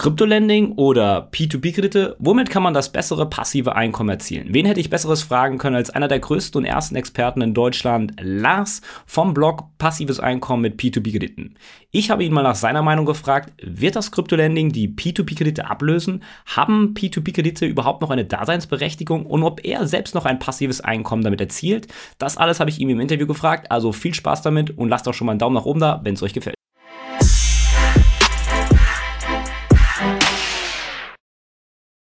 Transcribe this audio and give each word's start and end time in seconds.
Kryptolending 0.00 0.72
oder 0.76 1.28
P2P-Kredite? 1.30 2.16
Womit 2.18 2.48
kann 2.48 2.62
man 2.62 2.72
das 2.72 2.90
bessere 2.90 3.28
passive 3.28 3.76
Einkommen 3.76 4.08
erzielen? 4.08 4.46
Wen 4.48 4.64
hätte 4.64 4.80
ich 4.80 4.88
besseres 4.88 5.22
fragen 5.22 5.58
können 5.58 5.76
als 5.76 5.90
einer 5.90 6.08
der 6.08 6.20
größten 6.20 6.60
und 6.60 6.64
ersten 6.64 6.96
Experten 6.96 7.42
in 7.42 7.52
Deutschland, 7.52 8.14
Lars 8.18 8.80
vom 9.04 9.34
Blog 9.34 9.64
Passives 9.76 10.18
Einkommen 10.18 10.62
mit 10.62 10.80
P2P-Krediten. 10.80 11.54
Ich 11.90 12.10
habe 12.10 12.24
ihn 12.24 12.32
mal 12.32 12.42
nach 12.42 12.54
seiner 12.54 12.80
Meinung 12.80 13.04
gefragt, 13.04 13.52
wird 13.62 13.94
das 13.94 14.10
Kryptolending 14.10 14.72
die 14.72 14.88
P2P-Kredite 14.88 15.68
ablösen? 15.68 16.22
Haben 16.46 16.94
P2P-Kredite 16.94 17.66
überhaupt 17.66 18.00
noch 18.00 18.08
eine 18.08 18.24
Daseinsberechtigung 18.24 19.26
und 19.26 19.42
ob 19.42 19.66
er 19.66 19.86
selbst 19.86 20.14
noch 20.14 20.24
ein 20.24 20.38
passives 20.38 20.80
Einkommen 20.80 21.24
damit 21.24 21.42
erzielt? 21.42 21.88
Das 22.16 22.38
alles 22.38 22.58
habe 22.58 22.70
ich 22.70 22.80
ihm 22.80 22.88
im 22.88 23.00
Interview 23.00 23.26
gefragt, 23.26 23.70
also 23.70 23.92
viel 23.92 24.14
Spaß 24.14 24.40
damit 24.40 24.78
und 24.78 24.88
lasst 24.88 25.06
auch 25.08 25.12
schon 25.12 25.26
mal 25.26 25.32
einen 25.32 25.40
Daumen 25.40 25.56
nach 25.56 25.66
oben 25.66 25.80
da, 25.80 26.00
wenn 26.02 26.14
es 26.14 26.22
euch 26.22 26.32
gefällt. 26.32 26.59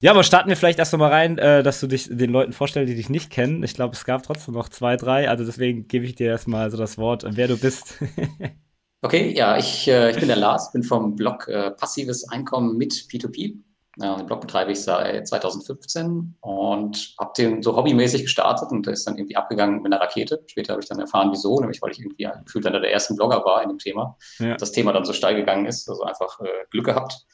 Ja, 0.05 0.11
aber 0.11 0.23
starten 0.23 0.51
wir 0.51 0.57
vielleicht 0.59 0.79
erst 0.79 0.93
noch 0.93 0.99
mal 0.99 1.11
rein, 1.11 1.39
äh, 1.39 1.63
dass 1.63 1.81
du 1.81 1.87
dich 1.87 2.11
den 2.11 2.31
Leuten 2.31 2.53
vorstellst, 2.53 2.91
die 2.91 2.95
dich 2.95 3.09
nicht 3.09 3.31
kennen. 3.31 3.63
Ich 3.63 3.73
glaube, 3.73 3.95
es 3.95 4.05
gab 4.05 4.23
trotzdem 4.23 4.53
noch 4.53 4.69
zwei, 4.69 4.99
drei. 4.99 5.31
Also 5.31 5.47
deswegen 5.47 5.89
gebe 5.89 6.05
ich 6.05 6.15
dir 6.15 6.27
erstmal 6.27 6.71
so 6.71 6.77
das 6.77 6.99
Wort, 6.99 7.25
wer 7.27 7.49
du 7.49 7.57
bist. 7.57 7.95
okay, 9.01 9.33
ja, 9.35 9.57
ich, 9.57 9.89
äh, 9.89 10.11
ich 10.11 10.19
bin 10.19 10.29
der 10.29 10.37
Lars, 10.37 10.73
bin 10.73 10.83
vom 10.83 11.17
Blog 11.17 11.49
äh, 11.49 11.71
Passives 11.71 12.29
Einkommen 12.29 12.77
mit 12.77 12.93
P2P. 12.93 13.55
Ja, 13.97 14.17
den 14.17 14.27
Blog 14.27 14.43
betreibe 14.43 14.73
ich 14.73 14.83
seit 14.83 15.27
2015 15.27 16.37
und 16.39 17.15
habe 17.19 17.33
den 17.39 17.63
so 17.63 17.75
hobbymäßig 17.75 18.25
gestartet 18.25 18.73
und 18.73 18.85
der 18.85 18.93
ist 18.93 19.07
dann 19.07 19.17
irgendwie 19.17 19.37
abgegangen 19.37 19.81
mit 19.81 19.91
einer 19.91 20.03
Rakete. 20.03 20.45
Später 20.49 20.75
habe 20.75 20.83
ich 20.83 20.89
dann 20.89 21.01
erfahren, 21.01 21.31
wieso, 21.33 21.59
nämlich 21.61 21.81
weil 21.81 21.93
ich 21.93 22.01
irgendwie 22.01 22.29
gefühlt 22.45 22.67
einer 22.67 22.81
der 22.81 22.93
ersten 22.93 23.17
Blogger 23.17 23.43
war 23.47 23.63
in 23.63 23.71
dem 23.71 23.79
Thema. 23.79 24.19
Ja. 24.39 24.57
Das 24.57 24.73
Thema 24.73 24.93
dann 24.93 25.07
so 25.07 25.15
steil 25.15 25.35
gegangen 25.35 25.65
ist, 25.65 25.89
also 25.89 26.03
einfach 26.03 26.41
äh, 26.41 26.67
Glück 26.71 26.85
gehabt 26.85 27.25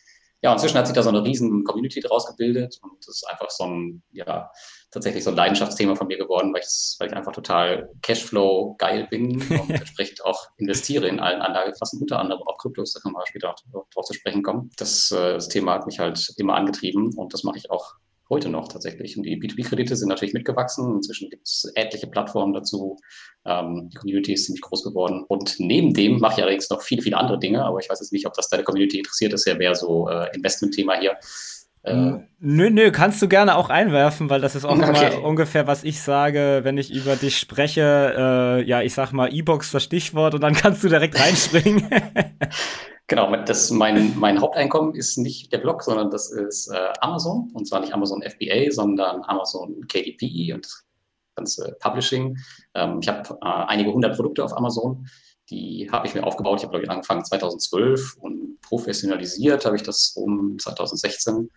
ja, 0.42 0.52
inzwischen 0.52 0.78
hat 0.78 0.86
sich 0.86 0.94
da 0.94 1.02
so 1.02 1.10
eine 1.10 1.22
riesen 1.22 1.64
Community 1.64 2.00
draus 2.00 2.26
gebildet 2.26 2.78
und 2.82 2.92
das 3.06 3.16
ist 3.16 3.28
einfach 3.28 3.50
so 3.50 3.64
ein, 3.64 4.02
ja, 4.12 4.50
tatsächlich 4.90 5.22
so 5.22 5.30
ein 5.30 5.36
Leidenschaftsthema 5.36 5.94
von 5.94 6.06
mir 6.06 6.16
geworden, 6.16 6.52
weil 6.54 6.62
ich, 6.62 6.96
weil 6.98 7.08
ich 7.08 7.14
einfach 7.14 7.32
total 7.32 7.90
Cashflow 8.02 8.74
geil 8.78 9.06
bin 9.10 9.40
und 9.42 9.70
entsprechend 9.70 10.24
auch 10.24 10.48
investiere 10.56 11.08
in 11.08 11.20
allen 11.20 11.42
Anlageklassen, 11.42 12.00
unter 12.00 12.18
anderem 12.18 12.42
auch 12.46 12.58
Kryptos, 12.58 12.94
da 12.94 13.00
können 13.00 13.14
wir 13.14 13.26
später 13.26 13.50
auch 13.50 13.86
drauf 13.92 14.06
zu 14.06 14.14
sprechen 14.14 14.42
kommen. 14.42 14.70
Das, 14.78 15.10
äh, 15.10 15.34
das 15.34 15.48
Thema 15.48 15.74
hat 15.74 15.86
mich 15.86 15.98
halt 15.98 16.32
immer 16.38 16.54
angetrieben 16.54 17.14
und 17.16 17.34
das 17.34 17.44
mache 17.44 17.58
ich 17.58 17.70
auch 17.70 17.94
heute 18.30 18.48
noch 18.48 18.68
tatsächlich. 18.68 19.16
Und 19.16 19.24
die 19.24 19.36
B2B-Kredite 19.36 19.96
sind 19.96 20.08
natürlich 20.08 20.32
mitgewachsen. 20.32 20.94
Inzwischen 20.94 21.28
gibt 21.28 21.46
es 21.46 21.70
etliche 21.74 22.06
Plattformen 22.06 22.54
dazu. 22.54 22.96
Ähm, 23.44 23.90
die 23.92 23.96
Community 23.96 24.32
ist 24.32 24.46
ziemlich 24.46 24.62
groß 24.62 24.84
geworden. 24.84 25.24
Und 25.28 25.56
neben 25.58 25.92
dem 25.92 26.20
mache 26.20 26.34
ich 26.34 26.42
allerdings 26.42 26.70
noch 26.70 26.82
viele, 26.82 27.02
viele 27.02 27.18
andere 27.18 27.38
Dinge. 27.38 27.64
Aber 27.64 27.80
ich 27.80 27.90
weiß 27.90 28.00
jetzt 28.00 28.12
nicht, 28.12 28.26
ob 28.26 28.34
das 28.34 28.48
deine 28.48 28.62
Community 28.62 28.98
interessiert. 28.98 29.32
Das 29.32 29.40
ist 29.40 29.46
ja 29.46 29.56
mehr 29.56 29.74
so 29.74 30.08
äh, 30.08 30.34
Investment-Thema 30.34 30.98
hier. 31.00 31.16
Äh, 31.82 32.18
nö, 32.40 32.70
nö, 32.70 32.92
kannst 32.92 33.22
du 33.22 33.28
gerne 33.28 33.56
auch 33.56 33.70
einwerfen, 33.70 34.28
weil 34.28 34.40
das 34.40 34.54
ist 34.54 34.64
auch 34.64 34.78
okay. 34.78 35.16
ungefähr, 35.16 35.66
was 35.66 35.82
ich 35.82 36.00
sage, 36.00 36.60
wenn 36.62 36.78
ich 36.78 36.92
über 36.92 37.16
dich 37.16 37.38
spreche. 37.38 38.14
Äh, 38.16 38.68
ja, 38.68 38.82
ich 38.82 38.94
sag 38.94 39.12
mal 39.12 39.32
E-Box 39.34 39.72
das 39.72 39.82
Stichwort 39.82 40.34
und 40.34 40.42
dann 40.42 40.54
kannst 40.54 40.84
du 40.84 40.88
direkt 40.88 41.18
reinspringen. 41.18 41.88
Genau, 43.10 43.34
das, 43.44 43.72
mein, 43.72 44.16
mein 44.20 44.40
Haupteinkommen 44.40 44.94
ist 44.94 45.18
nicht 45.18 45.52
der 45.52 45.58
Blog, 45.58 45.82
sondern 45.82 46.12
das 46.12 46.30
ist 46.30 46.68
äh, 46.68 46.92
Amazon. 47.00 47.50
Und 47.54 47.66
zwar 47.66 47.80
nicht 47.80 47.92
Amazon 47.92 48.22
FBA, 48.22 48.70
sondern 48.70 49.24
Amazon 49.24 49.84
KDP 49.88 50.52
und 50.52 50.64
das 50.64 50.84
ganze 51.34 51.76
Publishing. 51.80 52.38
Ähm, 52.74 53.00
ich 53.02 53.08
habe 53.08 53.36
äh, 53.42 53.64
einige 53.66 53.92
hundert 53.92 54.14
Produkte 54.14 54.44
auf 54.44 54.56
Amazon. 54.56 55.08
Die 55.50 55.88
habe 55.90 56.06
ich 56.06 56.14
mir 56.14 56.22
aufgebaut. 56.22 56.60
Ich 56.60 56.62
habe, 56.62 56.70
glaube 56.70 56.84
ich, 56.84 56.90
angefangen 56.90 57.24
2012 57.24 58.16
und 58.20 58.60
professionalisiert 58.60 59.64
habe 59.64 59.74
ich 59.74 59.82
das 59.82 60.12
um 60.14 60.56
2016. 60.60 61.50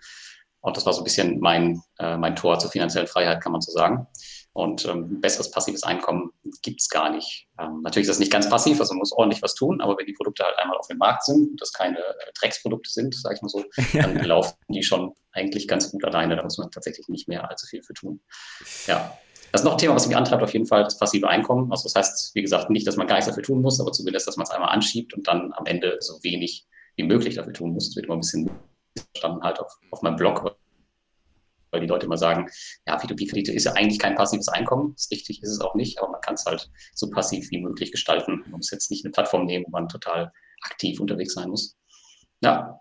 Und 0.62 0.76
das 0.76 0.88
war 0.88 0.94
so 0.94 1.02
ein 1.02 1.04
bisschen 1.04 1.40
mein, 1.40 1.84
äh, 2.00 2.17
mein 2.17 2.36
Tor 2.36 2.58
zur 2.58 2.72
finanziellen 2.72 3.08
Freiheit, 3.08 3.44
kann 3.44 3.52
man 3.52 3.62
so 3.62 3.72
sagen. 3.72 4.08
Und 4.54 4.86
ähm, 4.86 5.20
besseres 5.20 5.50
passives 5.50 5.82
Einkommen 5.82 6.32
gibt 6.62 6.80
es 6.80 6.88
gar 6.88 7.10
nicht. 7.10 7.48
Ähm, 7.60 7.82
natürlich 7.82 8.08
ist 8.08 8.16
das 8.16 8.20
nicht 8.20 8.32
ganz 8.32 8.48
passiv, 8.48 8.80
also 8.80 8.94
man 8.94 9.00
muss 9.00 9.11
ordentlich 9.11 9.42
was 9.42 9.55
tun, 9.55 9.82
aber 9.82 9.98
wenn 9.98 10.05
die 10.05 10.14
Produkte 10.14 10.44
halt 10.44 10.58
einmal 10.60 10.77
auf 10.77 10.88
dem 10.88 11.00
Markt 11.00 11.26
sind 11.26 11.50
und 11.50 11.61
das 11.61 11.73
keine 11.73 11.98
äh, 11.98 12.32
Drecksprodukte 12.39 12.92
sind, 12.92 13.16
sage 13.16 13.36
ich 13.36 13.42
mal 13.42 13.50
so, 13.50 13.64
dann 13.94 14.16
laufen 14.23 14.55
die 14.70 14.83
schon 14.83 15.14
eigentlich 15.32 15.67
ganz 15.67 15.89
gut 15.92 16.05
alleine. 16.05 16.36
Da 16.36 16.44
muss 16.44 16.60
man 16.60 16.70
tatsächlich 16.70 17.08
nicht 17.08 17.27
mehr 17.27 17.50
allzu 17.50 17.66
viel 17.66 17.82
für 17.82 17.94
tun. 17.94 18.22
Ja. 18.86 19.17
Das 19.52 19.61
ist 19.61 19.66
noch 19.66 19.73
ein 19.73 19.77
Thema, 19.77 19.95
was 19.95 20.08
mich 20.08 20.17
antreibt, 20.17 20.42
auf 20.42 20.54
jeden 20.54 20.66
Fall 20.66 20.83
das 20.83 20.98
passive 20.98 21.27
Einkommen. 21.27 21.72
Also 21.72 21.83
das 21.83 21.95
heißt, 21.95 22.36
wie 22.36 22.42
gesagt, 22.42 22.70
nicht, 22.70 22.88
dass 22.88 22.95
man 22.95 23.08
gar 23.08 23.16
nichts 23.16 23.27
dafür 23.27 23.44
tun 23.44 23.61
muss, 23.61 23.80
aber 23.80 23.92
zumindest, 23.92 24.27
dass 24.27 24.38
man 24.38 24.45
es 24.45 24.52
einmal 24.52 24.70
anschiebt 24.70 25.14
und 25.14 25.27
dann 25.27 25.52
am 25.54 25.66
Ende 25.66 25.98
so 26.00 26.23
wenig 26.23 26.66
wie 26.95 27.04
möglich 27.04 27.36
dafür 27.36 27.54
tun 27.54 27.73
muss. 27.73 27.89
Das 27.89 27.95
wird 27.95 28.06
immer 28.06 28.16
ein 28.16 28.22
bisschen 28.22 28.50
verstanden 29.14 29.44
halt 29.44 29.60
auf, 29.60 29.77
auf 29.92 30.02
meinem 30.02 30.16
Blog, 30.16 30.56
weil 31.73 31.82
die 31.82 31.88
Leute 31.88 32.06
immer 32.06 32.17
sagen, 32.17 32.50
ja, 32.86 32.98
P2P-Kredite 32.98 33.52
ist 33.52 33.66
ja 33.66 33.73
eigentlich 33.73 34.00
kein 34.00 34.16
passives 34.16 34.48
Einkommen. 34.48 34.94
Das 34.94 35.06
ist 35.06 35.11
richtig, 35.11 35.42
ist 35.42 35.50
es 35.50 35.60
auch 35.60 35.76
nicht, 35.76 36.00
aber 36.00 36.11
man 36.11 36.22
kann 36.22 36.36
es 36.36 36.45
halt 36.45 36.70
so 36.94 37.10
passiv 37.10 37.50
wie 37.52 37.61
möglich 37.61 37.92
gestalten. 37.92 38.42
Man 38.44 38.60
muss 38.60 38.72
jetzt 38.72 38.92
nicht 38.92 39.04
eine 39.04 39.11
Plattform 39.11 39.45
nehmen, 39.45 39.66
wo 39.66 39.72
man 39.72 39.89
total 39.89 40.32
aktiv 40.62 41.00
unterwegs 41.00 41.33
sein 41.33 41.50
muss. 41.50 41.76
Ja. 42.42 42.80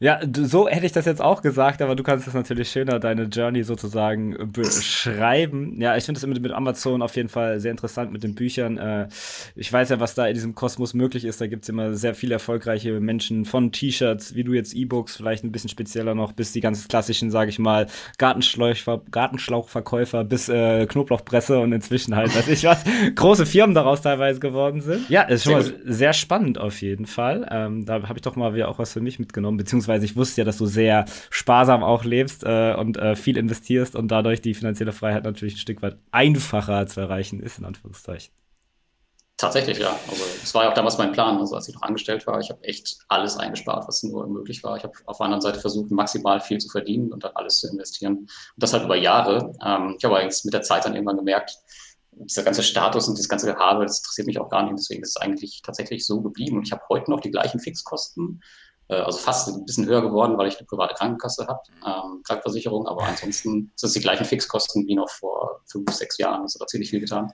Ja, 0.00 0.18
so 0.32 0.68
hätte 0.68 0.86
ich 0.86 0.92
das 0.92 1.04
jetzt 1.06 1.22
auch 1.22 1.40
gesagt, 1.40 1.80
aber 1.80 1.94
du 1.94 2.02
kannst 2.02 2.26
es 2.26 2.34
natürlich 2.34 2.68
schöner, 2.68 2.98
deine 2.98 3.22
Journey 3.24 3.62
sozusagen 3.62 4.50
beschreiben. 4.52 5.80
Ja, 5.80 5.96
ich 5.96 6.02
finde 6.04 6.18
es 6.18 6.26
mit, 6.26 6.42
mit 6.42 6.50
Amazon 6.50 7.00
auf 7.00 7.14
jeden 7.14 7.28
Fall 7.28 7.60
sehr 7.60 7.70
interessant 7.70 8.12
mit 8.12 8.24
den 8.24 8.34
Büchern. 8.34 8.76
Äh, 8.76 9.06
ich 9.54 9.72
weiß 9.72 9.90
ja, 9.90 10.00
was 10.00 10.16
da 10.16 10.26
in 10.26 10.34
diesem 10.34 10.56
Kosmos 10.56 10.94
möglich 10.94 11.24
ist. 11.24 11.40
Da 11.40 11.46
gibt 11.46 11.62
es 11.62 11.68
immer 11.68 11.94
sehr 11.94 12.16
viele 12.16 12.34
erfolgreiche 12.34 12.98
Menschen 12.98 13.44
von 13.44 13.70
T-Shirts, 13.70 14.34
wie 14.34 14.42
du 14.42 14.52
jetzt 14.52 14.74
E-Books, 14.74 15.16
vielleicht 15.16 15.44
ein 15.44 15.52
bisschen 15.52 15.70
spezieller 15.70 16.16
noch, 16.16 16.32
bis 16.32 16.50
die 16.50 16.60
ganz 16.60 16.88
klassischen, 16.88 17.30
sage 17.30 17.50
ich 17.50 17.60
mal, 17.60 17.86
Gartenschlauchverkäufer 18.18 20.24
bis 20.24 20.48
äh, 20.48 20.86
Knoblauchpresse 20.86 21.60
und 21.60 21.72
inzwischen 21.72 22.16
halt, 22.16 22.34
weiß 22.34 22.48
ich 22.48 22.64
was, 22.64 22.82
große 23.14 23.46
Firmen 23.46 23.76
daraus 23.76 24.02
teilweise 24.02 24.40
geworden 24.40 24.80
sind. 24.80 25.08
Ja, 25.08 25.22
ist 25.22 25.44
schon 25.44 25.52
mal 25.52 25.72
sehr 25.84 26.12
spannend 26.12 26.58
auf 26.58 26.82
jeden 26.82 27.06
Fall. 27.06 27.46
Ähm, 27.50 27.86
da 27.86 28.02
habe 28.02 28.14
ich 28.16 28.22
doch 28.22 28.34
mal 28.34 28.54
wieder 28.54 28.68
auch 28.68 28.80
was 28.80 28.92
für 28.92 29.00
mich 29.00 29.20
mitgenommen, 29.20 29.56
beziehungsweise 29.56 29.83
beziehungsweise 29.84 30.04
ich 30.06 30.16
wusste 30.16 30.40
ja, 30.40 30.44
dass 30.44 30.58
du 30.58 30.66
sehr 30.66 31.04
sparsam 31.30 31.82
auch 31.82 32.04
lebst 32.04 32.44
äh, 32.44 32.74
und 32.74 32.96
äh, 32.96 33.16
viel 33.16 33.36
investierst 33.36 33.96
und 33.96 34.08
dadurch 34.08 34.40
die 34.40 34.54
finanzielle 34.54 34.92
Freiheit 34.92 35.24
natürlich 35.24 35.54
ein 35.54 35.58
Stück 35.58 35.82
weit 35.82 35.98
einfacher 36.10 36.86
zu 36.86 37.00
erreichen 37.00 37.40
ist, 37.40 37.58
in 37.58 37.64
Anführungszeichen. 37.64 38.32
Tatsächlich, 39.36 39.78
ja. 39.78 39.98
Also 40.08 40.22
es 40.42 40.54
war 40.54 40.64
ja 40.64 40.70
auch 40.70 40.74
damals 40.74 40.96
mein 40.96 41.10
Plan. 41.10 41.38
Also 41.38 41.56
als 41.56 41.68
ich 41.68 41.74
noch 41.74 41.82
angestellt 41.82 42.24
war, 42.26 42.38
ich 42.38 42.50
habe 42.50 42.62
echt 42.62 42.98
alles 43.08 43.36
eingespart, 43.36 43.86
was 43.88 44.02
nur 44.04 44.26
möglich 44.28 44.62
war. 44.62 44.76
Ich 44.76 44.84
habe 44.84 44.94
auf 45.06 45.18
der 45.18 45.24
anderen 45.24 45.40
Seite 45.40 45.58
versucht, 45.58 45.90
maximal 45.90 46.40
viel 46.40 46.58
zu 46.58 46.68
verdienen 46.68 47.12
und 47.12 47.24
dann 47.24 47.32
alles 47.34 47.58
zu 47.58 47.68
investieren. 47.68 48.18
Und 48.18 48.30
das 48.56 48.72
halt 48.72 48.84
über 48.84 48.96
Jahre. 48.96 49.52
Ähm, 49.64 49.96
ich 49.98 50.04
habe 50.04 50.14
allerdings 50.14 50.44
mit 50.44 50.54
der 50.54 50.62
Zeit 50.62 50.84
dann 50.84 50.94
irgendwann 50.94 51.16
gemerkt, 51.16 51.58
dieser 52.12 52.44
ganze 52.44 52.62
Status 52.62 53.08
und 53.08 53.18
dieses 53.18 53.28
ganze 53.28 53.52
Gehabe, 53.52 53.84
das 53.84 53.98
interessiert 53.98 54.28
mich 54.28 54.38
auch 54.38 54.48
gar 54.48 54.62
nicht. 54.62 54.78
Deswegen 54.78 55.02
ist 55.02 55.16
es 55.16 55.16
eigentlich 55.16 55.62
tatsächlich 55.62 56.06
so 56.06 56.22
geblieben. 56.22 56.58
Und 56.58 56.66
ich 56.66 56.72
habe 56.72 56.82
heute 56.88 57.10
noch 57.10 57.20
die 57.20 57.32
gleichen 57.32 57.58
Fixkosten 57.58 58.40
also 59.02 59.18
fast 59.18 59.48
ein 59.48 59.64
bisschen 59.64 59.86
höher 59.86 60.02
geworden, 60.02 60.36
weil 60.36 60.48
ich 60.48 60.58
eine 60.58 60.66
private 60.66 60.94
Krankenkasse 60.94 61.46
habe, 61.46 61.60
ähm, 61.86 62.22
Krankenversicherung, 62.24 62.86
aber 62.86 63.04
ansonsten 63.04 63.72
sind 63.74 63.88
es 63.88 63.92
die 63.92 64.00
gleichen 64.00 64.24
Fixkosten 64.24 64.86
wie 64.86 64.94
noch 64.94 65.10
vor 65.10 65.60
fünf, 65.66 65.90
sechs 65.92 66.18
Jahren. 66.18 66.42
Das 66.42 66.58
hat 66.60 66.68
ziemlich 66.70 66.90
viel 66.90 67.00
getan. 67.00 67.32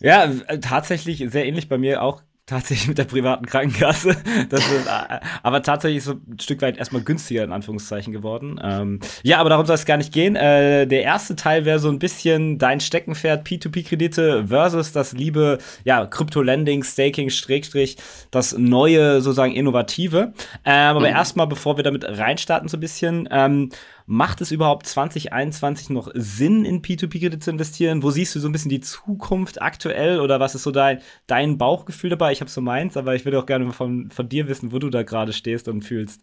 Ja, 0.00 0.24
äh, 0.24 0.60
tatsächlich 0.60 1.24
sehr 1.30 1.46
ähnlich 1.46 1.68
bei 1.68 1.78
mir 1.78 2.02
auch 2.02 2.22
tatsächlich 2.46 2.86
mit 2.86 2.98
der 2.98 3.04
privaten 3.04 3.44
Krankenkasse. 3.44 4.16
Das 4.48 4.60
ist, 4.60 4.86
äh, 4.86 5.18
aber 5.42 5.62
tatsächlich 5.62 6.04
so 6.04 6.12
ein 6.12 6.38
Stück 6.40 6.62
weit 6.62 6.78
erstmal 6.78 7.02
günstiger 7.02 7.42
in 7.42 7.50
Anführungszeichen 7.50 8.12
geworden. 8.12 8.60
Ähm, 8.62 9.00
ja, 9.24 9.38
aber 9.38 9.50
darum 9.50 9.66
soll 9.66 9.74
es 9.74 9.84
gar 9.84 9.96
nicht 9.96 10.12
gehen. 10.12 10.36
Äh, 10.36 10.86
der 10.86 11.02
erste 11.02 11.34
Teil 11.34 11.64
wäre 11.64 11.80
so 11.80 11.88
ein 11.88 11.98
bisschen 11.98 12.58
dein 12.58 12.78
Steckenpferd 12.78 13.46
P2P-Kredite 13.46 14.46
versus 14.46 14.92
das 14.92 15.12
liebe 15.12 15.58
ja, 15.84 16.06
Crypto-Lending, 16.06 16.84
Staking, 16.84 17.30
Schrägstrich, 17.30 17.96
das 18.30 18.56
neue 18.56 19.20
sozusagen 19.20 19.52
Innovative. 19.52 20.32
Ähm, 20.64 20.96
aber 20.96 21.00
mhm. 21.00 21.06
erstmal, 21.06 21.48
bevor 21.48 21.76
wir 21.76 21.84
damit 21.84 22.04
reinstarten 22.04 22.68
so 22.68 22.76
ein 22.76 22.80
bisschen, 22.80 23.28
ähm, 23.32 23.70
Macht 24.06 24.40
es 24.40 24.52
überhaupt 24.52 24.86
2021 24.86 25.90
noch 25.90 26.10
Sinn, 26.14 26.64
in 26.64 26.80
P2P-Kredite 26.80 27.40
zu 27.40 27.50
investieren? 27.50 28.02
Wo 28.02 28.10
siehst 28.10 28.34
du 28.34 28.40
so 28.40 28.48
ein 28.48 28.52
bisschen 28.52 28.70
die 28.70 28.80
Zukunft 28.80 29.60
aktuell 29.60 30.20
oder 30.20 30.38
was 30.38 30.54
ist 30.54 30.62
so 30.62 30.70
dein, 30.70 31.00
dein 31.26 31.58
Bauchgefühl 31.58 32.10
dabei? 32.10 32.32
Ich 32.32 32.40
habe 32.40 32.50
so 32.50 32.60
meins, 32.60 32.96
aber 32.96 33.16
ich 33.16 33.24
würde 33.24 33.38
auch 33.38 33.46
gerne 33.46 33.72
von, 33.72 34.10
von 34.10 34.28
dir 34.28 34.46
wissen, 34.46 34.72
wo 34.72 34.78
du 34.78 34.90
da 34.90 35.02
gerade 35.02 35.32
stehst 35.32 35.66
und 35.68 35.82
fühlst. 35.82 36.22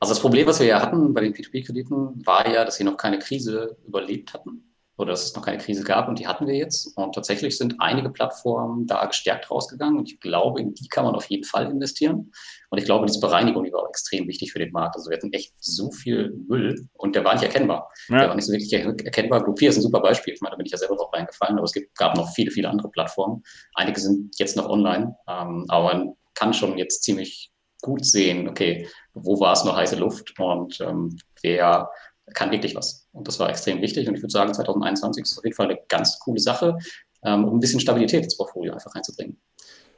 Also 0.00 0.14
das 0.14 0.20
Problem, 0.20 0.46
was 0.46 0.60
wir 0.60 0.66
ja 0.66 0.82
hatten 0.82 1.14
bei 1.14 1.20
den 1.20 1.32
P2P-Krediten, 1.32 2.26
war 2.26 2.48
ja, 2.48 2.64
dass 2.64 2.76
sie 2.76 2.84
noch 2.84 2.96
keine 2.96 3.18
Krise 3.18 3.76
überlebt 3.86 4.34
hatten 4.34 4.67
oder 4.98 5.12
dass 5.12 5.24
es 5.24 5.34
noch 5.34 5.44
keine 5.44 5.58
Krise 5.58 5.84
gab 5.84 6.08
und 6.08 6.18
die 6.18 6.26
hatten 6.26 6.46
wir 6.46 6.54
jetzt. 6.54 6.96
Und 6.96 7.14
tatsächlich 7.14 7.56
sind 7.56 7.76
einige 7.78 8.10
Plattformen 8.10 8.86
da 8.86 9.06
gestärkt 9.06 9.50
rausgegangen 9.50 9.96
und 9.96 10.10
ich 10.10 10.20
glaube, 10.20 10.60
in 10.60 10.74
die 10.74 10.88
kann 10.88 11.04
man 11.04 11.14
auf 11.14 11.26
jeden 11.26 11.44
Fall 11.44 11.70
investieren. 11.70 12.32
Und 12.70 12.78
ich 12.78 12.84
glaube, 12.84 13.06
diese 13.06 13.20
Bereinigung, 13.20 13.64
die 13.64 13.72
war 13.72 13.84
auch 13.84 13.88
extrem 13.88 14.26
wichtig 14.26 14.52
für 14.52 14.58
den 14.58 14.72
Markt. 14.72 14.96
Also 14.96 15.08
wir 15.08 15.16
hatten 15.16 15.32
echt 15.32 15.54
so 15.60 15.92
viel 15.92 16.34
Müll 16.48 16.88
und 16.94 17.14
der 17.14 17.24
war 17.24 17.34
nicht 17.34 17.44
erkennbar. 17.44 17.90
Ja. 18.08 18.18
Der 18.18 18.28
war 18.28 18.34
nicht 18.34 18.44
so 18.44 18.52
wirklich 18.52 18.72
erkennbar. 18.72 19.44
Groupier 19.44 19.70
ist 19.70 19.76
ein 19.76 19.82
super 19.82 20.00
Beispiel. 20.00 20.34
Ich 20.34 20.40
meine, 20.40 20.52
da 20.52 20.56
bin 20.56 20.66
ich 20.66 20.72
ja 20.72 20.78
selber 20.78 20.96
drauf 20.96 21.12
reingefallen, 21.12 21.56
aber 21.56 21.64
es 21.64 21.72
gibt, 21.72 21.96
gab 21.96 22.16
noch 22.16 22.28
viele, 22.34 22.50
viele 22.50 22.68
andere 22.68 22.90
Plattformen. 22.90 23.44
Einige 23.74 24.00
sind 24.00 24.36
jetzt 24.38 24.56
noch 24.56 24.68
online, 24.68 25.16
ähm, 25.28 25.64
aber 25.68 25.94
man 25.94 26.14
kann 26.34 26.52
schon 26.52 26.76
jetzt 26.76 27.04
ziemlich 27.04 27.52
gut 27.82 28.04
sehen, 28.04 28.48
okay, 28.48 28.88
wo 29.14 29.38
war 29.38 29.52
es 29.52 29.64
noch 29.64 29.76
heiße 29.76 29.96
Luft 29.96 30.38
und 30.38 30.80
ähm, 30.80 31.16
wer 31.42 31.88
kann 32.34 32.50
wirklich 32.50 32.74
was. 32.74 33.08
Und 33.12 33.28
das 33.28 33.38
war 33.38 33.50
extrem 33.50 33.80
wichtig 33.80 34.08
und 34.08 34.14
ich 34.14 34.22
würde 34.22 34.32
sagen, 34.32 34.52
2021 34.52 35.22
ist 35.22 35.38
auf 35.38 35.44
jeden 35.44 35.56
Fall 35.56 35.66
eine 35.66 35.78
ganz 35.88 36.18
coole 36.18 36.40
Sache, 36.40 36.76
ähm, 37.24 37.44
um 37.44 37.56
ein 37.56 37.60
bisschen 37.60 37.80
Stabilität 37.80 38.24
ins 38.24 38.36
Portfolio 38.36 38.72
einfach 38.72 38.94
reinzubringen. 38.94 39.40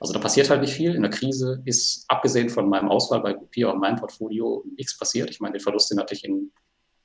Also 0.01 0.15
da 0.15 0.19
passiert 0.19 0.49
halt 0.49 0.63
nicht 0.63 0.73
viel. 0.73 0.95
In 0.95 1.03
der 1.03 1.11
Krise 1.11 1.61
ist, 1.67 2.07
abgesehen 2.09 2.49
von 2.49 2.69
meinem 2.69 2.89
Auswahl 2.89 3.21
bei 3.21 3.35
Groupier 3.35 3.71
und 3.71 3.81
meinem 3.81 3.97
Portfolio, 3.97 4.65
nichts 4.77 4.97
passiert. 4.99 5.31
Ich 5.31 5.41
meine, 5.41 5.53
den 5.53 5.61
Verlust, 5.61 5.91
den 5.91 5.99
hatte 5.99 6.15
ich 6.15 6.25
in 6.25 6.51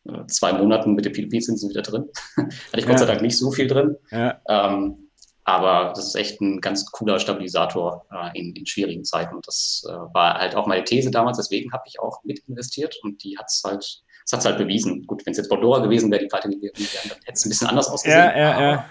äh, 0.07 0.25
zwei 0.27 0.54
Monaten 0.54 0.94
mit 0.94 1.04
den 1.04 1.12
PDP-Zinsen 1.12 1.69
wieder 1.69 1.81
drin. 1.81 2.06
hatte 2.38 2.50
ich 2.77 2.86
Gott 2.86 2.94
ja. 2.94 2.98
sei 3.00 3.06
Dank 3.06 3.22
nicht 3.22 3.38
so 3.38 3.51
viel 3.51 3.68
drin. 3.68 3.98
Ja. 4.12 4.39
Ähm, 4.48 5.10
aber 5.44 5.94
das 5.95 6.07
ist 6.07 6.16
echt 6.16 6.42
ein 6.42 6.60
ganz 6.60 6.89
cooler 6.92 7.19
Stabilisator 7.19 8.06
äh, 8.12 8.39
in, 8.39 8.56
in, 8.56 8.66
schwierigen 8.66 9.04
Zeiten. 9.06 9.36
Und 9.36 9.48
das 9.48 9.86
äh, 9.88 9.92
war 9.92 10.39
halt 10.39 10.56
auch 10.56 10.66
meine 10.66 10.83
These 10.83 11.12
damals. 11.12 11.38
Deswegen 11.38 11.72
habe 11.72 11.83
ich 11.86 12.00
auch 12.00 12.24
mit 12.24 12.39
investiert 12.48 12.98
und 13.04 13.24
die 13.24 13.38
hat 13.38 13.45
es 13.48 13.62
halt, 13.63 14.04
das 14.25 14.33
hat's 14.33 14.45
halt 14.45 14.57
bewiesen. 14.57 15.06
Gut, 15.06 15.25
wenn 15.25 15.31
es 15.31 15.38
jetzt 15.38 15.50
Bordora 15.50 15.80
gewesen 15.80 16.12
wäre, 16.12 16.22
die 16.22 16.27
pleite 16.27 16.50
gewesen 16.50 16.74
wäre, 16.77 17.10
dann 17.10 17.18
hätte 17.19 17.33
es 17.33 17.45
ein 17.45 17.50
bisschen 17.50 17.68
anders 17.68 17.88
ausgesehen. 17.88 18.19
Ja, 18.19 18.38
ja, 18.38 18.62
ja. 18.62 18.86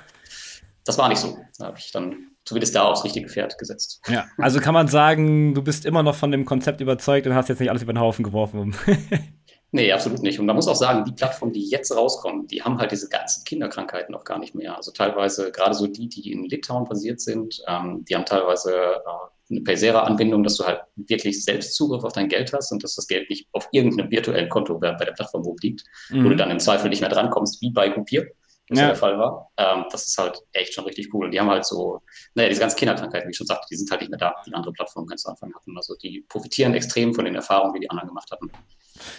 Das 0.85 0.97
war 0.97 1.09
nicht 1.09 1.19
so. 1.19 1.37
Da 1.59 1.67
habe 1.67 1.79
ich 1.79 1.91
dann 1.91 2.31
zumindest 2.45 2.75
da 2.75 2.85
aufs 2.85 3.05
richtige 3.05 3.29
Pferd 3.29 3.59
gesetzt. 3.59 4.01
Ja, 4.07 4.27
also 4.39 4.61
kann 4.61 4.75
man 4.75 4.87
sagen, 4.87 5.55
du 5.55 5.63
bist 5.63 5.87
immer 5.87 6.03
noch 6.03 6.15
von 6.15 6.31
dem 6.31 6.45
Konzept 6.45 6.81
überzeugt 6.81 7.27
und 7.27 7.35
hast 7.35 7.49
jetzt 7.49 7.61
nicht 7.61 7.71
alles 7.71 7.83
über 7.83 7.93
den 7.93 8.01
Haufen 8.01 8.23
geworfen. 8.23 8.77
nee, 9.73 9.91
absolut 9.91 10.23
nicht. 10.23 10.39
Und 10.39 10.47
man 10.47 10.55
muss 10.55 10.69
auch 10.69 10.77
sagen, 10.77 11.05
die 11.05 11.13
Plattformen, 11.13 11.53
die 11.53 11.69
jetzt 11.69 11.97
rauskommen, 11.97 12.47
die 12.47 12.63
haben 12.63 12.79
halt 12.79 12.93
diese 12.93 13.09
ganzen 13.09 13.45
Kinderkrankheiten 13.45 14.13
noch 14.13 14.25
gar 14.25 14.39
nicht 14.39 14.55
mehr. 14.55 14.77
Also 14.77 14.93
teilweise, 14.93 15.51
gerade 15.51 15.75
so 15.75 15.87
die, 15.87 16.09
die 16.09 16.31
in 16.33 16.45
Litauen 16.45 16.85
basiert 16.85 17.21
sind, 17.21 17.63
ähm, 17.67 18.05
die 18.09 18.15
haben 18.15 18.27
teilweise 18.27 18.73
äh, 18.73 19.34
eine 19.55 19.65
Paysera-Anbindung, 19.65 20.43
dass 20.43 20.57
du 20.57 20.65
halt 20.65 20.81
wirklich 20.97 21.45
selbst 21.45 21.75
Zugriff 21.75 22.05
auf 22.05 22.13
dein 22.13 22.29
Geld 22.29 22.53
hast 22.53 22.73
und 22.73 22.83
dass 22.83 22.95
das 22.95 23.07
Geld 23.07 23.31
nicht 23.31 23.49
auf 23.53 23.69
irgendeinem 23.73 24.11
virtuellen 24.11 24.49
Konto 24.49 24.79
bei 24.79 24.93
der 24.93 25.13
Plattform 25.13 25.45
liegt, 25.63 25.85
mhm. 26.11 26.25
wo 26.25 26.29
du 26.31 26.37
dann 26.37 26.51
im 26.51 26.59
Zweifel 26.59 26.89
nicht 26.89 27.01
mehr 27.01 27.11
drankommst, 27.11 27.61
wie 27.63 27.71
bei 27.71 27.89
Groupier 27.89 28.27
was 28.71 28.79
ja. 28.79 28.87
der 28.87 28.97
Fall 28.97 29.19
war. 29.19 29.51
Ähm, 29.57 29.85
das 29.91 30.07
ist 30.07 30.19
halt 30.19 30.41
echt 30.53 30.75
schon 30.75 30.85
richtig 30.85 31.13
cool. 31.15 31.27
Und 31.27 31.31
die 31.31 31.41
haben 31.41 31.51
halt 31.51 31.65
so, 31.65 32.01
naja, 32.35 32.49
diese 32.49 32.61
ganzen 32.61 32.77
Kinderkrankheiten, 32.77 33.29
wie 33.29 33.31
ich 33.31 33.37
schon 33.37 33.47
sagte, 33.47 33.67
die 33.71 33.77
sind 33.77 33.91
halt 33.91 34.01
nicht 34.01 34.11
mehr 34.11 34.19
da, 34.19 34.35
die 34.47 34.55
andere 34.55 34.73
Plattformen 34.73 35.07
ganz 35.07 35.23
zu 35.23 35.29
Anfang 35.29 35.55
hatten. 35.55 35.77
Also 35.77 35.95
die 35.97 36.25
profitieren 36.29 36.75
extrem 36.75 37.15
von 37.15 37.25
den 37.25 37.35
Erfahrungen, 37.35 37.75
die 37.75 37.81
die 37.81 37.91
anderen 37.91 38.09
gemacht 38.09 38.31
hatten. 38.31 38.51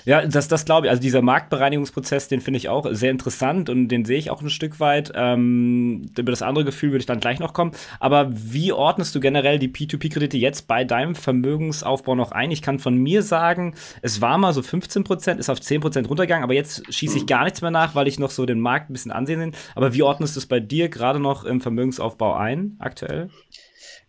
Ja, 0.06 0.26
das, 0.26 0.48
das 0.48 0.64
glaube 0.64 0.88
ich. 0.88 0.92
Also 0.92 1.02
dieser 1.02 1.22
Marktbereinigungsprozess, 1.22 2.30
den 2.30 2.40
finde 2.40 2.58
ich 2.58 2.70
auch 2.70 2.88
sehr 2.92 3.12
interessant 3.12 3.70
und 3.70 3.90
den 3.90 4.06
sehe 4.06 4.18
ich 4.18 4.30
auch 4.30 4.42
ein 4.42 4.50
Stück 4.50 4.80
weit. 4.80 5.12
Ähm, 5.16 6.12
über 6.18 6.32
das 6.32 6.42
andere 6.42 6.64
Gefühl 6.64 6.92
würde 6.92 7.02
ich 7.02 7.06
dann 7.06 7.20
gleich 7.20 7.40
noch 7.40 7.54
kommen. 7.54 7.72
Aber 8.00 8.30
wie 8.32 8.72
ordnest 8.72 9.14
du 9.16 9.20
generell 9.20 9.60
die 9.60 9.68
P2P-Kredite 9.68 10.38
jetzt 10.38 10.68
bei 10.68 10.86
deinem 10.86 11.14
Vermögensaufbau 11.14 12.16
noch 12.16 12.32
ein? 12.32 12.52
Ich 12.52 12.62
kann 12.62 12.80
von 12.80 12.96
mir 12.96 13.22
sagen, 13.22 13.76
es 14.02 14.22
war 14.22 14.38
mal 14.38 14.54
so 14.54 14.62
15 14.62 15.04
Prozent, 15.04 15.40
ist 15.42 15.50
auf 15.50 15.60
10 15.60 15.82
Prozent 15.82 16.10
runtergegangen, 16.10 16.44
aber 16.44 16.54
jetzt 16.54 16.94
schieße 16.94 17.18
ich 17.18 17.24
mhm. 17.24 17.28
gar 17.28 17.44
nichts 17.44 17.62
mehr 17.62 17.72
nach, 17.72 17.96
weil 17.96 18.08
ich 18.08 18.18
noch 18.18 18.32
so 18.32 18.46
den 18.46 18.62
Markt 18.62 18.90
ein 18.90 18.94
bisschen 18.94 19.12
ansehen 19.12 19.42
will. 19.42 19.52
Aber 19.76 19.94
wie 19.94 20.04
ordnest 20.04 20.25
du 20.34 20.40
es 20.40 20.48
bei 20.48 20.60
dir 20.60 20.90
gerade 20.90 21.20
noch 21.20 21.44
im 21.44 21.62
Vermögensaufbau 21.62 22.34
ein, 22.34 22.78
aktuell? 22.80 23.30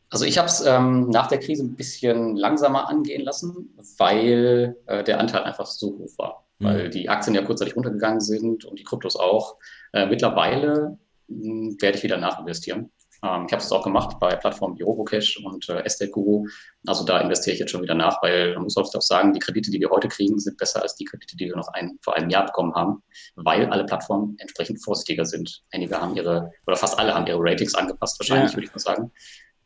Also 0.08 0.24
ich 0.24 0.38
habe 0.38 0.48
es 0.48 0.64
ähm, 0.64 1.10
nach 1.10 1.26
der 1.26 1.38
Krise 1.38 1.64
ein 1.64 1.74
bisschen 1.74 2.36
langsamer 2.36 2.88
angehen 2.88 3.22
lassen, 3.22 3.76
weil 3.98 4.76
äh, 4.86 5.04
der 5.04 5.20
Anteil 5.20 5.42
einfach 5.42 5.66
so 5.66 5.98
hoch 5.98 6.18
war. 6.18 6.46
Mhm. 6.58 6.64
Weil 6.64 6.90
die 6.90 7.08
Aktien 7.08 7.34
ja 7.34 7.42
kurzzeitig 7.42 7.76
runtergegangen 7.76 8.20
sind 8.20 8.64
und 8.64 8.78
die 8.78 8.84
Kryptos 8.84 9.16
auch. 9.16 9.56
Äh, 9.92 10.06
mittlerweile 10.06 10.98
hm, 11.28 11.76
werde 11.80 11.98
ich 11.98 12.04
wieder 12.04 12.18
nachinvestieren. 12.18 12.90
Ähm, 13.22 13.44
ich 13.46 13.52
habe 13.52 13.62
es 13.62 13.72
auch 13.72 13.82
gemacht 13.82 14.18
bei 14.20 14.34
Plattformen 14.36 14.78
wie 14.78 14.82
Robocash 14.82 15.38
und 15.44 15.68
äh, 15.68 15.80
Estate 15.80 16.10
Guru. 16.10 16.46
Also 16.86 17.04
da 17.04 17.20
investiere 17.20 17.54
ich 17.54 17.60
jetzt 17.60 17.70
schon 17.70 17.82
wieder 17.82 17.94
nach, 17.94 18.22
weil 18.22 18.54
man 18.54 18.64
muss 18.64 18.76
auch 18.76 18.86
sagen, 19.00 19.32
die 19.32 19.38
Kredite, 19.38 19.70
die 19.70 19.80
wir 19.80 19.90
heute 19.90 20.08
kriegen, 20.08 20.38
sind 20.38 20.56
besser 20.58 20.82
als 20.82 20.96
die 20.96 21.04
Kredite, 21.04 21.36
die 21.36 21.46
wir 21.46 21.56
noch 21.56 21.68
ein, 21.68 21.98
vor 22.02 22.16
einem 22.16 22.30
Jahr 22.30 22.46
bekommen 22.46 22.74
haben, 22.74 23.02
weil 23.34 23.66
alle 23.66 23.84
Plattformen 23.84 24.36
entsprechend 24.38 24.82
vorsichtiger 24.82 25.24
sind. 25.24 25.62
Einige 25.72 26.00
haben 26.00 26.14
ihre, 26.16 26.52
oder 26.66 26.76
fast 26.76 26.98
alle 26.98 27.14
haben 27.14 27.26
ihre 27.26 27.40
Ratings 27.40 27.74
angepasst, 27.74 28.18
wahrscheinlich, 28.20 28.52
ja. 28.52 28.56
würde 28.56 28.66
ich 28.66 28.72
mal 28.72 28.78
sagen. 28.78 29.12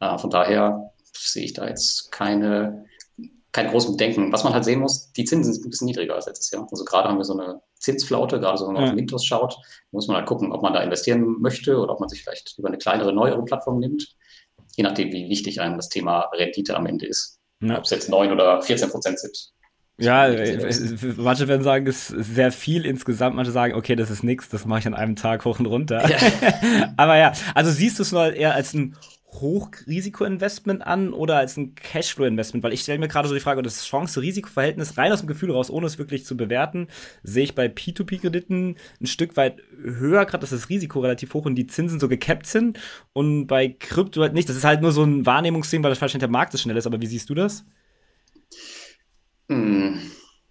Äh, 0.00 0.18
von 0.18 0.30
daher 0.30 0.92
sehe 1.12 1.44
ich 1.44 1.52
da 1.52 1.68
jetzt 1.68 2.10
keine, 2.12 2.84
keine 3.52 3.70
großen 3.70 3.92
Bedenken. 3.96 4.32
Was 4.32 4.44
man 4.44 4.54
halt 4.54 4.64
sehen 4.64 4.80
muss, 4.80 5.12
die 5.12 5.24
Zinsen 5.24 5.52
sind 5.52 5.66
ein 5.66 5.70
bisschen 5.70 5.86
niedriger 5.86 6.14
als 6.14 6.26
letztes 6.26 6.50
Jahr. 6.50 6.66
Also 6.70 6.84
gerade 6.84 7.08
haben 7.08 7.18
wir 7.18 7.24
so 7.24 7.38
eine 7.38 7.60
Zinsflaute, 7.80 8.38
gerade 8.38 8.58
so 8.58 8.66
wenn 8.66 8.74
man 8.74 8.84
ja. 8.84 8.88
auf 8.90 8.94
Mintos 8.94 9.24
schaut, 9.24 9.56
muss 9.90 10.06
man 10.06 10.18
halt 10.18 10.26
gucken, 10.26 10.52
ob 10.52 10.62
man 10.62 10.72
da 10.72 10.82
investieren 10.82 11.40
möchte 11.40 11.76
oder 11.78 11.92
ob 11.92 12.00
man 12.00 12.08
sich 12.08 12.22
vielleicht 12.22 12.56
über 12.58 12.68
eine 12.68 12.78
kleinere, 12.78 13.12
neuere 13.12 13.44
Plattform 13.44 13.78
nimmt. 13.78 14.14
Je 14.76 14.84
nachdem, 14.84 15.12
wie 15.12 15.28
wichtig 15.28 15.60
einem 15.60 15.76
das 15.76 15.88
Thema 15.88 16.30
Rendite 16.32 16.76
am 16.76 16.86
Ende 16.86 17.06
ist. 17.06 17.40
Ja. 17.60 17.78
Ob 17.78 17.84
es 17.84 17.90
jetzt 17.90 18.08
9 18.08 18.30
oder 18.32 18.62
14 18.62 18.90
Prozent 18.90 19.18
sind. 19.18 19.52
Ja, 19.98 20.28
äh, 20.28 20.74
manche 21.16 21.46
werden 21.46 21.62
sagen, 21.62 21.86
es 21.86 22.10
ist 22.10 22.34
sehr 22.34 22.52
viel 22.52 22.86
insgesamt. 22.86 23.36
Manche 23.36 23.50
sagen, 23.50 23.74
okay, 23.74 23.96
das 23.96 24.10
ist 24.10 24.22
nichts, 24.22 24.48
das 24.48 24.64
mache 24.64 24.80
ich 24.80 24.86
an 24.86 24.94
einem 24.94 25.14
Tag 25.14 25.44
hoch 25.44 25.58
und 25.58 25.66
runter. 25.66 26.08
Ja. 26.08 26.92
Aber 26.96 27.18
ja, 27.18 27.32
also 27.54 27.70
siehst 27.70 27.98
du 27.98 28.02
es 28.02 28.12
nur 28.12 28.32
eher 28.32 28.54
als 28.54 28.72
ein 28.72 28.96
Hochrisiko-Investment 29.32 30.86
an 30.86 31.12
oder 31.12 31.36
als 31.36 31.56
ein 31.56 31.74
Cashflow-Investment? 31.74 32.62
Weil 32.62 32.72
ich 32.72 32.80
stelle 32.82 32.98
mir 32.98 33.08
gerade 33.08 33.28
so 33.28 33.34
die 33.34 33.40
Frage, 33.40 33.62
das 33.62 33.84
Chance-Risiko-Verhältnis 33.84 34.98
rein 34.98 35.12
aus 35.12 35.20
dem 35.20 35.28
Gefühl 35.28 35.50
raus, 35.50 35.70
ohne 35.70 35.86
es 35.86 35.98
wirklich 35.98 36.24
zu 36.24 36.36
bewerten, 36.36 36.88
sehe 37.22 37.44
ich 37.44 37.54
bei 37.54 37.66
P2P-Krediten 37.66 38.76
ein 39.00 39.06
Stück 39.06 39.36
weit 39.36 39.62
höher, 39.82 40.24
gerade 40.26 40.40
dass 40.40 40.50
das 40.50 40.68
Risiko 40.68 41.00
relativ 41.00 41.34
hoch 41.34 41.46
und 41.46 41.54
die 41.54 41.66
Zinsen 41.66 42.00
so 42.00 42.08
gekappt 42.08 42.46
sind 42.46 42.78
und 43.12 43.46
bei 43.46 43.68
Krypto 43.68 44.22
halt 44.22 44.34
nicht. 44.34 44.48
Das 44.48 44.56
ist 44.56 44.64
halt 44.64 44.82
nur 44.82 44.92
so 44.92 45.04
ein 45.04 45.26
Wahrnehmungsding, 45.26 45.82
weil 45.82 45.90
das 45.90 46.00
wahrscheinlich 46.00 46.20
der 46.20 46.28
Markt 46.30 46.52
so 46.52 46.58
schnell 46.58 46.76
ist. 46.76 46.86
Aber 46.86 47.00
wie 47.00 47.06
siehst 47.06 47.30
du 47.30 47.34
das? 47.34 47.64
Hm, 49.48 50.00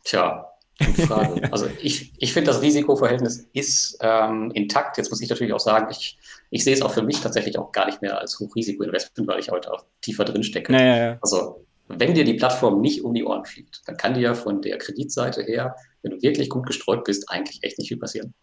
tja, 0.04 0.50
Gute 0.80 1.08
Frage. 1.08 1.42
Also 1.52 1.68
ich, 1.82 2.14
ich 2.18 2.34
finde, 2.34 2.52
das 2.52 2.62
Risikoverhältnis 2.62 3.48
ist 3.54 3.98
ähm, 4.02 4.52
intakt. 4.52 4.98
Jetzt 4.98 5.10
muss 5.10 5.22
ich 5.22 5.30
natürlich 5.30 5.54
auch 5.54 5.60
sagen, 5.60 5.88
ich, 5.92 6.18
ich 6.50 6.64
sehe 6.64 6.74
es 6.74 6.82
auch 6.82 6.92
für 6.92 7.04
mich 7.04 7.20
tatsächlich 7.22 7.58
auch 7.58 7.72
gar 7.72 7.86
nicht 7.86 8.02
mehr 8.02 8.20
als 8.20 8.40
Hochrisiko-Investment, 8.40 9.28
weil 9.28 9.40
ich 9.40 9.50
heute 9.50 9.72
auch 9.72 9.86
tiefer 10.02 10.26
drin 10.26 10.44
stecke. 10.44 10.74
Ja, 10.74 10.82
ja, 10.82 10.98
ja. 10.98 11.18
Also 11.22 11.66
wenn 11.88 12.14
dir 12.14 12.24
die 12.24 12.36
Plattform 12.36 12.82
nicht 12.82 13.04
um 13.04 13.14
die 13.14 13.24
Ohren 13.24 13.46
fliegt, 13.46 13.82
dann 13.86 13.98
kann 13.98 14.14
dir 14.14 14.36
von 14.36 14.62
der 14.62 14.78
Kreditseite 14.78 15.44
her, 15.44 15.76
wenn 16.02 16.12
du 16.12 16.22
wirklich 16.22 16.50
gut 16.50 16.68
gestreut 16.68 17.04
bist, 17.04 17.30
eigentlich 17.30 17.64
echt 17.64 17.78
nicht 17.80 17.88
viel 17.90 17.98
passieren. 17.98 18.34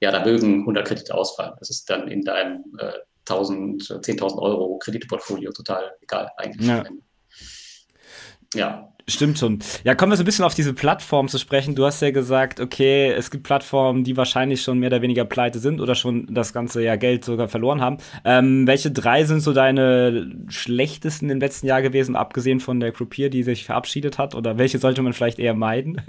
Ja, 0.00 0.10
da 0.10 0.24
mögen 0.24 0.60
100 0.60 0.86
Kredite 0.86 1.14
ausfallen. 1.14 1.54
Das 1.58 1.70
ist 1.70 1.88
dann 1.88 2.08
in 2.08 2.22
deinem 2.22 2.64
äh, 2.78 2.92
1000, 3.28 3.82
10.000 3.82 4.38
Euro 4.38 4.78
Kreditportfolio 4.78 5.52
total 5.52 5.92
egal 6.02 6.30
eigentlich. 6.36 6.68
Ja. 6.68 6.84
Ja. 8.56 8.92
Stimmt 9.08 9.38
schon. 9.38 9.60
Ja, 9.84 9.94
kommen 9.94 10.10
wir 10.10 10.16
so 10.16 10.24
ein 10.24 10.26
bisschen 10.26 10.44
auf 10.44 10.54
diese 10.54 10.74
Plattform 10.74 11.28
zu 11.28 11.38
sprechen. 11.38 11.76
Du 11.76 11.84
hast 11.84 12.02
ja 12.02 12.10
gesagt, 12.10 12.58
okay, 12.58 13.12
es 13.12 13.30
gibt 13.30 13.44
Plattformen, 13.44 14.02
die 14.02 14.16
wahrscheinlich 14.16 14.62
schon 14.62 14.80
mehr 14.80 14.88
oder 14.88 15.00
weniger 15.00 15.24
pleite 15.24 15.60
sind 15.60 15.80
oder 15.80 15.94
schon 15.94 16.26
das 16.34 16.52
ganze 16.52 16.82
ja 16.82 16.96
Geld 16.96 17.24
sogar 17.24 17.46
verloren 17.46 17.80
haben. 17.80 17.98
Ähm, 18.24 18.66
welche 18.66 18.90
drei 18.90 19.24
sind 19.24 19.40
so 19.40 19.52
deine 19.52 20.32
schlechtesten 20.48 21.30
im 21.30 21.38
letzten 21.38 21.68
Jahr 21.68 21.82
gewesen, 21.82 22.16
abgesehen 22.16 22.58
von 22.58 22.80
der 22.80 22.90
Groupier, 22.90 23.30
die 23.30 23.44
sich 23.44 23.64
verabschiedet 23.64 24.18
hat? 24.18 24.34
Oder 24.34 24.58
welche 24.58 24.80
sollte 24.80 25.02
man 25.02 25.12
vielleicht 25.12 25.38
eher 25.38 25.54
meiden? 25.54 26.02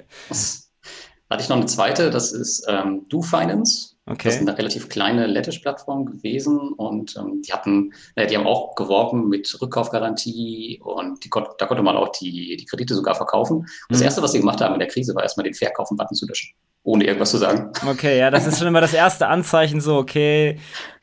Hatte 1.29 1.43
ich 1.43 1.49
noch 1.49 1.57
eine 1.57 1.67
zweite, 1.67 2.09
das 2.09 2.31
ist 2.31 2.65
ähm, 2.67 3.05
Do 3.09 3.21
Finance. 3.21 3.96
Okay. 4.09 4.29
Das 4.29 4.35
ist 4.35 4.41
eine 4.41 4.57
relativ 4.57 4.87
kleine 4.87 5.27
Lettisch-Plattform 5.27 6.05
gewesen 6.05 6.73
und 6.73 7.17
ähm, 7.17 7.41
die 7.45 7.51
hatten, 7.51 7.91
äh, 8.15 8.25
die 8.25 8.37
haben 8.37 8.47
auch 8.47 8.73
geworben 8.75 9.27
mit 9.27 9.57
Rückkaufgarantie 9.61 10.79
und 10.81 11.25
die, 11.25 11.29
da 11.29 11.65
konnte 11.65 11.83
man 11.83 11.97
auch 11.97 12.09
die, 12.09 12.55
die 12.55 12.65
Kredite 12.65 12.95
sogar 12.95 13.15
verkaufen. 13.15 13.57
Und 13.57 13.67
das 13.89 13.99
mhm. 13.99 14.05
Erste, 14.05 14.21
was 14.21 14.31
sie 14.31 14.39
gemacht 14.39 14.61
haben 14.61 14.73
in 14.73 14.79
der 14.79 14.87
Krise, 14.87 15.13
war 15.13 15.23
erstmal 15.23 15.43
den 15.43 15.53
Verkaufen-Button 15.53 16.15
zu 16.15 16.25
löschen, 16.25 16.53
ohne 16.83 17.03
irgendwas 17.03 17.31
zu 17.31 17.37
sagen. 17.37 17.69
Okay, 17.85 18.17
ja, 18.17 18.31
das 18.31 18.47
ist 18.47 18.59
schon 18.59 18.67
immer 18.67 18.81
das 18.81 18.93
erste 18.93 19.27
Anzeichen, 19.27 19.81
so, 19.81 19.97
okay, 19.97 20.57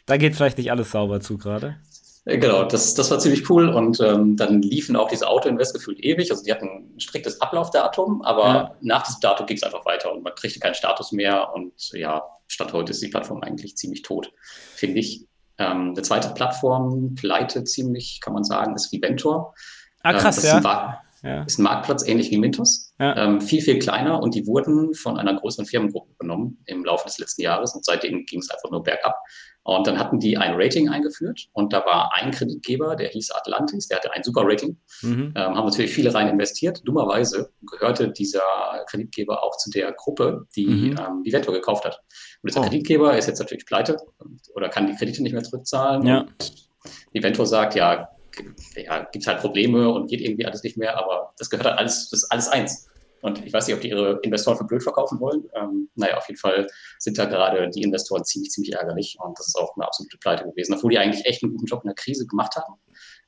da 0.07 0.17
geht 0.17 0.35
vielleicht 0.35 0.57
nicht 0.57 0.71
alles 0.71 0.91
sauber 0.91 1.21
zu 1.21 1.37
gerade. 1.37 1.77
Äh, 2.25 2.39
genau, 2.39 2.65
das, 2.65 2.95
das 2.95 3.11
war 3.11 3.19
ziemlich 3.19 3.49
cool 3.51 3.69
und 3.69 4.01
ähm, 4.01 4.37
dann 4.37 4.63
liefen 4.63 4.97
auch 4.97 5.09
diese 5.09 5.29
Auto-Invest 5.29 5.75
gefühlt 5.75 6.01
ewig. 6.01 6.31
Also 6.31 6.45
die 6.45 6.53
hatten 6.53 6.95
ein 6.95 7.01
striktes 7.01 7.41
Ablaufdatum, 7.41 8.23
aber 8.23 8.47
ja. 8.47 8.77
nach 8.81 9.03
diesem 9.03 9.21
Datum 9.21 9.47
ging 9.47 9.57
es 9.57 9.63
einfach 9.63 9.85
weiter 9.85 10.13
und 10.13 10.23
man 10.23 10.35
kriegte 10.35 10.61
keinen 10.61 10.75
Status 10.75 11.13
mehr 11.13 11.53
und 11.55 11.73
ja, 11.93 12.23
Stand 12.47 12.73
heute 12.73 12.93
ist 12.93 13.03
die 13.03 13.09
Plattform 13.09 13.43
eigentlich 13.43 13.77
ziemlich 13.77 14.03
tot, 14.03 14.33
finde 14.75 15.01
ich. 15.01 15.27
Ähm, 15.57 15.91
eine 15.91 16.03
zweite 16.03 16.31
Plattform, 16.35 17.15
pleite 17.15 17.65
ziemlich, 17.65 18.21
kann 18.21 18.35
man 18.35 18.45
sagen, 18.45 18.75
ist 18.75 18.93
Viventor. 18.93 19.55
Ah, 20.03 20.13
ähm, 20.13 20.19
krass, 20.19 20.39
ähm, 20.39 20.59
ist 20.59 20.65
ja. 20.65 20.71
Ein 20.71 20.99
ja. 21.25 21.43
Ist 21.45 21.59
ein 21.59 21.63
Marktplatz 21.63 22.07
ähnlich 22.07 22.31
wie 22.31 22.37
Mintos. 22.37 22.93
Ja. 22.99 23.17
Ähm, 23.17 23.41
viel, 23.41 23.63
viel 23.63 23.79
kleiner 23.79 24.23
und 24.23 24.35
die 24.35 24.47
wurden 24.47 24.93
von 24.93 25.17
einer 25.17 25.35
größeren 25.35 25.65
Firmengruppe 25.65 26.13
übernommen 26.13 26.63
im 26.67 26.85
Laufe 26.85 27.07
des 27.09 27.19
letzten 27.19 27.41
Jahres 27.41 27.75
und 27.75 27.85
seitdem 27.85 28.27
ging 28.27 28.41
es 28.41 28.51
einfach 28.51 28.71
nur 28.71 28.83
bergab. 28.83 29.17
Und 29.67 29.87
dann 29.87 29.99
hatten 29.99 30.21
die 30.21 30.37
ein 30.37 30.53
Rating 30.57 30.91
eingeführt 30.91 31.49
und 31.53 31.73
da 31.73 31.87
war 31.87 32.13
ein 32.15 32.33
Kreditgeber, 32.33 32.97
der 32.97 33.09
hieß 33.09 33.31
Atlantis, 33.31 33.89
der 33.89 33.97
hatte 33.97 34.13
ein 34.13 34.23
super 34.23 34.43
Rating. 34.45 34.77
Mhm. 35.01 35.33
Ähm, 35.35 35.57
haben 35.57 35.65
natürlich 35.65 35.93
viele 35.93 36.13
rein 36.13 36.29
investiert. 36.29 36.83
Dummerweise 36.85 37.51
gehörte 37.63 38.13
dieser 38.13 38.43
Kreditgeber 38.87 39.43
auch 39.43 39.57
zu 39.57 39.71
der 39.71 39.93
Gruppe, 39.93 40.47
die 40.55 40.67
mhm. 40.67 40.97
ähm, 40.99 41.25
Vivetto 41.25 41.51
gekauft 41.51 41.87
hat. 41.87 42.03
Und 42.43 42.51
dieser 42.51 42.61
oh. 42.61 42.65
Kreditgeber 42.65 43.17
ist 43.17 43.27
jetzt 43.27 43.39
natürlich 43.39 43.65
pleite 43.65 43.97
oder 44.55 44.69
kann 44.69 44.87
die 44.87 44.95
Kredite 44.97 45.23
nicht 45.23 45.33
mehr 45.33 45.43
zurückzahlen. 45.43 46.07
Ja. 46.07 46.21
Und 46.21 46.69
Vivetto 47.13 47.47
sagt, 47.47 47.75
ja, 47.75 48.11
ja 48.77 49.05
gibt 49.11 49.27
halt 49.27 49.41
Probleme 49.41 49.89
und 49.89 50.09
geht 50.09 50.21
irgendwie 50.21 50.45
alles 50.45 50.63
nicht 50.63 50.77
mehr, 50.77 50.99
aber 50.99 51.33
das 51.39 51.49
gehört 51.49 51.67
halt 51.67 51.79
alles, 51.79 52.11
das 52.11 52.25
ist 52.25 52.31
alles 52.31 52.49
eins. 52.49 52.87
Und 53.25 53.43
ich 53.43 53.55
weiß 53.55 53.67
nicht, 53.67 53.75
ob 53.75 53.81
die 53.81 53.89
ihre 53.89 54.19
Investoren 54.21 54.59
für 54.59 54.65
blöd 54.65 54.83
verkaufen 54.83 55.19
wollen. 55.19 55.45
Ähm, 55.55 55.89
naja, 55.95 56.19
auf 56.19 56.29
jeden 56.29 56.39
Fall 56.39 56.67
sind 56.99 57.17
da 57.17 57.25
gerade 57.25 57.71
die 57.71 57.81
Investoren 57.81 58.23
ziemlich, 58.23 58.51
ziemlich 58.51 58.75
ärgerlich. 58.75 59.17
Und 59.19 59.39
das 59.39 59.47
ist 59.47 59.57
auch 59.57 59.75
eine 59.77 59.87
absolute 59.87 60.19
Pleite 60.19 60.45
gewesen, 60.45 60.75
obwohl 60.75 60.91
die 60.91 60.99
eigentlich 60.99 61.25
echt 61.25 61.43
einen 61.43 61.53
guten 61.53 61.65
Job 61.65 61.81
in 61.85 61.89
der 61.89 61.95
Krise 61.95 62.27
gemacht 62.27 62.55
haben. 62.55 62.75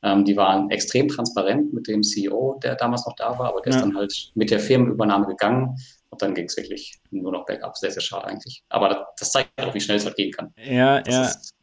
Ähm, 0.02 0.26
die 0.26 0.36
waren 0.36 0.68
extrem 0.68 1.08
transparent 1.08 1.72
mit 1.72 1.88
dem 1.88 2.02
CEO, 2.02 2.60
der 2.62 2.74
damals 2.74 3.06
noch 3.06 3.14
da 3.16 3.38
war, 3.38 3.48
aber 3.48 3.62
der 3.62 3.72
ja. 3.72 3.78
ist 3.78 3.82
dann 3.82 3.96
halt 3.96 4.32
mit 4.34 4.50
der 4.50 4.60
Firmenübernahme 4.60 5.28
gegangen. 5.28 5.78
Und 6.10 6.20
dann 6.20 6.34
ging 6.34 6.44
es 6.44 6.58
wirklich 6.58 7.00
nur 7.10 7.32
noch 7.32 7.46
bergab. 7.46 7.74
Sehr, 7.78 7.90
sehr 7.90 8.02
schade 8.02 8.26
eigentlich. 8.26 8.64
Aber 8.68 9.08
das 9.18 9.32
zeigt 9.32 9.48
auch, 9.62 9.72
wie 9.72 9.80
schnell 9.80 9.96
es 9.96 10.04
halt 10.04 10.16
gehen 10.16 10.30
kann. 10.30 10.52
Ja, 10.62 11.00
das 11.00 11.14
ja. 11.14 11.22
Ist, 11.24 11.54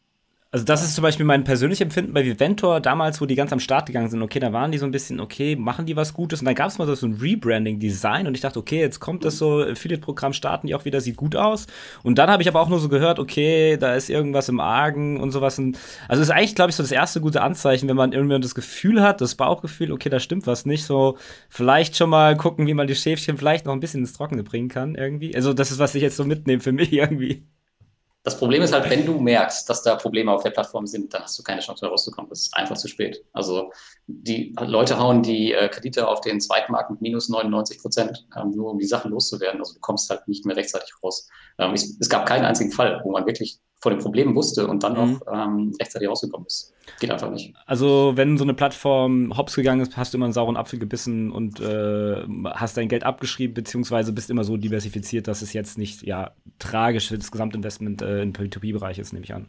also 0.54 0.66
das 0.66 0.84
ist 0.84 0.94
zum 0.94 1.02
Beispiel 1.02 1.26
mein 1.26 1.44
persönliches 1.44 1.82
Empfinden 1.82 2.14
bei 2.14 2.24
Viventor 2.24 2.80
damals, 2.80 3.20
wo 3.20 3.26
die 3.26 3.34
ganz 3.34 3.52
am 3.52 3.60
Start 3.60 3.88
gegangen 3.88 4.12
sind. 4.12 4.22
Okay, 4.22 4.38
da 4.38 4.54
waren 4.54 4.72
die 4.72 4.78
so 4.78 4.86
ein 4.86 4.92
bisschen, 4.92 5.20
okay, 5.20 5.56
machen 5.56 5.88
die 5.88 5.96
was 5.96 6.14
Gutes? 6.14 6.42
Und 6.42 6.46
dann 6.46 6.54
gab 6.54 6.68
es 6.68 6.78
mal 6.78 6.96
so 6.96 7.08
ein 7.08 7.14
Rebranding-Design 7.20 8.28
und 8.28 8.36
ich 8.36 8.42
dachte, 8.42 8.60
okay, 8.60 8.80
jetzt 8.80 9.00
kommt 9.00 9.26
das 9.26 9.40
so, 9.40 9.64
Affiliate-Programm 9.64 10.32
starten 10.32 10.68
die 10.68 10.76
auch 10.76 10.86
wieder, 10.86 11.02
sieht 11.02 11.18
gut 11.18 11.36
aus. 11.36 11.66
Und 12.04 12.20
dann 12.20 12.30
habe 12.30 12.44
ich 12.44 12.48
aber 12.48 12.62
auch 12.62 12.70
nur 12.70 12.78
so 12.78 12.88
gehört, 12.88 13.18
okay, 13.18 13.78
da 13.78 13.96
ist 13.96 14.12
irgendwas 14.12 14.48
im 14.48 14.60
Argen 14.60 15.20
und 15.20 15.32
sowas. 15.32 15.60
Also 16.08 16.22
ist 16.22 16.30
eigentlich, 16.30 16.54
glaube 16.54 16.70
ich, 16.70 16.76
so 16.76 16.84
das 16.84 16.92
erste 16.92 17.20
gute 17.20 17.42
Anzeichen, 17.42 17.90
wenn 17.90 17.96
man 17.96 18.12
irgendwie 18.12 18.40
das 18.40 18.54
Gefühl 18.54 19.02
hat, 19.02 19.22
das 19.22 19.34
Bauchgefühl, 19.34 19.92
okay, 19.92 20.10
da 20.10 20.20
stimmt 20.20 20.46
was 20.46 20.68
nicht. 20.68 20.86
So 20.86 21.18
vielleicht 21.50 21.98
schon 21.98 22.12
mal 22.12 22.38
gucken, 22.38 22.68
wie 22.68 22.76
man 22.76 22.86
die 22.86 22.94
Schäfchen 22.94 23.38
vielleicht 23.40 23.66
noch 23.66 23.74
ein 23.74 23.80
bisschen 23.80 24.02
ins 24.02 24.14
Trockene 24.14 24.44
bringen 24.44 24.70
kann 24.70 24.94
irgendwie. 24.94 25.36
Also 25.36 25.52
das 25.52 25.72
ist, 25.72 25.80
was 25.80 25.96
ich 25.96 26.04
jetzt 26.04 26.18
so 26.18 26.26
mitnehme 26.26 26.62
für 26.62 26.74
mich 26.74 26.94
irgendwie. 26.94 27.44
Das 28.24 28.38
Problem 28.38 28.62
ist 28.62 28.72
halt, 28.72 28.90
wenn 28.90 29.06
du 29.06 29.20
merkst, 29.20 29.70
dass 29.70 29.84
da 29.84 29.96
Probleme 29.96 30.32
auf 30.32 30.44
der 30.44 30.52
Plattform 30.52 30.88
sind, 30.88 31.14
dann 31.14 31.24
hast 31.24 31.38
du 31.38 31.44
keine 31.44 31.60
Chance 31.60 31.84
mehr 31.84 31.92
rauszukommen. 31.92 32.30
Das 32.30 32.44
ist 32.44 32.56
einfach 32.56 32.78
zu 32.78 32.88
spät. 32.88 33.26
Also 33.34 33.72
die 34.08 34.56
Leute 34.62 34.98
hauen 34.98 35.22
die 35.22 35.52
äh, 35.52 35.68
Kredite 35.68 36.08
auf 36.08 36.22
den 36.22 36.40
Zweitmarkt 36.40 36.90
mit 36.90 37.02
minus 37.02 37.28
99 37.28 37.82
Prozent, 37.82 38.26
ähm, 38.38 38.52
nur 38.52 38.72
um 38.72 38.80
die 38.80 38.86
Sachen 38.86 39.12
loszuwerden. 39.12 39.60
Also 39.60 39.74
du 39.74 39.82
kommst 39.82 40.10
halt 40.10 40.26
nicht 40.30 40.46
mehr 40.46 40.56
rechtzeitig 40.56 40.94
raus. 41.04 41.28
Ähm, 41.60 41.74
es, 41.74 41.98
es, 42.00 42.08
gab 42.08 42.26
keinen 42.26 42.46
einzigen 42.46 42.72
Fall, 42.72 43.02
wo 43.04 43.12
man 43.12 43.26
wirklich 43.26 43.60
vor 43.84 43.92
den 43.92 44.00
Problemen 44.00 44.34
wusste 44.34 44.66
und 44.66 44.82
dann 44.82 44.94
mhm. 44.94 45.22
auch 45.28 45.46
ähm, 45.46 45.74
rechtzeitig 45.78 46.08
rausgekommen 46.08 46.48
ist. 46.48 46.74
Geht 47.02 47.12
einfach 47.12 47.30
nicht. 47.30 47.54
Also, 47.66 48.14
wenn 48.16 48.38
so 48.38 48.46
eine 48.46 48.54
Plattform 48.54 49.38
hops 49.38 49.56
gegangen 49.56 49.82
ist, 49.82 49.98
hast 49.98 50.14
du 50.14 50.18
immer 50.18 50.26
einen 50.26 50.34
sauren 50.34 50.56
Apfel 50.56 50.80
gebissen 50.80 51.32
und 51.32 51.60
äh, 51.60 52.24
hast 52.46 52.78
dein 52.78 52.88
Geld 52.88 53.04
abgeschrieben, 53.04 53.54
beziehungsweise 53.54 54.14
bist 54.14 54.30
immer 54.30 54.46
so 54.46 54.56
diversifiziert, 54.56 55.28
dass 55.28 55.42
es 55.42 55.52
jetzt 55.52 55.78
nicht 55.78 56.02
ja, 56.04 56.32
tragisch 56.60 57.10
für 57.10 57.18
das 57.18 57.30
Gesamtinvestment 57.30 58.02
äh, 58.02 58.22
im 58.22 58.32
P2P-Bereich 58.32 59.00
ist, 59.00 59.12
nehme 59.12 59.26
ich 59.26 59.34
an. 59.34 59.48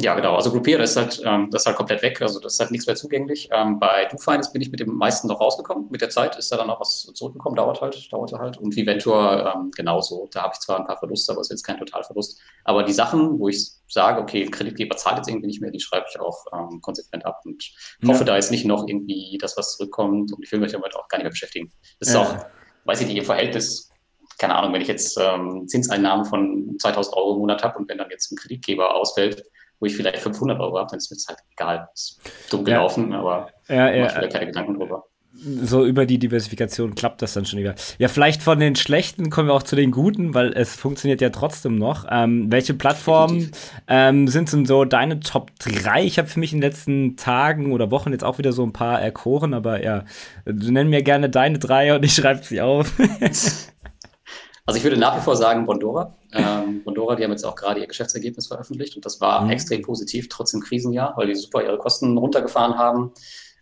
Ja, 0.00 0.14
genau. 0.14 0.34
Also 0.34 0.50
Groupier, 0.50 0.78
das 0.78 0.90
ist 0.90 0.96
halt, 0.96 1.22
ähm, 1.24 1.50
das 1.50 1.62
ist 1.62 1.66
halt 1.66 1.76
komplett 1.76 2.02
weg. 2.02 2.20
Also 2.20 2.40
das 2.40 2.54
ist 2.54 2.60
halt 2.60 2.70
nichts 2.70 2.86
mehr 2.86 2.96
zugänglich. 2.96 3.48
Ähm, 3.52 3.78
bei 3.78 4.06
DoFinance 4.06 4.52
bin 4.52 4.62
ich 4.62 4.70
mit 4.70 4.80
dem 4.80 4.94
meisten 4.94 5.28
noch 5.28 5.40
rausgekommen. 5.40 5.88
Mit 5.90 6.00
der 6.00 6.10
Zeit 6.10 6.36
ist 6.36 6.52
da 6.52 6.56
dann 6.56 6.68
noch 6.68 6.80
was 6.80 7.10
zurückgekommen. 7.14 7.56
Dauert 7.56 7.80
halt, 7.80 8.12
dauerte 8.12 8.38
halt. 8.38 8.58
Und 8.58 8.76
Viventor 8.76 9.54
ähm, 9.54 9.70
genauso. 9.74 10.28
Da 10.32 10.42
habe 10.42 10.52
ich 10.54 10.60
zwar 10.60 10.78
ein 10.78 10.86
paar 10.86 10.98
Verluste, 10.98 11.32
aber 11.32 11.40
es 11.40 11.48
ist 11.48 11.58
jetzt 11.58 11.62
kein 11.64 11.78
Totalverlust. 11.78 12.40
Aber 12.64 12.82
die 12.82 12.92
Sachen, 12.92 13.38
wo 13.38 13.48
ich 13.48 13.70
sage, 13.88 14.20
okay, 14.20 14.46
Kreditgeber 14.46 14.96
zahlt 14.96 15.18
jetzt 15.18 15.28
irgendwie 15.28 15.46
nicht 15.46 15.60
mehr, 15.60 15.70
die 15.70 15.80
schreibe 15.80 16.06
ich 16.08 16.20
auch 16.20 16.44
ähm, 16.52 16.80
konsequent 16.80 17.24
ab 17.24 17.40
und 17.44 17.64
hoffe, 18.06 18.20
ja. 18.20 18.24
da 18.24 18.36
ist 18.36 18.50
nicht 18.50 18.66
noch 18.66 18.86
irgendwie 18.86 19.38
das, 19.40 19.56
was 19.56 19.76
zurückkommt. 19.76 20.32
Und 20.32 20.42
ich 20.42 20.52
will 20.52 20.60
mich 20.60 20.72
damit 20.72 20.94
auch 20.94 21.08
gar 21.08 21.18
nicht 21.18 21.24
mehr 21.24 21.30
beschäftigen. 21.30 21.72
Das 21.98 22.08
ist 22.08 22.14
ja. 22.14 22.22
auch, 22.22 22.46
weiß 22.84 23.00
ich 23.00 23.06
nicht, 23.06 23.16
im 23.16 23.24
Verhältnis 23.24 23.88
keine 24.38 24.54
Ahnung, 24.54 24.72
wenn 24.72 24.80
ich 24.80 24.88
jetzt 24.88 25.18
ähm, 25.20 25.66
Zinseinnahmen 25.66 26.24
von 26.24 26.76
2000 26.78 27.16
Euro 27.16 27.32
im 27.34 27.40
Monat 27.40 27.64
habe 27.64 27.78
und 27.78 27.88
wenn 27.88 27.98
dann 27.98 28.10
jetzt 28.10 28.30
ein 28.30 28.36
Kreditgeber 28.36 28.94
ausfällt, 28.94 29.44
wo 29.80 29.86
ich 29.86 29.96
vielleicht 29.96 30.18
500 30.18 30.58
Euro 30.60 30.78
habe, 30.78 30.88
dann 30.90 30.98
ist 30.98 31.10
mir 31.10 31.16
das 31.16 31.26
halt 31.28 31.38
egal. 31.52 31.88
Ist 31.94 32.20
dumm 32.50 32.64
gelaufen, 32.64 33.12
ja. 33.12 33.20
aber 33.20 33.50
ja, 33.68 33.90
ja, 33.90 34.04
mache 34.04 34.26
ich 34.26 34.32
keine 34.32 34.46
Gedanken 34.46 34.74
drüber. 34.74 35.04
So 35.40 35.84
über 35.84 36.04
die 36.04 36.18
Diversifikation 36.18 36.96
klappt 36.96 37.22
das 37.22 37.34
dann 37.34 37.44
schon 37.44 37.60
wieder. 37.60 37.76
Ja, 37.98 38.08
vielleicht 38.08 38.42
von 38.42 38.58
den 38.58 38.74
schlechten 38.74 39.30
kommen 39.30 39.48
wir 39.48 39.54
auch 39.54 39.62
zu 39.62 39.76
den 39.76 39.92
guten, 39.92 40.34
weil 40.34 40.52
es 40.52 40.74
funktioniert 40.74 41.20
ja 41.20 41.30
trotzdem 41.30 41.76
noch. 41.76 42.06
Ähm, 42.10 42.50
welche 42.50 42.74
Plattformen 42.74 43.52
ähm, 43.86 44.26
sind 44.26 44.52
denn 44.52 44.66
so 44.66 44.84
deine 44.84 45.20
Top 45.20 45.52
3? 45.60 46.02
Ich 46.02 46.18
habe 46.18 46.26
für 46.26 46.40
mich 46.40 46.52
in 46.52 46.60
den 46.60 46.68
letzten 46.68 47.16
Tagen 47.16 47.70
oder 47.70 47.92
Wochen 47.92 48.10
jetzt 48.10 48.24
auch 48.24 48.38
wieder 48.38 48.52
so 48.52 48.64
ein 48.64 48.72
paar 48.72 49.00
erkoren, 49.00 49.54
aber 49.54 49.84
ja, 49.84 50.04
nenn 50.44 50.88
mir 50.88 51.04
gerne 51.04 51.30
deine 51.30 51.60
drei 51.60 51.94
und 51.94 52.04
ich 52.04 52.14
schreibe 52.14 52.42
sie 52.42 52.60
auf. 52.60 52.92
Also 54.68 54.76
ich 54.76 54.84
würde 54.84 54.98
nach 54.98 55.16
wie 55.16 55.22
vor 55.22 55.34
sagen 55.34 55.64
Bondora. 55.64 56.17
Ähm, 56.32 56.82
Bondora, 56.84 57.16
die 57.16 57.24
haben 57.24 57.30
jetzt 57.30 57.44
auch 57.44 57.54
gerade 57.54 57.80
ihr 57.80 57.86
Geschäftsergebnis 57.86 58.48
veröffentlicht 58.48 58.96
und 58.96 59.04
das 59.04 59.20
war 59.20 59.42
mhm. 59.42 59.50
extrem 59.50 59.82
positiv, 59.82 60.28
trotz 60.28 60.50
dem 60.50 60.60
Krisenjahr, 60.60 61.14
weil 61.16 61.28
die 61.28 61.34
super 61.34 61.62
ihre 61.62 61.78
Kosten 61.78 62.16
runtergefahren 62.18 62.76
haben 62.76 63.12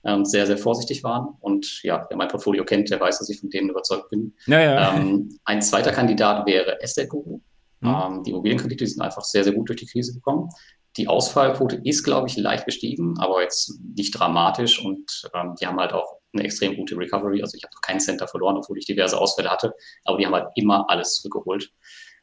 und 0.03 0.29
sehr, 0.29 0.47
sehr 0.47 0.59
vorsichtig 0.59 1.03
waren. 1.03 1.29
Und 1.41 1.83
ja, 1.83 2.07
wer 2.09 2.17
mein 2.17 2.29
Portfolio 2.29 2.65
kennt, 2.65 2.91
der 2.91 3.01
weiß, 3.01 3.19
dass 3.19 3.29
ich 3.29 3.41
von 3.41 3.51
denen 3.51 3.71
überzeugt 3.71 4.11
bin. 4.11 4.35
Ja, 4.47 4.61
ja. 4.61 4.97
Ähm, 4.97 5.39
ein 5.45 5.63
zweiter 5.63 5.91
Kandidat 5.93 6.47
wäre 6.47 6.81
Estate 6.81 7.09
Guru. 7.09 7.41
Mhm. 7.81 7.89
Ähm, 7.89 8.23
die 8.23 8.31
Immobilienkredite 8.31 8.87
sind 8.87 9.03
einfach 9.03 9.25
sehr, 9.25 9.45
sehr 9.45 9.53
gut 9.53 9.69
durch 9.69 9.81
die 9.81 9.87
Krise 9.87 10.15
gekommen. 10.15 10.49
Die 10.97 11.09
Ausfallquote 11.09 11.81
ist, 11.85 12.05
glaube 12.05 12.29
ich, 12.29 12.37
leicht 12.37 12.65
gestiegen, 12.65 13.15
aber 13.19 13.43
jetzt 13.43 13.79
nicht 13.95 14.13
dramatisch 14.13 14.83
und 14.83 15.29
ähm, 15.35 15.55
die 15.61 15.67
haben 15.67 15.79
halt 15.79 15.93
auch 15.93 16.21
eine 16.33 16.45
extrem 16.45 16.77
gute 16.77 16.97
Recovery. 16.97 17.43
Also 17.43 17.57
ich 17.57 17.65
habe 17.65 17.75
noch 17.75 17.83
keinen 17.83 18.01
Center 18.01 18.27
verloren, 18.27 18.57
obwohl 18.57 18.79
ich 18.79 18.87
diverse 18.87 19.19
Ausfälle 19.19 19.51
hatte, 19.51 19.75
aber 20.05 20.19
die 20.19 20.27
haben 20.27 20.35
halt 20.35 20.49
immer 20.55 20.89
alles 20.89 21.17
zurückgeholt. 21.17 21.71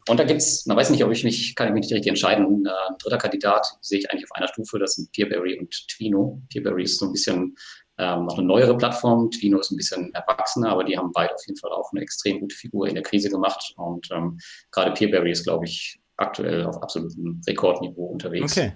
Und 0.09 0.19
da 0.19 0.23
gibt 0.23 0.41
es, 0.41 0.65
man 0.65 0.77
weiß 0.77 0.89
nicht, 0.89 1.03
ob 1.03 1.11
ich 1.11 1.23
mich, 1.23 1.55
kann 1.55 1.67
ich 1.67 1.73
mich 1.73 1.83
nicht 1.83 1.93
richtig 1.93 2.09
entscheiden. 2.09 2.65
Äh, 2.65 2.69
ein 2.69 2.97
dritter 2.99 3.17
Kandidat 3.17 3.67
sehe 3.81 3.99
ich 3.99 4.09
eigentlich 4.09 4.25
auf 4.25 4.35
einer 4.35 4.47
Stufe, 4.47 4.79
das 4.79 4.95
sind 4.95 5.11
Peerberry 5.11 5.59
und 5.59 5.71
Twino. 5.87 6.41
Peerberry 6.49 6.83
ist 6.83 6.99
so 6.99 7.05
ein 7.05 7.13
bisschen 7.13 7.55
ähm, 7.97 8.25
noch 8.25 8.37
eine 8.37 8.47
neuere 8.47 8.77
Plattform. 8.77 9.31
Twino 9.31 9.59
ist 9.59 9.71
ein 9.71 9.77
bisschen 9.77 10.13
erwachsener, 10.13 10.69
aber 10.69 10.83
die 10.83 10.97
haben 10.97 11.11
beide 11.13 11.33
auf 11.33 11.45
jeden 11.47 11.59
Fall 11.59 11.71
auch 11.71 11.91
eine 11.91 12.01
extrem 12.01 12.39
gute 12.39 12.55
Figur 12.55 12.87
in 12.87 12.95
der 12.95 13.03
Krise 13.03 13.29
gemacht. 13.29 13.73
Und 13.77 14.09
ähm, 14.11 14.39
gerade 14.71 14.91
Peerberry 14.93 15.31
ist, 15.31 15.43
glaube 15.43 15.65
ich, 15.65 15.99
aktuell 16.17 16.65
auf 16.65 16.81
absolutem 16.81 17.41
Rekordniveau 17.47 18.05
unterwegs. 18.05 18.57
Okay. 18.57 18.73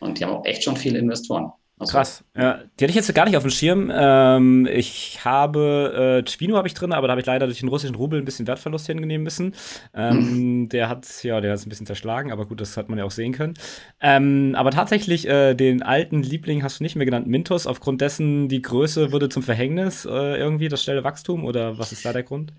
Und 0.00 0.18
die 0.18 0.24
haben 0.24 0.34
auch 0.34 0.44
echt 0.44 0.62
schon 0.62 0.76
viele 0.76 0.98
Investoren. 0.98 1.52
So. 1.82 1.92
Krass. 1.92 2.22
Ja, 2.36 2.58
die 2.78 2.84
hatte 2.84 2.90
ich 2.90 2.94
jetzt 2.94 3.14
gar 3.14 3.24
nicht 3.24 3.38
auf 3.38 3.42
dem 3.42 3.50
Schirm. 3.50 3.90
Ähm, 3.94 4.68
ich 4.70 5.24
habe 5.24 6.18
äh, 6.20 6.22
Twino 6.24 6.58
habe 6.58 6.68
ich 6.68 6.74
drin, 6.74 6.92
aber 6.92 7.06
da 7.06 7.12
habe 7.12 7.22
ich 7.22 7.26
leider 7.26 7.46
durch 7.46 7.60
den 7.60 7.70
russischen 7.70 7.94
Rubel 7.94 8.18
ein 8.20 8.26
bisschen 8.26 8.46
Wertverlust 8.46 8.86
hinnehmen 8.86 9.24
müssen. 9.24 9.54
Ähm, 9.94 10.18
hm. 10.18 10.68
Der 10.68 10.90
hat 10.90 11.06
ja, 11.24 11.40
der 11.40 11.52
hat 11.52 11.64
ein 11.64 11.70
bisschen 11.70 11.86
zerschlagen, 11.86 12.32
aber 12.32 12.44
gut, 12.44 12.60
das 12.60 12.76
hat 12.76 12.90
man 12.90 12.98
ja 12.98 13.04
auch 13.06 13.10
sehen 13.10 13.32
können. 13.32 13.54
Ähm, 14.02 14.54
aber 14.56 14.72
tatsächlich 14.72 15.26
äh, 15.26 15.54
den 15.54 15.82
alten 15.82 16.22
Liebling 16.22 16.62
hast 16.62 16.80
du 16.80 16.84
nicht 16.84 16.96
mehr 16.96 17.06
genannt, 17.06 17.26
Mintos. 17.26 17.66
Aufgrund 17.66 18.02
dessen 18.02 18.48
die 18.48 18.60
Größe 18.60 19.10
wurde 19.10 19.30
zum 19.30 19.42
Verhängnis 19.42 20.04
äh, 20.04 20.36
irgendwie 20.36 20.68
das 20.68 20.82
schnelle 20.82 21.02
Wachstum 21.02 21.46
oder 21.46 21.78
was 21.78 21.92
ist 21.92 22.04
da 22.04 22.12
der 22.12 22.24
Grund? 22.24 22.52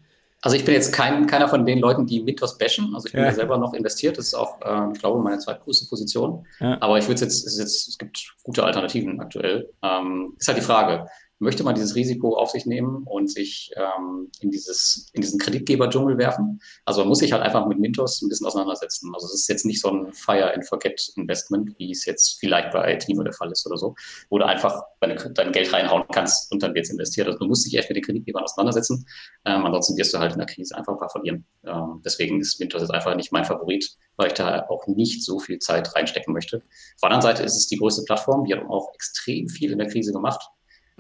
Also 0.43 0.57
ich 0.57 0.65
bin 0.65 0.73
jetzt 0.73 0.91
kein, 0.91 1.27
keiner 1.27 1.47
von 1.47 1.65
den 1.65 1.79
Leuten, 1.79 2.07
die 2.07 2.21
Mythos 2.21 2.57
bashen. 2.57 2.95
Also 2.95 3.07
ich 3.07 3.13
bin 3.13 3.23
ja, 3.23 3.31
selber 3.31 3.57
noch 3.57 3.73
investiert. 3.73 4.17
Das 4.17 4.25
ist 4.25 4.33
auch, 4.33 4.59
äh, 4.61 4.91
ich 4.91 4.99
glaube, 4.99 5.21
meine 5.21 5.37
zweitgrößte 5.37 5.87
Position. 5.87 6.47
Ja. 6.59 6.77
Aber 6.81 6.97
ich 6.97 7.07
würde 7.07 7.21
jetzt, 7.21 7.45
es, 7.45 7.59
jetzt, 7.59 7.89
es 7.89 7.97
gibt 7.97 8.35
gute 8.43 8.63
Alternativen 8.63 9.19
aktuell. 9.19 9.71
Ähm, 9.83 10.33
ist 10.39 10.47
halt 10.47 10.57
die 10.57 10.63
Frage, 10.63 11.07
möchte 11.41 11.63
man 11.63 11.73
dieses 11.73 11.95
Risiko 11.95 12.37
auf 12.37 12.51
sich 12.51 12.65
nehmen 12.65 13.03
und 13.03 13.29
sich 13.29 13.71
ähm, 13.75 14.29
in, 14.39 14.51
dieses, 14.51 15.09
in 15.13 15.21
diesen 15.21 15.39
Kreditgeber-Dschungel 15.39 16.17
werfen. 16.17 16.61
Also 16.85 17.01
man 17.01 17.09
muss 17.09 17.19
sich 17.19 17.33
halt 17.33 17.41
einfach 17.41 17.65
mit 17.65 17.79
Mintos 17.79 18.21
ein 18.21 18.29
bisschen 18.29 18.45
auseinandersetzen. 18.45 19.11
Also 19.13 19.25
es 19.25 19.33
ist 19.33 19.49
jetzt 19.49 19.65
nicht 19.65 19.81
so 19.81 19.89
ein 19.89 20.13
Fire-and-Forget-Investment, 20.13 21.77
wie 21.79 21.91
es 21.91 22.05
jetzt 22.05 22.39
vielleicht 22.39 22.71
bei 22.71 22.95
Timo 22.95 23.23
der 23.23 23.33
Fall 23.33 23.51
ist 23.51 23.65
oder 23.65 23.77
so, 23.77 23.95
wo 24.29 24.37
du 24.37 24.45
einfach 24.45 24.83
dein 24.99 25.51
Geld 25.51 25.73
reinhauen 25.73 26.03
kannst 26.13 26.51
und 26.51 26.61
dann 26.61 26.75
wird 26.75 26.85
es 26.85 26.91
investiert. 26.91 27.25
Also 27.25 27.39
du 27.39 27.47
musst 27.47 27.65
dich 27.65 27.75
echt 27.75 27.89
mit 27.89 27.95
den 27.95 28.03
Kreditgebern 28.03 28.43
auseinandersetzen. 28.43 29.05
Ähm, 29.45 29.65
ansonsten 29.65 29.97
wirst 29.97 30.13
du 30.13 30.19
halt 30.19 30.33
in 30.33 30.37
der 30.37 30.47
Krise 30.47 30.77
einfach 30.77 30.93
ein 30.93 30.99
paar 30.99 31.09
verlieren. 31.09 31.43
Ähm, 31.65 32.01
deswegen 32.05 32.39
ist 32.39 32.59
Mintos 32.59 32.81
jetzt 32.81 32.93
einfach 32.93 33.15
nicht 33.15 33.31
mein 33.31 33.45
Favorit, 33.45 33.97
weil 34.15 34.27
ich 34.27 34.33
da 34.33 34.67
auch 34.69 34.85
nicht 34.85 35.23
so 35.23 35.39
viel 35.39 35.57
Zeit 35.57 35.95
reinstecken 35.95 36.33
möchte. 36.33 36.57
Auf 36.57 37.01
der 37.01 37.09
anderen 37.09 37.21
Seite 37.23 37.43
ist 37.43 37.57
es 37.57 37.67
die 37.67 37.77
größte 37.77 38.03
Plattform, 38.03 38.45
die 38.45 38.53
hat 38.53 38.63
auch 38.69 38.93
extrem 38.93 39.49
viel 39.49 39.71
in 39.71 39.79
der 39.79 39.87
Krise 39.87 40.11
gemacht. 40.11 40.41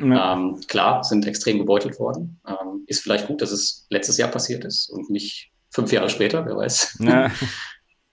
Ja. 0.01 0.33
Ähm, 0.33 0.59
klar, 0.67 1.03
sind 1.03 1.27
extrem 1.27 1.59
gebeutelt 1.59 1.99
worden. 1.99 2.39
Ähm, 2.47 2.83
ist 2.87 3.01
vielleicht 3.01 3.27
gut, 3.27 3.41
dass 3.41 3.51
es 3.51 3.85
letztes 3.89 4.17
Jahr 4.17 4.29
passiert 4.29 4.65
ist 4.65 4.89
und 4.89 5.09
nicht 5.09 5.51
fünf 5.69 5.91
Jahre 5.91 6.09
später, 6.09 6.45
wer 6.45 6.57
weiß. 6.57 6.97
Ja. 7.01 7.31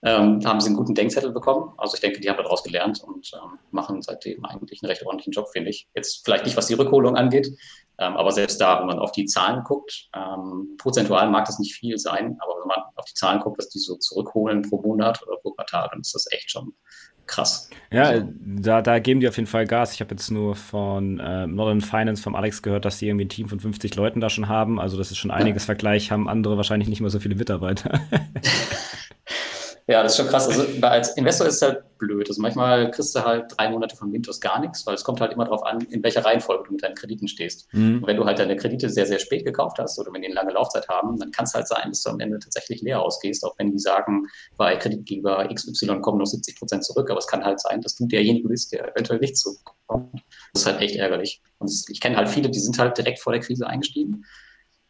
ähm, 0.01 0.41
haben 0.45 0.61
sie 0.61 0.67
einen 0.67 0.77
guten 0.77 0.95
Denkzettel 0.95 1.31
bekommen. 1.31 1.73
Also 1.77 1.95
ich 1.95 2.01
denke, 2.01 2.21
die 2.21 2.29
haben 2.29 2.37
daraus 2.37 2.63
gelernt 2.63 3.03
und 3.03 3.31
ähm, 3.33 3.59
machen 3.71 4.01
seitdem 4.01 4.45
eigentlich 4.45 4.81
einen 4.81 4.89
recht 4.89 5.05
ordentlichen 5.05 5.33
Job, 5.33 5.49
finde 5.51 5.69
ich. 5.71 5.87
Jetzt 5.93 6.23
vielleicht 6.23 6.45
nicht, 6.45 6.55
was 6.55 6.67
die 6.67 6.75
Rückholung 6.75 7.17
angeht, 7.17 7.49
ähm, 7.97 8.15
aber 8.15 8.31
selbst 8.31 8.61
da, 8.61 8.79
wenn 8.79 8.87
man 8.87 8.99
auf 8.99 9.11
die 9.11 9.25
Zahlen 9.25 9.63
guckt, 9.63 10.09
ähm, 10.15 10.77
prozentual 10.77 11.29
mag 11.29 11.45
das 11.45 11.59
nicht 11.59 11.75
viel 11.75 11.97
sein, 11.97 12.37
aber 12.39 12.61
wenn 12.61 12.67
man 12.67 12.79
auf 12.95 13.05
die 13.05 13.13
Zahlen 13.13 13.41
guckt, 13.41 13.57
was 13.57 13.69
die 13.69 13.79
so 13.79 13.95
zurückholen 13.97 14.61
pro 14.61 14.81
Monat 14.81 15.21
oder 15.27 15.37
pro 15.37 15.51
Quartal, 15.51 15.89
dann 15.91 15.99
ist 15.99 16.15
das 16.15 16.31
echt 16.31 16.49
schon 16.49 16.73
krass. 17.29 17.69
Ja, 17.91 18.03
also. 18.03 18.27
da, 18.45 18.81
da 18.81 18.99
geben 18.99 19.19
die 19.19 19.27
auf 19.27 19.37
jeden 19.37 19.47
Fall 19.47 19.65
Gas. 19.65 19.93
Ich 19.93 20.01
habe 20.01 20.11
jetzt 20.11 20.29
nur 20.29 20.55
von 20.55 21.19
äh, 21.19 21.47
Northern 21.47 21.81
Finance 21.81 22.21
vom 22.21 22.35
Alex 22.35 22.61
gehört, 22.61 22.85
dass 22.85 22.99
die 22.99 23.07
irgendwie 23.07 23.25
ein 23.25 23.29
Team 23.29 23.49
von 23.49 23.59
50 23.59 23.95
Leuten 23.95 24.19
da 24.19 24.29
schon 24.29 24.47
haben. 24.47 24.79
Also 24.79 24.97
das 24.97 25.11
ist 25.11 25.17
schon 25.17 25.31
einiges 25.31 25.63
ja. 25.63 25.67
Vergleich, 25.67 26.11
haben 26.11 26.29
andere 26.29 26.57
wahrscheinlich 26.57 26.89
nicht 26.89 27.01
mehr 27.01 27.09
so 27.09 27.19
viele 27.19 27.35
Mitarbeiter. 27.35 28.01
Ja, 29.89 30.03
das 30.03 30.11
ist 30.11 30.17
schon 30.17 30.27
krass. 30.27 30.47
Also 30.47 30.67
als 30.85 31.17
Investor 31.17 31.47
ist 31.47 31.55
es 31.55 31.61
halt 31.63 31.97
blöd. 31.97 32.29
Also 32.29 32.43
manchmal 32.43 32.91
kriegst 32.91 33.15
du 33.15 33.23
halt 33.23 33.45
drei 33.57 33.71
Monate 33.71 33.95
von 33.95 34.11
Mintos 34.11 34.39
gar 34.39 34.59
nichts, 34.59 34.85
weil 34.85 34.93
es 34.93 35.03
kommt 35.03 35.19
halt 35.19 35.33
immer 35.33 35.45
darauf 35.45 35.65
an, 35.65 35.81
in 35.89 36.03
welcher 36.03 36.23
Reihenfolge 36.23 36.65
du 36.65 36.73
mit 36.73 36.83
deinen 36.83 36.93
Krediten 36.93 37.27
stehst. 37.27 37.67
Mhm. 37.73 37.97
Und 37.97 38.07
wenn 38.07 38.15
du 38.15 38.23
halt 38.23 38.37
deine 38.37 38.55
Kredite 38.55 38.87
sehr, 38.91 39.07
sehr 39.07 39.17
spät 39.17 39.45
gekauft 39.45 39.79
hast 39.79 39.97
oder 39.97 40.13
wenn 40.13 40.21
die 40.21 40.27
eine 40.27 40.35
lange 40.35 40.53
Laufzeit 40.53 40.87
haben, 40.89 41.17
dann 41.17 41.31
kann 41.31 41.45
es 41.45 41.55
halt 41.55 41.67
sein, 41.67 41.89
dass 41.89 42.03
du 42.03 42.11
am 42.11 42.19
Ende 42.19 42.37
tatsächlich 42.37 42.83
leer 42.83 43.01
ausgehst, 43.01 43.43
auch 43.43 43.57
wenn 43.57 43.71
die 43.71 43.79
sagen, 43.79 44.27
bei 44.57 44.75
Kreditgeber 44.75 45.49
XY 45.51 46.01
kommen 46.01 46.19
noch 46.19 46.27
70 46.27 46.59
Prozent 46.59 46.85
zurück. 46.85 47.09
Aber 47.09 47.17
es 47.17 47.25
kann 47.25 47.43
halt 47.43 47.59
sein, 47.59 47.81
dass 47.81 47.95
du 47.95 48.05
derjenige 48.05 48.47
bist, 48.47 48.71
der 48.71 48.91
eventuell 48.91 49.19
nicht 49.19 49.37
zurückkommt. 49.37 50.21
Das 50.53 50.61
ist 50.61 50.65
halt 50.67 50.81
echt 50.81 50.97
ärgerlich. 50.97 51.41
Und 51.57 51.71
ich 51.89 51.99
kenne 51.99 52.15
halt 52.15 52.29
viele, 52.29 52.51
die 52.51 52.59
sind 52.59 52.77
halt 52.77 52.95
direkt 52.95 53.17
vor 53.17 53.33
der 53.33 53.41
Krise 53.41 53.65
eingestiegen. 53.65 54.23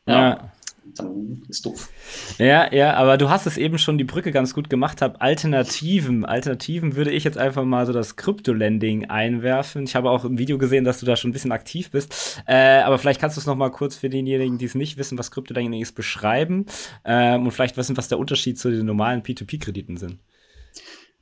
ja. 0.05 0.29
ja 0.31 0.51
dann 0.95 1.43
ist 1.47 1.65
doof. 1.65 1.89
Ja, 2.37 2.73
ja, 2.73 2.93
aber 2.93 3.17
du 3.17 3.29
hast 3.29 3.45
es 3.45 3.57
eben 3.57 3.77
schon 3.77 3.97
die 3.97 4.03
Brücke 4.03 4.31
ganz 4.31 4.53
gut 4.53 4.69
gemacht, 4.69 5.01
hab 5.01 5.21
Alternativen. 5.21 6.25
Alternativen 6.25 6.95
würde 6.95 7.11
ich 7.11 7.23
jetzt 7.23 7.37
einfach 7.37 7.63
mal 7.63 7.85
so 7.85 7.93
das 7.93 8.15
Krypto-Lending 8.15 9.09
einwerfen. 9.09 9.83
Ich 9.83 9.95
habe 9.95 10.09
auch 10.09 10.25
im 10.25 10.37
Video 10.37 10.57
gesehen, 10.57 10.83
dass 10.83 10.99
du 10.99 11.05
da 11.05 11.15
schon 11.15 11.29
ein 11.29 11.33
bisschen 11.33 11.51
aktiv 11.51 11.91
bist. 11.91 12.41
Äh, 12.47 12.81
aber 12.81 12.97
vielleicht 12.97 13.19
kannst 13.19 13.37
du 13.37 13.41
es 13.41 13.47
noch 13.47 13.55
mal 13.55 13.69
kurz 13.69 13.95
für 13.95 14.09
diejenigen, 14.09 14.57
die 14.57 14.65
es 14.65 14.75
nicht 14.75 14.97
wissen, 14.97 15.17
was 15.17 15.31
Krypto-Lending 15.31 15.81
ist, 15.81 15.95
beschreiben 15.95 16.65
ähm, 17.05 17.45
und 17.45 17.51
vielleicht 17.51 17.77
wissen, 17.77 17.97
was 17.97 18.07
der 18.07 18.19
Unterschied 18.19 18.57
zu 18.57 18.71
den 18.71 18.85
normalen 18.85 19.21
P2P-Krediten 19.21 19.97
sind. 19.97 20.19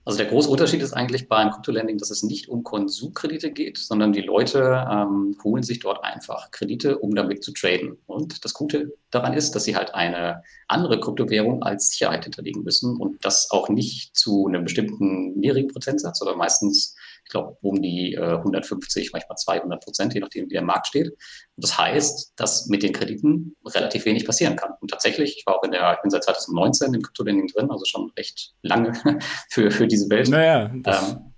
Also 0.08 0.20
der 0.20 0.28
große 0.28 0.50
Unterschied 0.50 0.82
ist 0.82 0.94
eigentlich 0.94 1.28
beim 1.28 1.52
Kryptolending, 1.52 1.98
dass 1.98 2.12
es 2.12 2.24
nicht 2.24 2.48
um 2.48 2.64
Konsumkredite 2.64 3.52
geht, 3.52 3.78
sondern 3.78 4.14
die 4.14 4.22
Leute 4.22 4.88
ähm, 4.90 5.38
holen 5.44 5.64
sich 5.64 5.80
dort 5.80 6.02
einfach 6.02 6.50
Kredite, 6.52 7.00
um 7.00 7.14
damit 7.14 7.44
zu 7.44 7.52
traden. 7.52 7.98
Und 8.06 8.46
das 8.46 8.54
Gute 8.54 8.94
daran 9.12 9.34
ist, 9.34 9.54
dass 9.54 9.66
sie 9.66 9.76
halt 9.76 9.94
eine 9.96 10.44
andere 10.70 11.02
Kryptowährung 11.02 11.62
als 11.62 11.90
Sicherheit 11.90 12.24
hinterlegen 12.24 12.64
müssen 12.64 12.96
und 12.96 13.26
das 13.26 13.52
auch 13.52 13.68
nicht 13.68 14.16
zu 14.16 14.48
einem 14.48 14.64
bestimmten 14.64 15.38
niedrigen 15.38 15.68
Prozentsatz 15.68 16.22
oder 16.22 16.38
meistens 16.38 16.96
ich 17.28 17.32
glaube, 17.32 17.58
um 17.62 17.82
die 17.82 18.14
äh, 18.14 18.38
150, 18.38 19.12
manchmal 19.12 19.36
200 19.36 19.84
Prozent, 19.84 20.14
je 20.14 20.22
nachdem, 20.22 20.46
wie 20.46 20.54
der 20.54 20.62
Markt 20.62 20.88
steht. 20.88 21.08
Und 21.08 21.18
das 21.58 21.78
heißt, 21.78 22.34
dass 22.38 22.68
mit 22.68 22.84
den 22.84 22.94
Krediten 22.94 23.58
relativ 23.66 24.06
wenig 24.06 24.26
passieren 24.26 24.56
kann. 24.56 24.72
Und 24.80 24.90
tatsächlich, 24.90 25.38
ich 25.38 25.46
war 25.46 25.58
auch 25.58 25.64
in 25.64 25.72
der, 25.72 25.94
ich 25.94 26.02
bin 26.02 26.10
seit 26.10 26.24
2019 26.24 26.94
im 26.94 27.02
Kryptolending 27.02 27.48
drin, 27.48 27.70
also 27.70 27.84
schon 27.84 28.12
recht 28.18 28.54
lange 28.62 28.94
für, 29.50 29.70
für 29.72 29.88
diese 29.88 30.10
Welt. 30.10 30.30
Naja, 30.30 30.72
ähm, 30.74 31.34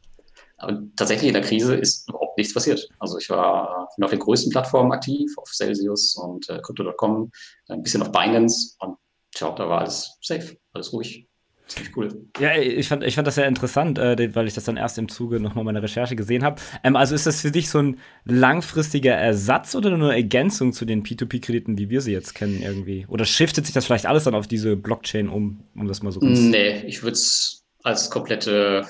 aber 0.57 0.83
tatsächlich 0.95 1.29
in 1.29 1.33
der 1.33 1.41
Krise 1.41 1.73
ist 1.75 2.07
überhaupt 2.07 2.37
nichts 2.37 2.53
passiert. 2.53 2.87
Also 2.99 3.17
ich 3.17 3.29
war 3.29 3.89
bin 3.95 4.03
auf 4.03 4.11
den 4.11 4.19
größten 4.19 4.51
Plattformen 4.51 4.91
aktiv, 4.91 5.31
auf 5.37 5.49
Celsius 5.49 6.15
und 6.15 6.49
äh, 6.49 6.59
Crypto.com, 6.61 7.31
ein 7.69 7.81
bisschen 7.81 8.01
auf 8.01 8.11
Binance 8.11 8.75
und 8.79 8.97
tja, 9.33 9.51
da 9.51 9.67
war 9.67 9.79
alles 9.79 10.17
safe, 10.21 10.57
alles 10.73 10.93
ruhig. 10.93 11.28
Ziemlich 11.69 11.95
cool. 11.95 12.25
Ja, 12.39 12.57
ich 12.57 12.87
fand, 12.87 13.03
ich 13.03 13.13
fand 13.13 13.27
das 13.27 13.35
sehr 13.35 13.47
interessant, 13.47 13.99
äh, 13.99 14.35
weil 14.35 14.47
ich 14.47 14.55
das 14.55 14.63
dann 14.63 14.75
erst 14.75 14.97
im 14.97 15.07
Zuge 15.07 15.39
nochmal 15.39 15.63
meiner 15.63 15.83
Recherche 15.83 16.15
gesehen 16.15 16.43
habe. 16.43 16.59
Ähm, 16.83 16.95
also 16.95 17.13
ist 17.13 17.27
das 17.27 17.41
für 17.41 17.51
dich 17.51 17.69
so 17.69 17.79
ein 17.79 17.99
langfristiger 18.25 19.13
Ersatz 19.13 19.75
oder 19.75 19.95
nur 19.95 20.09
eine 20.09 20.17
Ergänzung 20.17 20.73
zu 20.73 20.85
den 20.85 21.03
P2P-Krediten, 21.03 21.77
wie 21.77 21.91
wir 21.91 22.01
sie 22.01 22.11
jetzt 22.11 22.33
kennen 22.33 22.61
irgendwie? 22.63 23.05
Oder 23.07 23.23
shiftet 23.23 23.65
sich 23.65 23.73
das 23.73 23.85
vielleicht 23.85 24.07
alles 24.07 24.23
dann 24.23 24.33
auf 24.33 24.47
diese 24.47 24.75
Blockchain 24.75 25.29
um, 25.29 25.63
um 25.75 25.87
das 25.87 26.01
mal 26.01 26.11
so 26.11 26.19
ganz 26.19 26.39
Nee, 26.39 26.81
ich 26.87 27.03
würde 27.03 27.13
es 27.13 27.63
als 27.83 28.09
komplette 28.09 28.87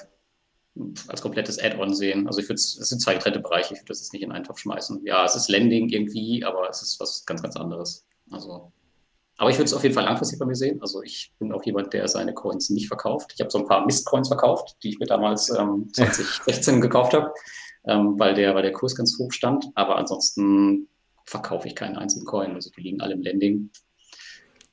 als 1.08 1.22
komplettes 1.22 1.60
Add-on 1.60 1.94
sehen. 1.94 2.28
Also 2.28 2.40
ich 2.40 2.46
würde 2.46 2.56
es, 2.56 2.74
sind 2.74 3.02
zwei 3.02 3.16
getrennte 3.16 3.40
Bereiche, 3.40 3.74
ich 3.74 3.82
würde 3.82 3.90
das 3.90 4.00
jetzt 4.00 4.14
nicht 4.14 4.22
in 4.22 4.32
einen 4.32 4.46
Topf 4.46 4.60
schmeißen. 4.60 5.02
Ja, 5.04 5.26
es 5.26 5.36
ist 5.36 5.50
Lending 5.50 5.90
irgendwie, 5.90 6.46
aber 6.46 6.70
es 6.70 6.82
ist 6.82 7.00
was 7.02 7.26
ganz, 7.26 7.42
ganz 7.42 7.58
anderes. 7.58 8.06
Also 8.32 8.72
aber 9.40 9.50
ich 9.50 9.56
würde 9.56 9.68
es 9.68 9.74
auf 9.74 9.84
jeden 9.84 9.96
Fall 9.96 10.04
langfristig 10.04 10.38
bei 10.38 10.46
mir 10.46 10.56
sehen. 10.56 10.82
Also 10.82 11.02
ich 11.02 11.32
bin 11.40 11.54
auch 11.54 11.64
jemand, 11.64 11.94
der 11.94 12.10
seine 12.10 12.34
Coins 12.34 12.70
nicht 12.70 12.90
verkauft. 12.90 13.32
Ich 13.34 13.40
habe 13.40 13.50
so 13.50 13.60
ein 13.60 13.68
paar 13.68 13.86
Mist-Coins 13.86 14.28
verkauft, 14.28 14.76
die 14.84 14.90
ich 14.90 15.00
mir 15.00 15.06
damals 15.06 15.50
ähm, 15.50 15.88
2016 15.94 16.82
gekauft 16.82 17.14
habe, 17.14 17.34
ähm, 17.88 18.20
weil, 18.20 18.34
der, 18.34 18.54
weil 18.54 18.64
der 18.64 18.74
Kurs 18.74 18.96
ganz 18.96 19.18
hoch 19.18 19.32
stand. 19.32 19.66
Aber 19.76 19.96
ansonsten 19.96 20.90
verkaufe 21.24 21.70
ich 21.70 21.76
keinen 21.76 21.96
einzigen 21.96 22.26
Coin. 22.26 22.54
Also 22.54 22.70
die 22.70 22.82
liegen 22.82 23.00
alle 23.00 23.14
im 23.14 23.22
Landing. 23.22 23.70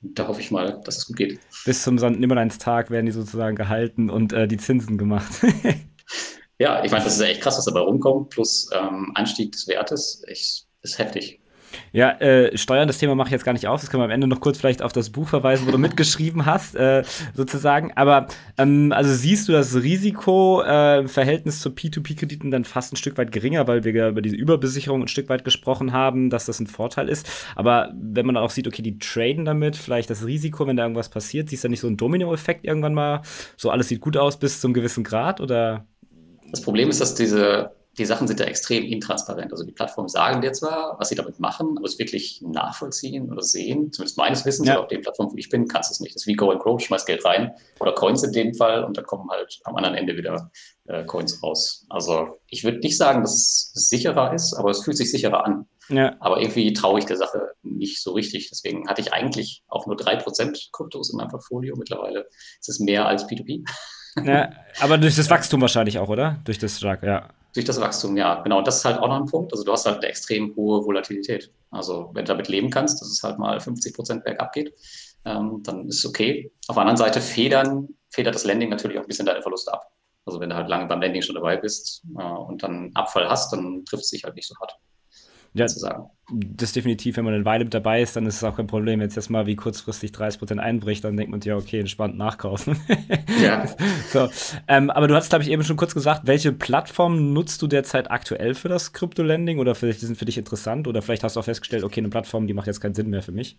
da 0.01 0.27
hoffe 0.27 0.41
ich 0.41 0.51
mal, 0.51 0.81
dass 0.85 0.99
es 0.99 1.07
gut 1.07 1.17
geht. 1.17 1.39
Bis 1.65 1.85
zum 1.85 1.97
St. 1.97 2.19
Nimmerleins-Tag 2.19 2.91
werden 2.91 3.07
die 3.07 3.13
sozusagen 3.13 3.55
gehalten 3.55 4.11
und 4.11 4.33
äh, 4.33 4.49
die 4.49 4.57
Zinsen 4.57 4.99
gemacht. 4.99 5.31
ja, 6.59 6.83
ich 6.83 6.91
meine, 6.91 7.05
das 7.05 7.15
ist 7.15 7.21
ja 7.21 7.29
echt 7.29 7.41
krass, 7.41 7.57
was 7.57 7.67
dabei 7.67 7.81
rumkommt. 7.81 8.31
Plus 8.31 8.69
ähm, 8.75 9.13
Anstieg 9.15 9.53
des 9.53 9.69
Wertes. 9.69 10.25
Ich, 10.27 10.67
ist 10.83 10.99
heftig. 10.99 11.41
Ja, 11.93 12.11
äh, 12.21 12.57
Steuern, 12.57 12.89
das 12.89 12.99
Thema 12.99 13.15
mache 13.15 13.29
ich 13.29 13.33
jetzt 13.33 13.45
gar 13.45 13.53
nicht 13.53 13.67
auf. 13.67 13.81
Das 13.81 13.91
können 13.91 14.01
wir 14.01 14.05
am 14.07 14.11
Ende 14.11 14.27
noch 14.27 14.41
kurz 14.41 14.59
vielleicht 14.59 14.83
auf 14.83 14.93
das 14.93 15.11
Buch 15.11 15.29
verweisen, 15.29 15.67
wo 15.67 15.71
du 15.71 15.79
mitgeschrieben 15.87 16.47
hast, 16.47 16.77
äh, 16.77 17.03
sozusagen. 17.35 17.93
Aber 17.97 18.29
ähm, 18.59 18.93
also 18.93 19.13
siehst 19.13 19.49
du 19.49 19.53
das 19.53 19.75
Risiko 19.75 20.63
äh, 20.63 21.01
im 21.01 21.09
Verhältnis 21.09 21.61
zu 21.61 21.71
P2P-Krediten 21.71 22.51
dann 22.51 22.65
fast 22.65 22.93
ein 22.93 22.97
Stück 22.97 23.19
weit 23.19 23.33
geringer, 23.33 23.67
weil 23.67 23.85
wir 23.85 24.09
über 24.09 24.23
diese 24.23 24.37
Überbesicherung 24.37 25.03
ein 25.03 25.09
Stück 25.09 25.29
weit 25.29 25.45
gesprochen 25.45 25.93
haben, 25.93 26.31
dass 26.31 26.47
das 26.47 26.61
ein 26.61 26.67
Vorteil 26.67 27.09
ist. 27.09 27.29
Aber 27.55 27.93
wenn 27.95 28.27
man 28.27 28.35
dann 28.35 28.45
auch 28.45 28.51
sieht, 28.51 28.67
okay, 28.67 28.83
die 28.83 28.99
traden 28.99 29.45
damit, 29.45 29.77
vielleicht 29.77 30.11
das 30.11 30.27
Risiko, 30.27 30.67
wenn 30.67 30.77
da 30.77 30.85
irgendwas 30.85 31.09
passiert, 31.09 31.49
siehst 31.49 31.65
du 31.65 31.69
da 31.69 31.71
nicht 31.71 31.81
so 31.81 31.87
einen 31.87 31.97
Domino-Effekt 31.97 32.65
irgendwann 32.65 32.95
mal? 32.95 33.23
So 33.57 33.71
alles 33.71 33.89
sieht 33.89 34.01
gut 34.01 34.17
aus 34.17 34.39
bis 34.39 34.61
zum 34.61 34.73
gewissen 34.75 35.05
Grad 35.05 35.41
oder? 35.41 35.87
Das 36.51 36.61
Problem 36.61 36.89
ist, 36.89 37.01
dass 37.01 37.15
diese 37.15 37.73
die 37.99 38.05
Sachen 38.05 38.29
sind 38.29 38.41
da 38.41 38.45
extrem 38.45 38.85
intransparent. 38.85 39.53
Also 39.53 39.65
die 39.65 39.73
Plattformen 39.73 40.09
sagen 40.09 40.43
dir 40.43 40.53
zwar, 40.53 40.99
was 40.99 41.09
sie 41.09 41.15
damit 41.15 41.41
machen, 41.41 41.77
aber 41.79 41.87
es 41.87 41.99
wirklich 41.99 42.43
nachvollziehen 42.43 43.31
oder 43.31 43.43
sehen, 43.43 43.93
zumindest 43.93 44.19
meines 44.19 44.45
Wissens, 44.45 44.69
ja. 44.69 44.79
auf 44.79 44.89
den 44.89 45.01
Plattformen, 45.01 45.33
wo 45.33 45.37
ich 45.37 45.49
bin, 45.49 45.67
kannst 45.67 45.91
du 45.91 45.93
es 45.95 46.01
nicht. 46.01 46.15
Das 46.15 46.23
ist 46.23 46.27
wie 46.27 46.35
Go 46.35 46.51
and 46.51 46.61
Grow, 46.61 46.81
schmeiß 46.81 47.07
Geld 47.07 47.25
rein 47.25 47.53
oder 47.81 47.93
Coins 47.93 48.23
in 48.23 48.33
dem 48.33 48.55
Fall 48.55 48.85
und 48.85 48.97
dann 48.97 49.07
kommen 49.07 49.31
halt 49.31 49.61
am 49.65 49.77
anderen 49.77 49.97
Ende 49.97 50.17
wieder 50.17 50.51
äh, 50.87 51.05
Coins 51.05 51.43
raus. 51.43 51.87
Also 51.89 52.39
ich 52.49 52.65
würde 52.65 52.79
nicht 52.79 52.97
sagen, 52.97 53.23
dass 53.23 53.73
es 53.75 53.89
sicherer 53.89 54.35
ist, 54.35 54.55
aber 54.55 54.71
es 54.71 54.83
fühlt 54.83 54.97
sich 54.97 55.11
sicherer 55.11 55.45
an. 55.45 55.67
Ja. 55.89 56.17
Aber 56.21 56.41
irgendwie 56.41 56.73
traue 56.73 56.99
ich 56.99 57.07
der 57.07 57.17
Sache 57.17 57.53
nicht 57.63 58.03
so 58.03 58.13
richtig. 58.13 58.49
Deswegen 58.51 58.89
hatte 58.89 59.01
ich 59.01 59.13
eigentlich 59.13 59.63
auch 59.69 59.87
nur 59.87 59.97
3% 59.97 60.71
Kryptos 60.73 61.11
in 61.11 61.17
meinem 61.17 61.29
Portfolio. 61.29 61.77
Mittlerweile 61.77 62.27
ist 62.61 62.69
es 62.69 62.81
mehr 62.81 63.07
als 63.07 63.27
P2P. 63.27 63.65
Ja, 64.25 64.51
aber 64.81 64.99
durch 64.99 65.17
das 65.17 65.31
Wachstum 65.31 65.61
wahrscheinlich 65.61 65.99
auch, 65.99 66.09
oder? 66.09 66.41
Durch 66.45 66.59
das 66.59 66.79
stark, 66.79 67.03
ja. 67.03 67.29
Durch 67.57 67.65
das 67.65 67.81
Wachstum, 67.81 68.19
ja. 68.19 68.43
Genau, 68.43 68.61
das 68.61 68.77
ist 68.77 68.85
halt 68.85 68.99
auch 68.99 69.09
noch 69.09 69.17
ein 69.17 69.25
Punkt. 69.25 69.51
Also 69.51 69.65
du 69.65 69.73
hast 69.73 69.87
halt 69.87 69.97
eine 69.97 70.09
extrem 70.09 70.55
hohe 70.57 70.85
Volatilität. 70.85 71.51
Also 71.71 72.11
wenn 72.13 72.27
du 72.27 72.33
damit 72.33 72.49
leben 72.49 72.69
kannst, 72.69 73.01
dass 73.01 73.09
es 73.09 73.23
halt 73.23 73.39
mal 73.39 73.59
50 73.59 73.95
Prozent 73.95 74.25
bergab 74.25 74.53
geht, 74.53 74.75
ähm, 75.25 75.63
dann 75.63 75.89
ist 75.89 76.01
es 76.01 76.07
okay. 76.07 76.53
Auf 76.69 76.77
der 76.77 76.83
anderen 76.83 76.99
Seite 76.99 77.23
federn, 77.23 77.89
federt 78.11 78.35
das 78.35 78.45
Landing 78.45 78.69
natürlich 78.69 78.99
auch 78.99 79.03
ein 79.05 79.09
bisschen 79.09 79.25
deine 79.25 79.41
Verluste 79.41 79.73
ab. 79.73 79.91
Also 80.27 80.39
wenn 80.39 80.51
du 80.51 80.57
halt 80.57 80.69
lange 80.69 80.85
beim 80.85 81.01
Landing 81.01 81.23
schon 81.23 81.35
dabei 81.35 81.57
bist 81.57 82.05
äh, 82.19 82.23
und 82.23 82.63
dann 82.63 82.91
Abfall 82.93 83.27
hast, 83.27 83.55
dann 83.55 83.87
trifft 83.87 84.05
es 84.05 84.11
sich 84.11 84.25
halt 84.25 84.35
nicht 84.37 84.47
so 84.47 84.55
hart 84.61 84.79
ja, 85.57 85.69
sagen. 85.69 86.11
Das 86.33 86.73
definitiv, 86.73 87.17
wenn 87.17 87.25
man 87.25 87.35
eine 87.35 87.45
Weile 87.45 87.65
mit 87.65 87.73
dabei 87.73 88.03
ist, 88.03 88.17
dann 88.17 88.27
ist 88.27 88.37
es 88.37 88.45
auch 88.45 88.57
kein 88.57 88.67
Problem. 88.67 89.01
Wenn 89.01 89.09
es 89.09 89.15
jetzt 89.15 89.31
mal 89.31 89.47
wie 89.47 89.55
kurzfristig 89.55 90.11
30% 90.11 90.59
einbricht, 90.59 91.05
dann 91.05 91.17
denkt 91.17 91.31
man 91.31 91.41
sich, 91.41 91.51
ja, 91.51 91.57
okay, 91.57 91.81
entspannt 91.81 92.17
nachkaufen. 92.17 92.79
Ja. 93.43 93.67
so, 94.11 94.31
ähm, 94.67 94.89
aber 94.89 95.09
du 95.09 95.15
hast, 95.15 95.29
glaube 95.29 95.45
ich, 95.45 95.51
eben 95.51 95.63
schon 95.63 95.77
kurz 95.77 95.93
gesagt, 95.93 96.23
welche 96.25 96.53
Plattform 96.53 97.35
nutzt 97.35 97.61
du 97.61 97.67
derzeit 97.67 98.11
aktuell 98.11 98.55
für 98.55 98.69
das 98.69 98.95
Crypto-Lending 98.95 99.59
oder 99.59 99.75
vielleicht 99.75 100.01
sind 100.01 100.17
für 100.17 100.25
dich 100.25 100.39
interessant 100.39 100.89
oder 100.89 101.03
vielleicht 101.03 101.23
hast 101.23 101.37
du 101.37 101.41
auch 101.41 101.45
festgestellt, 101.45 101.85
okay, 101.85 102.01
eine 102.01 102.09
Plattform, 102.09 102.47
die 102.47 102.55
macht 102.55 102.67
jetzt 102.67 102.81
keinen 102.81 102.95
Sinn 102.95 103.11
mehr 103.11 103.23
für 103.23 103.33
mich? 103.33 103.59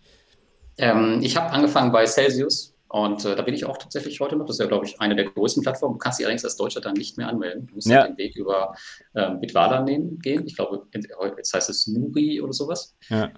Ähm, 0.78 1.20
ich 1.22 1.36
habe 1.36 1.50
angefangen 1.50 1.92
bei 1.92 2.06
Celsius. 2.06 2.74
Und 2.88 3.24
äh, 3.24 3.36
da 3.36 3.42
bin 3.42 3.54
ich 3.54 3.66
auch 3.66 3.76
tatsächlich 3.76 4.18
heute 4.20 4.36
noch. 4.36 4.46
Das 4.46 4.56
ist 4.56 4.60
ja, 4.60 4.66
glaube 4.66 4.86
ich, 4.86 5.00
eine 5.00 5.14
der 5.14 5.26
größten 5.26 5.62
Plattformen. 5.62 5.94
Du 5.94 5.98
kannst 5.98 6.18
dich 6.18 6.26
allerdings 6.26 6.44
als 6.44 6.56
Deutscher 6.56 6.80
dann 6.80 6.94
nicht 6.94 7.18
mehr 7.18 7.28
anmelden. 7.28 7.66
Du 7.66 7.74
musst 7.74 7.86
ja. 7.86 8.06
den 8.06 8.16
Weg 8.16 8.36
über 8.36 8.74
ähm, 9.14 9.40
Bitwala 9.40 9.82
gehen. 9.82 10.18
Ich 10.46 10.56
glaube, 10.56 10.86
jetzt 11.36 11.52
heißt 11.52 11.68
es 11.68 11.86
Nuri 11.86 12.40
oder 12.40 12.52
sowas. 12.52 12.96
Ja. 13.10 13.30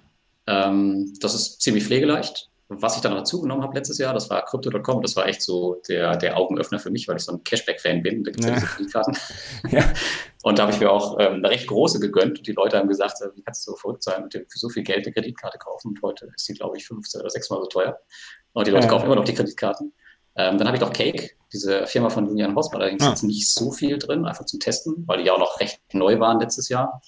Ähm, 0.46 1.12
das 1.20 1.34
ist 1.34 1.60
ziemlich 1.60 1.84
pflegeleicht. 1.84 2.50
Was 2.72 2.94
ich 2.94 3.02
dann 3.02 3.10
noch 3.10 3.18
dazugenommen 3.18 3.64
habe 3.64 3.74
letztes 3.74 3.98
Jahr, 3.98 4.14
das 4.14 4.30
war 4.30 4.44
Crypto.com. 4.44 5.02
Das 5.02 5.16
war 5.16 5.26
echt 5.26 5.42
so 5.42 5.82
der, 5.88 6.16
der 6.16 6.36
Augenöffner 6.36 6.78
für 6.78 6.92
mich, 6.92 7.08
weil 7.08 7.16
ich 7.16 7.24
so 7.24 7.32
ein 7.32 7.42
Cashback-Fan 7.42 8.00
bin. 8.00 8.22
Da 8.22 8.30
gibt 8.30 8.44
es 8.44 8.48
ja. 8.48 8.54
ja 8.54 8.60
diese 8.60 8.72
Kreditkarten. 8.72 9.16
ja. 9.70 9.92
Und 10.42 10.58
da 10.58 10.62
habe 10.62 10.72
ich 10.72 10.78
mir 10.78 10.90
auch 10.90 11.18
ähm, 11.18 11.34
eine 11.34 11.50
recht 11.50 11.66
große 11.66 11.98
gegönnt. 11.98 12.38
Und 12.38 12.46
die 12.46 12.52
Leute 12.52 12.78
haben 12.78 12.88
gesagt, 12.88 13.20
äh, 13.22 13.34
wie 13.34 13.42
kannst 13.42 13.66
du 13.66 13.72
so 13.72 13.76
verrückt 13.76 14.04
sein 14.04 14.22
und 14.22 14.32
dir 14.32 14.46
für 14.48 14.58
so 14.58 14.70
viel 14.70 14.84
Geld 14.84 15.04
eine 15.04 15.12
Kreditkarte 15.12 15.58
kaufen? 15.58 15.88
Und 15.88 16.02
heute 16.02 16.30
ist 16.34 16.48
die, 16.48 16.54
glaube 16.54 16.76
ich, 16.76 16.86
15 16.86 17.20
oder 17.20 17.28
6 17.28 17.50
Mal 17.50 17.60
so 17.60 17.66
teuer. 17.66 17.98
Und 18.52 18.66
die 18.66 18.70
Leute 18.70 18.88
kaufen 18.88 19.06
immer 19.06 19.16
noch 19.16 19.24
die 19.24 19.34
Kreditkarten. 19.34 19.92
Ähm, 20.36 20.58
dann 20.58 20.66
habe 20.66 20.76
ich 20.76 20.80
noch 20.80 20.92
Cake, 20.92 21.30
diese 21.52 21.86
Firma 21.86 22.10
von 22.10 22.26
Julian 22.26 22.54
Hausmann. 22.54 22.82
Allerdings 22.82 23.04
ah. 23.04 23.12
ist 23.12 23.22
nicht 23.22 23.52
so 23.52 23.72
viel 23.72 23.98
drin, 23.98 24.24
einfach 24.24 24.46
zum 24.46 24.60
Testen, 24.60 25.04
weil 25.06 25.18
die 25.18 25.24
ja 25.24 25.34
auch 25.34 25.38
noch 25.38 25.60
recht 25.60 25.80
neu 25.92 26.18
waren 26.20 26.40
letztes 26.40 26.68
Jahr. 26.68 27.00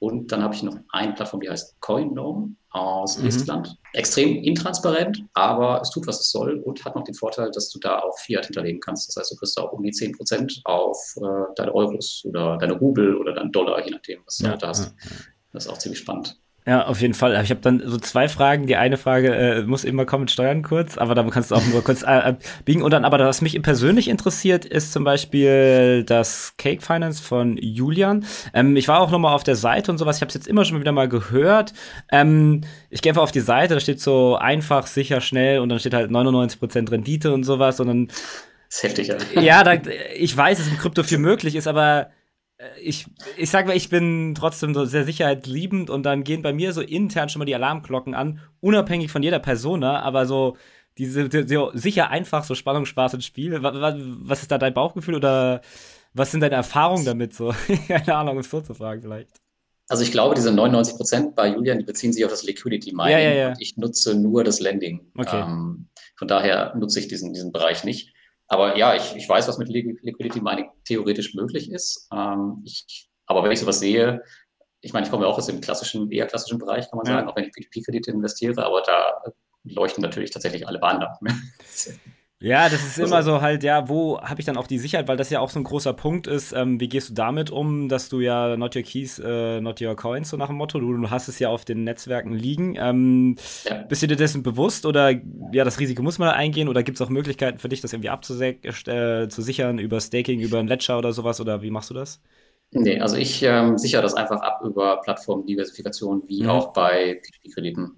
Und 0.00 0.30
dann 0.30 0.42
habe 0.42 0.54
ich 0.54 0.62
noch 0.62 0.76
eine 0.90 1.12
Plattform, 1.12 1.40
die 1.40 1.50
heißt 1.50 1.80
CoinDome 1.80 2.54
aus 2.70 3.18
mhm. 3.18 3.28
Estland. 3.28 3.76
Extrem 3.94 4.36
intransparent, 4.44 5.24
aber 5.34 5.80
es 5.82 5.90
tut, 5.90 6.06
was 6.06 6.20
es 6.20 6.30
soll 6.30 6.60
und 6.60 6.84
hat 6.84 6.94
noch 6.94 7.02
den 7.02 7.14
Vorteil, 7.14 7.50
dass 7.50 7.68
du 7.70 7.80
da 7.80 7.98
auch 7.98 8.16
Fiat 8.18 8.46
hinterlegen 8.46 8.80
kannst. 8.80 9.08
Das 9.08 9.16
heißt, 9.16 9.32
du 9.32 9.36
kriegst 9.36 9.58
auch 9.58 9.72
um 9.72 9.82
die 9.82 9.92
10% 9.92 10.60
auf 10.64 11.14
äh, 11.16 11.52
deine 11.56 11.74
Euros 11.74 12.22
oder 12.24 12.58
deine 12.58 12.74
Rubel 12.74 13.16
oder 13.16 13.34
deinen 13.34 13.50
Dollar, 13.50 13.84
je 13.84 13.90
nachdem, 13.90 14.20
was 14.24 14.36
du 14.36 14.46
ja, 14.46 14.56
da 14.56 14.68
hast. 14.68 14.84
Ja, 14.84 15.10
ja. 15.10 15.16
Das 15.52 15.66
ist 15.66 15.72
auch 15.72 15.78
ziemlich 15.78 15.98
spannend. 15.98 16.38
Ja, 16.68 16.84
auf 16.84 17.00
jeden 17.00 17.14
Fall. 17.14 17.42
Ich 17.42 17.48
habe 17.48 17.62
dann 17.62 17.82
so 17.82 17.96
zwei 17.96 18.28
Fragen. 18.28 18.66
Die 18.66 18.76
eine 18.76 18.98
Frage 18.98 19.34
äh, 19.34 19.62
muss 19.62 19.84
immer 19.84 20.04
kommen 20.04 20.24
mit 20.24 20.30
Steuern 20.30 20.60
kurz, 20.62 20.98
aber 20.98 21.14
da 21.14 21.22
kannst 21.22 21.50
du 21.50 21.54
auch 21.54 21.64
nur 21.64 21.82
kurz 21.82 22.02
äh, 22.02 22.34
biegen. 22.66 22.82
Und 22.82 22.90
dann, 22.90 23.06
aber 23.06 23.18
was 23.20 23.40
mich 23.40 23.60
persönlich 23.62 24.06
interessiert, 24.06 24.66
ist 24.66 24.92
zum 24.92 25.02
Beispiel 25.02 26.04
das 26.04 26.52
Cake 26.58 26.82
Finance 26.82 27.22
von 27.22 27.56
Julian. 27.56 28.26
Ähm, 28.52 28.76
ich 28.76 28.86
war 28.86 29.00
auch 29.00 29.10
noch 29.10 29.18
mal 29.18 29.32
auf 29.32 29.44
der 29.44 29.56
Seite 29.56 29.90
und 29.90 29.96
sowas. 29.96 30.16
Ich 30.16 30.20
habe 30.20 30.28
es 30.28 30.34
jetzt 30.34 30.46
immer 30.46 30.66
schon 30.66 30.78
wieder 30.78 30.92
mal 30.92 31.08
gehört. 31.08 31.72
Ähm, 32.12 32.60
ich 32.90 33.00
gehe 33.00 33.12
einfach 33.12 33.22
auf 33.22 33.32
die 33.32 33.40
Seite, 33.40 33.72
da 33.72 33.80
steht 33.80 34.02
so 34.02 34.36
einfach, 34.36 34.86
sicher, 34.88 35.22
schnell 35.22 35.60
und 35.60 35.70
dann 35.70 35.78
steht 35.78 35.94
halt 35.94 36.10
99% 36.10 36.90
Rendite 36.90 37.32
und 37.32 37.44
sowas. 37.44 37.80
Und 37.80 37.86
dann. 37.86 38.06
Das 38.08 38.76
ist 38.76 38.82
heftig, 38.82 39.08
ja. 39.08 39.16
Ja, 39.40 39.64
da, 39.64 39.72
ich 40.14 40.36
weiß, 40.36 40.58
dass 40.58 40.68
im 40.68 40.76
Krypto 40.76 41.02
viel 41.02 41.16
möglich 41.16 41.54
ist, 41.54 41.66
aber 41.66 42.02
äh, 42.02 42.17
ich, 42.80 43.06
ich 43.36 43.50
sag 43.50 43.66
mal, 43.66 43.76
ich 43.76 43.88
bin 43.88 44.34
trotzdem 44.34 44.74
so 44.74 44.84
sehr 44.84 45.04
sicherheitsliebend 45.04 45.90
und 45.90 46.02
dann 46.02 46.24
gehen 46.24 46.42
bei 46.42 46.52
mir 46.52 46.72
so 46.72 46.80
intern 46.80 47.28
schon 47.28 47.38
mal 47.38 47.46
die 47.46 47.54
Alarmglocken 47.54 48.14
an, 48.14 48.40
unabhängig 48.60 49.12
von 49.12 49.22
jeder 49.22 49.38
Persona, 49.38 50.02
aber 50.02 50.26
so 50.26 50.56
diese 50.98 51.28
die, 51.28 51.46
die, 51.46 51.58
sicher 51.74 52.10
einfach 52.10 52.44
so 52.44 52.54
Spannung, 52.54 52.84
Spaß 52.84 53.14
und 53.14 53.22
Spiel. 53.22 53.62
Was, 53.62 53.74
was, 53.74 54.42
ist 54.42 54.50
da 54.50 54.58
dein 54.58 54.74
Bauchgefühl 54.74 55.14
oder 55.14 55.60
was 56.12 56.32
sind 56.32 56.40
deine 56.40 56.56
Erfahrungen 56.56 57.04
damit 57.04 57.32
so? 57.34 57.54
Keine 57.88 58.16
Ahnung, 58.16 58.34
um 58.34 58.40
es 58.40 58.50
so 58.50 58.60
zu 58.60 58.74
fragen 58.74 59.02
vielleicht. 59.02 59.30
Also 59.88 60.02
ich 60.02 60.10
glaube, 60.10 60.34
diese 60.34 60.52
99 60.52 60.96
Prozent 60.96 61.34
bei 61.36 61.48
Julian, 61.48 61.78
die 61.78 61.84
beziehen 61.84 62.12
sich 62.12 62.24
auf 62.24 62.30
das 62.30 62.42
Liquidity 62.42 62.92
Mining 62.92 63.12
ja, 63.12 63.18
ja, 63.18 63.32
ja. 63.32 63.48
und 63.50 63.56
ich 63.60 63.76
nutze 63.76 64.14
nur 64.14 64.44
das 64.44 64.60
Lending. 64.60 65.00
Okay. 65.16 65.40
Ähm, 65.40 65.88
von 66.16 66.28
daher 66.28 66.74
nutze 66.76 66.98
ich 66.98 67.08
diesen, 67.08 67.32
diesen 67.32 67.52
Bereich 67.52 67.84
nicht. 67.84 68.12
Aber 68.48 68.76
ja, 68.76 68.94
ich, 68.94 69.14
ich 69.14 69.28
weiß, 69.28 69.46
was 69.46 69.58
mit 69.58 69.68
Liquidity 69.68 70.40
Mining 70.40 70.70
theoretisch 70.84 71.34
möglich 71.34 71.70
ist. 71.70 72.08
Ähm, 72.12 72.62
ich, 72.64 73.08
aber 73.26 73.44
wenn 73.44 73.52
ich 73.52 73.60
sowas 73.60 73.78
sehe, 73.78 74.22
ich 74.80 74.92
meine, 74.92 75.04
ich 75.04 75.10
komme 75.10 75.24
ja 75.24 75.30
auch 75.30 75.38
aus 75.38 75.46
dem 75.46 75.60
klassischen, 75.60 76.10
eher 76.10 76.26
klassischen 76.26 76.58
Bereich, 76.58 76.88
kann 76.88 76.96
man 76.96 77.06
sagen, 77.06 77.26
ja. 77.26 77.32
auch 77.32 77.36
wenn 77.36 77.44
ich 77.44 77.50
P2P-Kredite 77.50 78.10
investiere, 78.10 78.64
aber 78.64 78.82
da 78.82 79.22
leuchten 79.64 80.02
natürlich 80.02 80.30
tatsächlich 80.30 80.66
alle 80.66 80.78
Bahnen 80.78 81.02
ab. 81.02 81.18
Ja, 82.40 82.68
das 82.68 82.84
ist 82.84 83.00
also, 83.00 83.02
immer 83.02 83.22
so 83.24 83.40
halt, 83.40 83.64
ja, 83.64 83.88
wo 83.88 84.20
habe 84.20 84.40
ich 84.40 84.46
dann 84.46 84.56
auch 84.56 84.68
die 84.68 84.78
Sicherheit, 84.78 85.08
weil 85.08 85.16
das 85.16 85.28
ja 85.28 85.40
auch 85.40 85.50
so 85.50 85.58
ein 85.58 85.64
großer 85.64 85.92
Punkt 85.92 86.28
ist. 86.28 86.52
Ähm, 86.52 86.78
wie 86.78 86.88
gehst 86.88 87.10
du 87.10 87.14
damit 87.14 87.50
um, 87.50 87.88
dass 87.88 88.08
du 88.08 88.20
ja 88.20 88.56
not 88.56 88.76
your 88.76 88.82
keys, 88.82 89.18
äh, 89.18 89.60
not 89.60 89.80
your 89.80 89.96
coins, 89.96 90.30
so 90.30 90.36
nach 90.36 90.46
dem 90.46 90.56
Motto, 90.56 90.78
du, 90.78 90.92
du 90.96 91.10
hast 91.10 91.26
es 91.26 91.40
ja 91.40 91.48
auf 91.48 91.64
den 91.64 91.82
Netzwerken 91.82 92.32
liegen. 92.32 92.76
Ähm, 92.78 93.34
ja. 93.64 93.82
Bist 93.82 94.02
du 94.02 94.06
dir 94.06 94.14
dessen 94.14 94.44
bewusst 94.44 94.86
oder 94.86 95.10
ja, 95.52 95.64
das 95.64 95.80
Risiko 95.80 96.02
muss 96.02 96.20
man 96.20 96.28
da 96.28 96.34
eingehen 96.34 96.68
oder 96.68 96.84
gibt 96.84 97.00
es 97.00 97.02
auch 97.02 97.08
Möglichkeiten 97.08 97.58
für 97.58 97.68
dich, 97.68 97.80
das 97.80 97.92
irgendwie 97.92 98.10
abzusichern, 98.10 98.60
äh, 98.86 99.28
sichern 99.28 99.78
über 99.80 100.00
Staking, 100.00 100.38
über 100.38 100.60
ein 100.60 100.68
Ledger 100.68 100.98
oder 100.98 101.12
sowas 101.12 101.40
oder 101.40 101.60
wie 101.62 101.72
machst 101.72 101.90
du 101.90 101.94
das? 101.94 102.20
Nee, 102.70 103.00
also 103.00 103.16
ich 103.16 103.42
ähm, 103.42 103.78
sichere 103.78 104.02
das 104.02 104.14
einfach 104.14 104.40
ab 104.42 104.60
über 104.62 105.00
Plattformdiversifikation, 105.00 106.22
wie 106.28 106.42
mhm. 106.42 106.50
auch 106.50 106.72
bei 106.72 107.20
P2P-Krediten. 107.20 107.97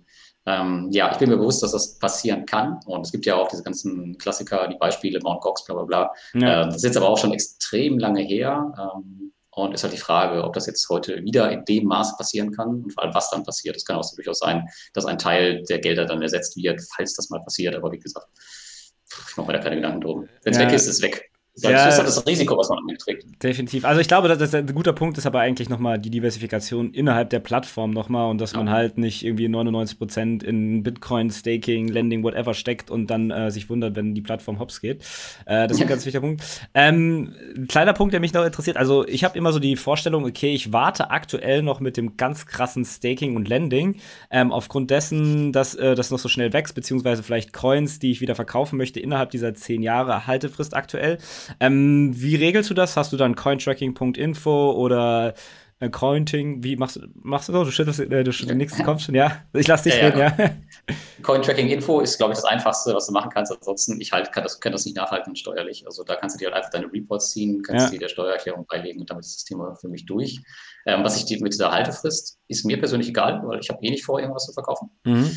Ähm, 0.51 0.89
ja, 0.91 1.13
ich 1.13 1.19
bin 1.19 1.29
mir 1.29 1.37
bewusst, 1.37 1.63
dass 1.63 1.73
das 1.73 1.99
passieren 1.99 2.45
kann. 2.45 2.81
Und 2.87 3.07
es 3.07 3.13
gibt 3.13 3.27
ja 3.27 3.37
auch 3.37 3.49
diese 3.49 3.63
ganzen 3.63 4.19
Klassiker, 4.19 4.67
die 4.69 4.77
Beispiele, 4.77 5.21
Mount 5.23 5.43
Gox, 5.43 5.65
bla 5.65 5.75
bla 5.77 5.85
bla. 5.85 6.13
Ja. 6.35 6.63
Ähm, 6.63 6.67
das 6.69 6.77
ist 6.77 6.85
jetzt 6.85 6.97
aber 6.97 7.09
auch 7.09 7.19
schon 7.19 7.33
extrem 7.33 7.99
lange 7.99 8.23
her. 8.23 8.73
Ähm, 8.79 9.33
und 9.53 9.75
ist 9.75 9.83
halt 9.83 9.93
die 9.93 9.99
Frage, 9.99 10.45
ob 10.45 10.53
das 10.55 10.67
jetzt 10.67 10.89
heute 10.89 11.23
wieder 11.23 11.51
in 11.51 11.65
dem 11.65 11.85
Maße 11.85 12.15
passieren 12.17 12.53
kann 12.53 12.85
und 12.85 12.93
vor 12.93 13.03
allem, 13.03 13.15
was 13.15 13.31
dann 13.31 13.43
passiert. 13.43 13.77
Es 13.77 13.85
kann 13.85 13.97
auch 13.97 14.05
so 14.05 14.15
durchaus 14.15 14.39
sein, 14.39 14.67
dass 14.95 15.07
ein 15.07 15.19
Teil 15.19 15.65
der 15.65 15.81
Gelder 15.81 16.07
dann 16.07 16.23
ersetzt 16.23 16.57
wird, 16.57 16.81
falls 16.95 17.15
das 17.15 17.31
mal 17.31 17.43
passiert. 17.43 17.75
Aber 17.75 17.91
wie 17.91 17.99
gesagt, 17.99 18.29
ich 19.29 19.37
mache 19.37 19.49
mir 19.49 19.53
da 19.55 19.59
keine 19.59 19.77
Gedanken 19.77 20.01
drum. 20.01 20.29
Wenn 20.45 20.53
es 20.53 20.59
ja. 20.59 20.67
weg 20.67 20.75
ist, 20.75 20.87
ist 20.87 20.97
es 20.97 21.03
weg. 21.03 21.30
Das 21.63 21.71
ja, 21.71 21.89
ist 21.89 21.99
das 21.99 22.27
Risiko, 22.27 22.57
was 22.57 22.69
man 22.69 22.79
trägt. 22.99 23.43
Definitiv. 23.43 23.85
Also 23.85 24.01
ich 24.01 24.09
glaube, 24.09 24.29
dass 24.29 24.39
das 24.39 24.55
ein 24.55 24.67
guter 24.67 24.93
Punkt 24.93 25.19
ist 25.19 25.27
aber 25.27 25.41
eigentlich 25.41 25.69
nochmal 25.69 25.99
die 25.99 26.11
Diversifikation 26.11 26.93
innerhalb 26.93 27.31
der 27.31 27.41
Plattform 27.41 27.91
nochmal 27.91 28.31
und 28.31 28.41
dass 28.41 28.53
ja. 28.53 28.59
man 28.59 28.71
halt 28.71 28.99
nicht 28.99 29.25
irgendwie 29.25 29.47
99% 29.47 30.43
in 30.43 30.83
Bitcoin, 30.83 31.31
Staking, 31.31 31.89
Lending, 31.89 32.23
whatever 32.23 32.55
steckt 32.55 32.91
und 32.91 33.09
dann 33.09 33.31
äh, 33.31 33.51
sich 33.51 33.69
wundert, 33.71 33.97
wenn 33.97 34.15
die 34.15 34.21
Plattform 34.21 34.59
hops 34.59 34.81
geht. 34.81 35.03
Äh, 35.47 35.69
das 35.69 35.73
ist 35.77 35.83
ein 35.83 35.89
ganz 35.89 36.05
wichtiger 36.05 36.21
Punkt. 36.21 36.43
Ähm, 36.75 37.35
ein 37.57 37.69
kleiner 37.69 37.93
Punkt, 37.93 38.13
der 38.13 38.21
mich 38.21 38.33
noch 38.33 38.45
interessiert. 38.45 38.77
Also 38.77 39.07
ich 39.07 39.25
habe 39.25 39.37
immer 39.37 39.53
so 39.53 39.59
die 39.59 39.77
Vorstellung, 39.77 40.25
okay, 40.25 40.53
ich 40.53 40.73
warte 40.73 41.11
aktuell 41.11 41.63
noch 41.63 41.81
mit 41.81 41.97
dem 41.97 42.17
ganz 42.17 42.47
krassen 42.47 42.85
Staking 42.85 43.37
und 43.37 43.49
Lending 43.49 43.97
ähm, 44.31 44.53
aufgrund 44.53 44.91
dessen, 44.91 45.53
dass 45.53 45.75
äh, 45.75 45.95
das 45.95 46.11
noch 46.11 46.19
so 46.19 46.29
schnell 46.29 46.53
wächst, 46.53 46.75
beziehungsweise 46.75 47.23
vielleicht 47.23 47.53
Coins, 47.53 47.99
die 47.99 48.11
ich 48.11 48.21
wieder 48.21 48.35
verkaufen 48.35 48.77
möchte 48.77 49.01
innerhalb 49.01 49.31
dieser 49.31 49.55
10 49.55 49.83
Jahre 49.83 50.27
Haltefrist 50.27 50.75
aktuell. 50.75 51.19
Ähm, 51.59 52.13
wie 52.15 52.37
regelst 52.37 52.71
du 52.71 52.75
das? 52.75 52.97
Hast 52.97 53.13
du 53.13 53.17
dann 53.17 53.35
cointracking.info 53.35 54.73
oder 54.73 55.35
Accounting? 55.81 56.63
Wie 56.63 56.77
machst 56.77 56.97
du 56.97 57.07
machst 57.15 57.49
du 57.49 57.53
so? 57.53 57.65
Du 57.65 57.71
schüttelst 57.71 58.01
äh, 58.01 58.25
du 58.25 58.33
schüttelst 58.33 58.57
nichts 58.57 58.79
Kopf 58.85 59.01
schon, 59.01 59.15
ja? 59.15 59.43
Ich 59.55 59.67
lass 59.67 59.83
dich 59.83 59.97
ja, 59.97 60.07
reden, 60.07 60.19
ja. 60.19 60.35
ja. 60.39 60.51
Cointracking-Info 61.23 62.01
ist, 62.01 62.19
glaube 62.19 62.33
ich, 62.33 62.39
das 62.39 62.45
Einfachste, 62.45 62.95
was 62.95 63.07
du 63.07 63.13
machen 63.13 63.31
kannst. 63.33 63.53
Ansonsten, 63.53 64.01
ich 64.01 64.13
halt, 64.13 64.31
kann, 64.33 64.43
das, 64.43 64.61
kann 64.61 64.73
das 64.73 64.85
nicht 64.85 64.97
nachhalten 64.97 65.35
steuerlich. 65.35 65.87
Also 65.87 66.05
da 66.05 66.17
kannst 66.17 66.37
du 66.37 66.39
dir 66.39 66.47
halt 66.47 66.57
einfach 66.57 66.71
deine 66.71 66.93
Reports 66.93 67.31
ziehen, 67.31 67.63
kannst 67.63 67.87
ja. 67.87 67.91
dir 67.91 68.01
der 68.01 68.09
Steuererklärung 68.09 68.67
beilegen 68.67 69.01
und 69.01 69.11
damit 69.11 69.25
ist 69.25 69.37
das 69.37 69.45
Thema 69.45 69.75
für 69.75 69.89
mich 69.89 70.05
durch. 70.07 70.41
Ähm, 70.87 71.03
was 71.03 71.23
ich 71.23 71.41
mit 71.41 71.53
dieser 71.53 71.71
Haltefrist, 71.71 72.39
ist 72.49 72.65
mir 72.65 72.79
persönlich 72.79 73.09
egal, 73.09 73.43
weil 73.45 73.61
ich 73.61 73.71
habe 73.71 73.83
eh 73.83 73.91
nicht 73.91 74.05
vor, 74.05 74.21
irgendwas 74.21 74.47
zu 74.47 74.53
verkaufen. 74.53 74.91
Mhm 75.05 75.31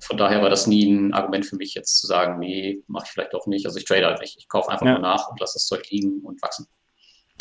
von 0.00 0.16
daher 0.16 0.42
war 0.42 0.50
das 0.50 0.66
nie 0.66 0.90
ein 0.90 1.12
Argument 1.12 1.46
für 1.46 1.56
mich, 1.56 1.74
jetzt 1.74 1.98
zu 1.98 2.06
sagen, 2.06 2.38
nee, 2.38 2.82
mache 2.86 3.04
ich 3.06 3.12
vielleicht 3.12 3.34
doch 3.34 3.46
nicht. 3.46 3.66
Also 3.66 3.78
ich 3.78 3.84
trade 3.84 4.06
halt 4.06 4.20
nicht. 4.20 4.36
Ich 4.38 4.48
kaufe 4.48 4.70
einfach 4.70 4.86
ja. 4.86 4.92
nur 4.92 5.02
nach 5.02 5.28
und 5.30 5.38
lasse 5.38 5.54
das 5.54 5.66
Zeug 5.66 5.88
liegen 5.90 6.20
und 6.22 6.42
wachsen. 6.42 6.66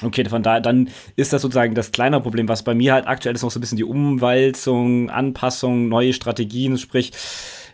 Okay, 0.03 0.23
von 0.25 0.43
daher, 0.43 0.61
dann 0.61 0.89
ist 1.15 1.33
das 1.33 1.41
sozusagen 1.41 1.75
das 1.75 1.91
kleinere 1.91 2.21
Problem, 2.21 2.47
was 2.47 2.63
bei 2.63 2.73
mir 2.73 2.93
halt 2.93 3.07
aktuell 3.07 3.35
ist 3.35 3.43
noch 3.43 3.51
so 3.51 3.59
ein 3.59 3.61
bisschen 3.61 3.77
die 3.77 3.83
Umwälzung, 3.83 5.09
Anpassung, 5.09 5.89
neue 5.89 6.13
Strategien, 6.13 6.77
sprich 6.77 7.11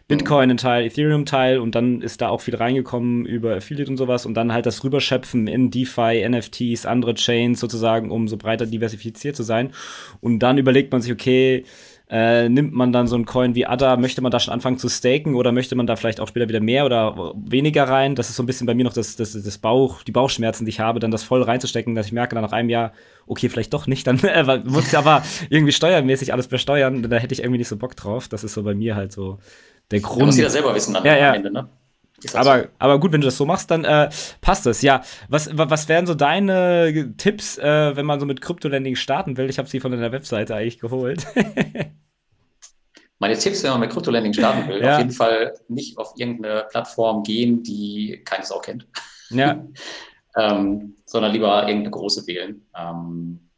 Bitcoin 0.07 0.51
ein 0.51 0.57
Teil, 0.57 0.85
Ethereum 0.85 1.25
Teil 1.25 1.57
und 1.57 1.73
dann 1.73 2.01
ist 2.01 2.21
da 2.21 2.29
auch 2.29 2.41
viel 2.41 2.55
reingekommen 2.55 3.25
über 3.25 3.55
Affiliate 3.55 3.89
und 3.89 3.97
sowas 3.97 4.27
und 4.27 4.35
dann 4.35 4.53
halt 4.53 4.67
das 4.67 4.83
Rüberschöpfen 4.83 5.47
in 5.47 5.71
DeFi, 5.71 6.27
NFTs, 6.29 6.85
andere 6.85 7.15
Chains 7.15 7.59
sozusagen, 7.59 8.11
um 8.11 8.27
so 8.27 8.37
breiter 8.37 8.67
diversifiziert 8.67 9.35
zu 9.35 9.41
sein. 9.41 9.73
Und 10.21 10.39
dann 10.39 10.59
überlegt 10.59 10.91
man 10.91 11.01
sich, 11.01 11.11
okay, 11.11 11.65
äh, 12.09 12.49
nimmt 12.49 12.73
man 12.73 12.91
dann 12.91 13.07
so 13.07 13.15
einen 13.15 13.25
Coin 13.25 13.55
wie 13.55 13.65
ADA, 13.65 13.97
möchte 13.97 14.21
man 14.21 14.31
da 14.31 14.39
schon 14.39 14.53
anfangen 14.53 14.77
zu 14.77 14.89
staken 14.89 15.35
oder 15.35 15.51
möchte 15.51 15.75
man 15.75 15.87
da 15.87 15.95
vielleicht 15.95 16.19
auch 16.19 16.27
später 16.27 16.47
wieder 16.47 16.59
mehr 16.59 16.85
oder 16.85 17.33
weniger 17.35 17.85
rein? 17.89 18.15
Das 18.15 18.29
ist 18.29 18.35
so 18.35 18.43
ein 18.43 18.45
bisschen 18.45 18.67
bei 18.67 18.75
mir 18.75 18.83
noch 18.83 18.93
das, 18.93 19.15
das, 19.15 19.31
das 19.33 19.57
Bauch, 19.57 20.03
die 20.03 20.11
Bauchschmerzen, 20.11 20.65
die 20.65 20.69
ich 20.69 20.79
habe, 20.79 20.99
dann 20.99 21.11
das 21.11 21.23
voll 21.23 21.41
reinzustecken, 21.41 21.95
dass 21.95 22.07
ich 22.07 22.11
merke 22.11 22.35
dann 22.35 22.43
nach 22.43 22.51
einem 22.51 22.69
Jahr, 22.69 22.93
okay, 23.25 23.49
vielleicht 23.49 23.73
doch 23.73 23.87
nicht, 23.87 24.05
dann 24.05 24.19
äh, 24.23 24.61
muss 24.65 24.87
ich 24.87 24.97
aber 24.97 25.23
irgendwie 25.49 25.73
steuermäßig 25.73 26.31
alles 26.31 26.47
besteuern, 26.47 27.01
da 27.09 27.17
hätte 27.17 27.33
ich 27.33 27.39
irgendwie 27.39 27.59
nicht 27.59 27.69
so 27.69 27.77
Bock 27.77 27.95
drauf. 27.95 28.27
Das 28.27 28.43
ist 28.43 28.53
so 28.53 28.63
bei 28.63 28.75
mir 28.75 28.95
halt 28.95 29.11
so 29.11 29.39
der 29.91 30.01
Grund. 30.01 30.21
Da 30.21 30.25
muss 30.27 30.37
jeder 30.37 30.49
selber 30.49 30.75
wissen 30.75 30.93
dann 30.93 31.05
ja, 31.05 31.17
ja. 31.17 31.29
am 31.29 31.35
Ende, 31.35 31.51
ne? 31.51 31.69
Aber, 32.33 32.67
aber 32.79 32.99
gut, 32.99 33.11
wenn 33.11 33.21
du 33.21 33.25
das 33.25 33.37
so 33.37 33.45
machst, 33.45 33.69
dann 33.71 33.83
äh, 33.83 34.09
passt 34.41 34.65
es. 34.67 34.81
Ja, 34.81 35.03
was, 35.29 35.49
was 35.51 35.87
wären 35.87 36.05
so 36.05 36.13
deine 36.15 37.13
Tipps, 37.17 37.57
äh, 37.57 37.95
wenn 37.95 38.05
man 38.05 38.19
so 38.19 38.25
mit 38.25 38.41
Krypto-Lending 38.41 38.95
starten 38.95 39.37
will? 39.37 39.49
Ich 39.49 39.57
habe 39.57 39.69
sie 39.69 39.79
von 39.79 39.91
deiner 39.91 40.11
Webseite 40.11 40.55
eigentlich 40.55 40.79
geholt. 40.79 41.25
Meine 43.19 43.37
Tipps, 43.37 43.63
wenn 43.63 43.71
man 43.71 43.79
mit 43.79 43.91
Krypto-Lending 43.91 44.33
starten 44.33 44.67
will, 44.67 44.81
ja. 44.83 44.93
auf 44.93 44.99
jeden 44.99 45.11
Fall 45.11 45.53
nicht 45.67 45.97
auf 45.97 46.13
irgendeine 46.17 46.65
Plattform 46.69 47.23
gehen, 47.23 47.63
die 47.63 48.21
keines 48.25 48.51
auch 48.51 48.61
kennt. 48.61 48.87
Ja. 49.29 49.65
ähm, 50.37 50.95
sondern 51.05 51.31
lieber 51.31 51.61
irgendeine 51.61 51.91
große 51.91 52.27
wählen. 52.27 52.65
Ähm, 52.77 53.49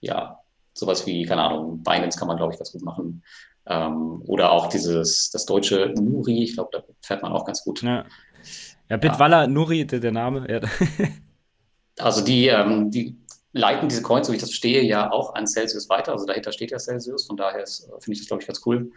ja, 0.00 0.38
sowas 0.74 1.06
wie, 1.06 1.24
keine 1.24 1.42
Ahnung, 1.42 1.82
Binance 1.82 2.18
kann 2.18 2.28
man, 2.28 2.36
glaube 2.36 2.52
ich, 2.52 2.58
ganz 2.58 2.72
gut 2.72 2.82
machen. 2.82 3.22
Ähm, 3.68 4.22
oder 4.26 4.52
auch 4.52 4.68
dieses, 4.68 5.30
das 5.30 5.44
deutsche 5.44 5.92
Nuri, 5.96 6.44
ich 6.44 6.54
glaube, 6.54 6.70
da 6.72 6.84
fährt 7.02 7.22
man 7.22 7.32
auch 7.32 7.44
ganz 7.44 7.64
gut. 7.64 7.82
Ja, 7.82 8.04
ja 8.88 8.96
Bitwalla, 8.96 9.42
ja. 9.42 9.46
Nuri, 9.48 9.86
der, 9.86 10.00
der 10.00 10.12
Name. 10.12 10.46
Ja. 10.48 10.60
also 11.98 12.24
die, 12.24 12.46
ähm, 12.46 12.90
die 12.90 13.16
leiten 13.52 13.88
diese 13.88 14.02
Coins, 14.02 14.26
so 14.26 14.32
wie 14.32 14.36
ich 14.36 14.42
das 14.42 14.50
verstehe, 14.50 14.82
ja 14.82 15.10
auch 15.10 15.34
an 15.34 15.46
Celsius 15.46 15.88
weiter. 15.88 16.12
Also 16.12 16.26
dahinter 16.26 16.52
steht 16.52 16.70
ja 16.70 16.78
Celsius, 16.78 17.26
von 17.26 17.36
daher 17.36 17.64
finde 17.66 18.12
ich 18.12 18.20
das, 18.20 18.28
glaube 18.28 18.42
ich, 18.42 18.46
ganz 18.46 18.60
cool. 18.66 18.92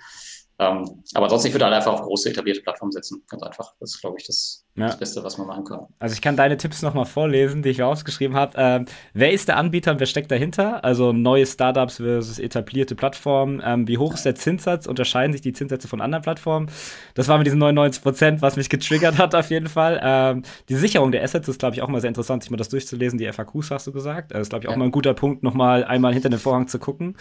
Ähm, 0.59 1.03
aber 1.13 1.25
ansonsten, 1.25 1.47
ich 1.47 1.53
würde 1.53 1.65
halt 1.65 1.73
einfach 1.73 1.93
auf 1.93 2.01
große 2.01 2.29
etablierte 2.29 2.61
Plattformen 2.61 2.91
setzen. 2.91 3.23
Ganz 3.29 3.41
einfach. 3.41 3.73
Das 3.79 3.91
ist, 3.91 4.01
glaube 4.01 4.17
ich, 4.19 4.27
das, 4.27 4.65
ja. 4.75 4.87
das, 4.87 4.97
Beste, 4.97 5.23
was 5.23 5.37
man 5.37 5.47
machen 5.47 5.63
kann. 5.65 5.87
Also 5.99 6.13
ich 6.13 6.21
kann 6.21 6.35
deine 6.35 6.57
Tipps 6.57 6.81
nochmal 6.81 7.05
vorlesen, 7.05 7.63
die 7.63 7.69
ich 7.69 7.81
rausgeschrieben 7.81 8.35
habe. 8.35 8.53
Ähm, 8.57 8.85
wer 9.13 9.31
ist 9.31 9.47
der 9.47 9.57
Anbieter 9.57 9.91
und 9.91 9.99
wer 9.99 10.07
steckt 10.07 10.31
dahinter? 10.31 10.83
Also 10.83 11.13
neue 11.13 11.45
Startups 11.45 11.97
versus 11.97 12.39
etablierte 12.39 12.95
Plattformen. 12.95 13.61
Ähm, 13.65 13.87
wie 13.87 13.97
hoch 13.97 14.13
ist 14.13 14.25
der 14.25 14.35
Zinssatz? 14.35 14.85
Unterscheiden 14.85 15.31
sich 15.31 15.41
die 15.41 15.53
Zinssätze 15.53 15.87
von 15.87 16.01
anderen 16.01 16.21
Plattformen? 16.21 16.69
Das 17.13 17.27
war 17.27 17.37
mit 17.37 17.47
diesen 17.47 17.59
99 17.59 18.03
Prozent, 18.03 18.41
was 18.41 18.57
mich 18.57 18.69
getriggert 18.69 19.17
hat 19.17 19.35
auf 19.35 19.49
jeden 19.49 19.67
Fall. 19.67 19.99
Ähm, 20.03 20.43
die 20.67 20.75
Sicherung 20.75 21.11
der 21.11 21.23
Assets 21.23 21.47
ist, 21.47 21.59
glaube 21.59 21.75
ich, 21.75 21.81
auch 21.81 21.87
mal 21.87 22.01
sehr 22.01 22.09
interessant, 22.09 22.43
sich 22.43 22.51
mal 22.51 22.57
das 22.57 22.69
durchzulesen. 22.69 23.17
Die 23.17 23.31
FAQs 23.31 23.71
hast 23.71 23.87
du 23.87 23.91
gesagt. 23.91 24.33
Das 24.33 24.41
ist, 24.41 24.49
glaube 24.49 24.65
ich, 24.65 24.67
auch 24.67 24.73
ja. 24.73 24.77
mal 24.77 24.85
ein 24.85 24.91
guter 24.91 25.13
Punkt, 25.13 25.41
nochmal 25.41 25.83
einmal 25.83 26.13
hinter 26.13 26.29
den 26.29 26.39
Vorhang 26.39 26.67
zu 26.67 26.79
gucken. 26.79 27.15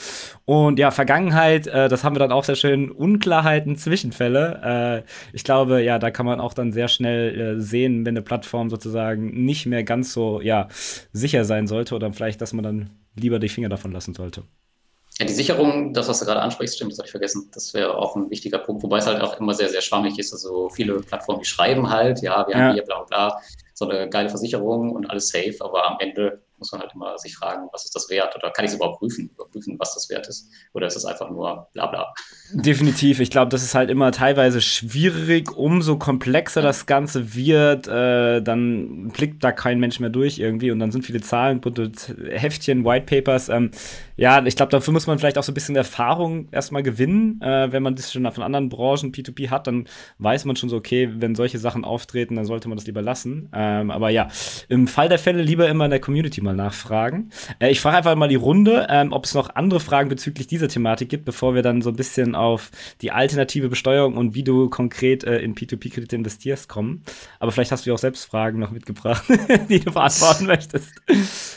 Und 0.44 0.78
ja, 0.78 0.90
Vergangenheit, 0.90 1.66
äh, 1.66 1.88
das 1.88 2.04
haben 2.04 2.14
wir 2.14 2.20
dann 2.20 2.32
auch 2.32 2.44
sehr 2.44 2.56
schön 2.56 2.90
unklar 2.90 3.28
Unklarheiten, 3.28 3.76
Zwischenfälle. 3.76 5.04
Äh, 5.04 5.08
ich 5.32 5.44
glaube, 5.44 5.82
ja, 5.82 5.98
da 5.98 6.10
kann 6.10 6.26
man 6.26 6.40
auch 6.40 6.54
dann 6.54 6.72
sehr 6.72 6.88
schnell 6.88 7.34
äh, 7.38 7.60
sehen, 7.60 8.04
wenn 8.04 8.16
eine 8.16 8.22
Plattform 8.22 8.70
sozusagen 8.70 9.44
nicht 9.44 9.66
mehr 9.66 9.84
ganz 9.84 10.12
so 10.12 10.40
ja, 10.40 10.68
sicher 11.12 11.44
sein 11.44 11.66
sollte 11.66 11.94
oder 11.94 12.12
vielleicht, 12.12 12.40
dass 12.40 12.52
man 12.52 12.62
dann 12.62 12.90
lieber 13.14 13.38
die 13.38 13.48
Finger 13.48 13.68
davon 13.68 13.92
lassen 13.92 14.14
sollte. 14.14 14.44
Ja, 15.18 15.26
die 15.26 15.32
Sicherung, 15.32 15.92
das, 15.92 16.08
was 16.08 16.20
du 16.20 16.26
gerade 16.26 16.40
ansprichst, 16.40 16.76
stimmt, 16.76 16.92
das 16.92 16.98
habe 16.98 17.06
ich 17.06 17.10
vergessen. 17.10 17.50
Das 17.52 17.74
wäre 17.74 17.96
auch 17.96 18.14
ein 18.14 18.30
wichtiger 18.30 18.58
Punkt, 18.58 18.84
wobei 18.84 18.98
es 18.98 19.06
halt 19.06 19.20
auch 19.20 19.40
immer 19.40 19.52
sehr, 19.52 19.68
sehr 19.68 19.80
schwammig 19.80 20.16
ist. 20.18 20.32
Also 20.32 20.68
viele 20.68 21.00
Plattformen, 21.00 21.40
die 21.40 21.46
schreiben 21.46 21.90
halt, 21.90 22.22
ja, 22.22 22.46
wir 22.46 22.54
ja. 22.54 22.60
haben 22.60 22.74
hier 22.74 22.84
bla 22.84 23.02
bla, 23.02 23.40
so 23.74 23.88
eine 23.88 24.08
geile 24.08 24.28
Versicherung 24.28 24.92
und 24.92 25.10
alles 25.10 25.28
safe, 25.28 25.56
aber 25.60 25.90
am 25.90 25.96
Ende 25.98 26.40
muss 26.58 26.72
man 26.72 26.80
halt 26.80 26.92
immer 26.94 27.16
sich 27.18 27.36
fragen, 27.36 27.68
was 27.72 27.84
ist 27.84 27.94
das 27.94 28.08
wert? 28.10 28.34
Oder 28.36 28.50
kann 28.50 28.64
ich 28.64 28.70
es 28.70 28.76
überhaupt 28.76 28.98
prüfen, 28.98 29.30
überprüfen, 29.34 29.76
was 29.78 29.94
das 29.94 30.08
wert 30.10 30.28
ist? 30.28 30.50
Oder 30.72 30.86
ist 30.86 30.96
es 30.96 31.04
einfach 31.04 31.30
nur 31.30 31.68
bla 31.72 31.86
bla? 31.86 32.14
Definitiv. 32.52 33.20
Ich 33.20 33.30
glaube, 33.30 33.50
das 33.50 33.62
ist 33.62 33.74
halt 33.74 33.90
immer 33.90 34.12
teilweise 34.12 34.60
schwierig. 34.60 35.56
Umso 35.56 35.98
komplexer 35.98 36.62
das 36.62 36.86
Ganze 36.86 37.34
wird, 37.34 37.88
äh, 37.88 38.42
dann 38.42 39.08
blickt 39.08 39.42
da 39.44 39.52
kein 39.52 39.78
Mensch 39.78 40.00
mehr 40.00 40.10
durch 40.10 40.38
irgendwie 40.38 40.70
und 40.70 40.78
dann 40.78 40.90
sind 40.90 41.04
viele 41.04 41.20
Zahlen, 41.20 41.60
Heftchen, 42.30 42.84
White 42.84 43.06
Papers. 43.06 43.48
Ähm, 43.48 43.70
ja, 44.16 44.44
ich 44.44 44.56
glaube, 44.56 44.70
dafür 44.70 44.92
muss 44.92 45.06
man 45.06 45.18
vielleicht 45.18 45.38
auch 45.38 45.42
so 45.44 45.52
ein 45.52 45.54
bisschen 45.54 45.76
Erfahrung 45.76 46.48
erstmal 46.50 46.82
gewinnen. 46.82 47.40
Äh, 47.40 47.70
wenn 47.70 47.82
man 47.82 47.94
das 47.94 48.12
schon 48.12 48.30
von 48.32 48.42
anderen 48.42 48.68
Branchen 48.68 49.12
P2P 49.12 49.50
hat, 49.50 49.66
dann 49.66 49.86
weiß 50.18 50.44
man 50.44 50.56
schon 50.56 50.68
so, 50.68 50.76
okay, 50.76 51.08
wenn 51.18 51.34
solche 51.34 51.58
Sachen 51.58 51.84
auftreten, 51.84 52.34
dann 52.34 52.44
sollte 52.44 52.68
man 52.68 52.76
das 52.76 52.86
lieber 52.86 53.02
lassen. 53.02 53.48
Ähm, 53.54 53.90
aber 53.90 54.10
ja, 54.10 54.28
im 54.68 54.88
Fall 54.88 55.08
der 55.08 55.18
Fälle 55.18 55.42
lieber 55.42 55.68
immer 55.68 55.84
in 55.84 55.90
der 55.90 56.00
Community 56.00 56.40
mal 56.48 56.56
nachfragen. 56.56 57.30
Äh, 57.58 57.70
ich 57.70 57.80
frage 57.80 57.98
einfach 57.98 58.14
mal 58.16 58.28
die 58.28 58.36
Runde, 58.36 58.86
ähm, 58.90 59.12
ob 59.12 59.24
es 59.24 59.34
noch 59.34 59.54
andere 59.54 59.80
Fragen 59.80 60.08
bezüglich 60.08 60.46
dieser 60.46 60.68
Thematik 60.68 61.08
gibt, 61.08 61.24
bevor 61.24 61.54
wir 61.54 61.62
dann 61.62 61.82
so 61.82 61.90
ein 61.90 61.96
bisschen 61.96 62.34
auf 62.34 62.70
die 63.02 63.12
alternative 63.12 63.68
Besteuerung 63.68 64.16
und 64.16 64.34
wie 64.34 64.42
du 64.42 64.68
konkret 64.68 65.24
äh, 65.24 65.38
in 65.38 65.54
P2P-Kredite 65.54 66.16
investierst 66.16 66.68
kommen. 66.68 67.02
Aber 67.38 67.52
vielleicht 67.52 67.72
hast 67.72 67.84
du 67.84 67.90
ja 67.90 67.94
auch 67.94 67.98
selbst 67.98 68.24
Fragen 68.24 68.58
noch 68.58 68.70
mitgebracht, 68.70 69.24
die 69.68 69.80
du 69.80 69.92
beantworten 69.92 70.46
möchtest. 70.46 70.90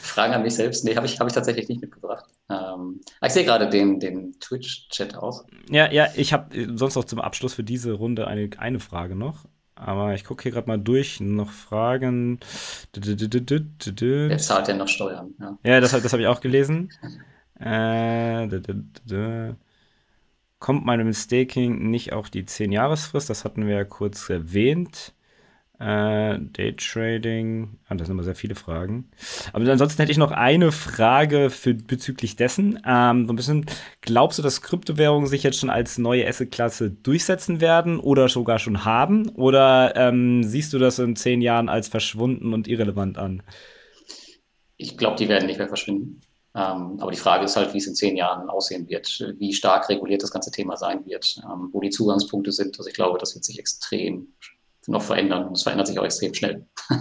Fragen 0.01 0.33
an 0.33 0.43
mich 0.43 0.55
selbst? 0.55 0.83
Nee, 0.83 0.95
habe 0.95 1.05
ich, 1.05 1.19
hab 1.19 1.27
ich 1.27 1.33
tatsächlich 1.33 1.69
nicht 1.69 1.81
mitgebracht. 1.81 2.25
Ähm, 2.49 3.01
ich 3.25 3.31
sehe 3.31 3.45
gerade 3.45 3.69
den, 3.69 3.99
den 3.99 4.39
Twitch-Chat 4.39 5.15
aus. 5.15 5.45
Ja, 5.69 5.91
ja, 5.91 6.07
ich 6.15 6.33
habe 6.33 6.55
äh, 6.55 6.67
sonst 6.75 6.95
noch 6.95 7.05
zum 7.05 7.19
Abschluss 7.19 7.53
für 7.53 7.63
diese 7.63 7.93
Runde 7.93 8.27
eine, 8.27 8.49
eine 8.57 8.79
Frage 8.79 9.15
noch. 9.15 9.45
Aber 9.81 10.13
ich 10.13 10.23
gucke 10.23 10.43
hier 10.43 10.51
gerade 10.51 10.67
mal 10.67 10.77
durch. 10.77 11.19
Noch 11.19 11.49
Fragen. 11.49 12.39
Wer 12.93 14.37
zahlt 14.37 14.67
denn 14.67 14.77
noch 14.77 14.87
Steuern? 14.87 15.33
Ja, 15.39 15.57
ja 15.63 15.79
das, 15.79 15.91
das 15.91 16.13
habe 16.13 16.21
ich 16.21 16.27
auch 16.27 16.39
gelesen. 16.39 16.91
Äh, 17.59 18.47
Kommt 20.59 20.85
meinem 20.85 21.11
Staking 21.13 21.89
nicht 21.89 22.13
auch 22.13 22.29
die 22.29 22.43
10-Jahresfrist? 22.43 23.29
Das 23.31 23.43
hatten 23.43 23.65
wir 23.65 23.75
ja 23.75 23.83
kurz 23.83 24.29
erwähnt. 24.29 25.13
Äh, 25.81 26.37
Daytrading. 26.39 27.79
Ah, 27.87 27.95
das 27.95 28.05
sind 28.05 28.13
immer 28.13 28.23
sehr 28.23 28.35
viele 28.35 28.53
Fragen. 28.53 29.09
Aber 29.51 29.67
ansonsten 29.67 29.99
hätte 29.99 30.11
ich 30.11 30.19
noch 30.19 30.29
eine 30.29 30.71
Frage 30.71 31.49
für, 31.49 31.73
bezüglich 31.73 32.35
dessen. 32.35 32.79
Ähm, 32.85 33.25
so 33.25 33.33
ein 33.33 33.35
bisschen, 33.35 33.65
glaubst 34.01 34.37
du, 34.37 34.43
dass 34.43 34.61
Kryptowährungen 34.61 35.25
sich 35.25 35.41
jetzt 35.41 35.57
schon 35.57 35.71
als 35.71 35.97
neue 35.97 36.27
Asset-Klasse 36.27 36.91
durchsetzen 36.91 37.61
werden 37.61 37.99
oder 37.99 38.29
sogar 38.29 38.59
schon 38.59 38.85
haben? 38.85 39.29
Oder 39.29 39.95
ähm, 39.95 40.43
siehst 40.43 40.71
du 40.73 40.77
das 40.77 40.99
in 40.99 41.15
zehn 41.15 41.41
Jahren 41.41 41.67
als 41.67 41.87
verschwunden 41.87 42.53
und 42.53 42.67
irrelevant 42.67 43.17
an? 43.17 43.41
Ich 44.77 44.99
glaube, 44.99 45.15
die 45.15 45.29
werden 45.29 45.47
nicht 45.47 45.57
mehr 45.57 45.67
verschwinden. 45.67 46.19
Ähm, 46.53 46.99
aber 46.99 47.09
die 47.09 47.17
Frage 47.17 47.45
ist 47.45 47.55
halt, 47.55 47.73
wie 47.73 47.79
es 47.79 47.87
in 47.87 47.95
zehn 47.95 48.15
Jahren 48.15 48.51
aussehen 48.51 48.87
wird, 48.87 49.33
wie 49.39 49.53
stark 49.53 49.89
reguliert 49.89 50.21
das 50.21 50.31
ganze 50.31 50.51
Thema 50.51 50.77
sein 50.77 51.07
wird, 51.07 51.41
ähm, 51.43 51.69
wo 51.71 51.81
die 51.81 51.89
Zugangspunkte 51.89 52.51
sind. 52.51 52.77
Also 52.77 52.87
ich 52.87 52.95
glaube, 52.95 53.17
das 53.17 53.33
wird 53.33 53.45
sich 53.45 53.57
extrem 53.57 54.27
noch 54.87 55.01
verändern 55.01 55.47
und 55.47 55.57
es 55.57 55.63
verändert 55.63 55.87
sich 55.87 55.99
auch 55.99 56.03
extrem 56.03 56.33
schnell. 56.33 56.65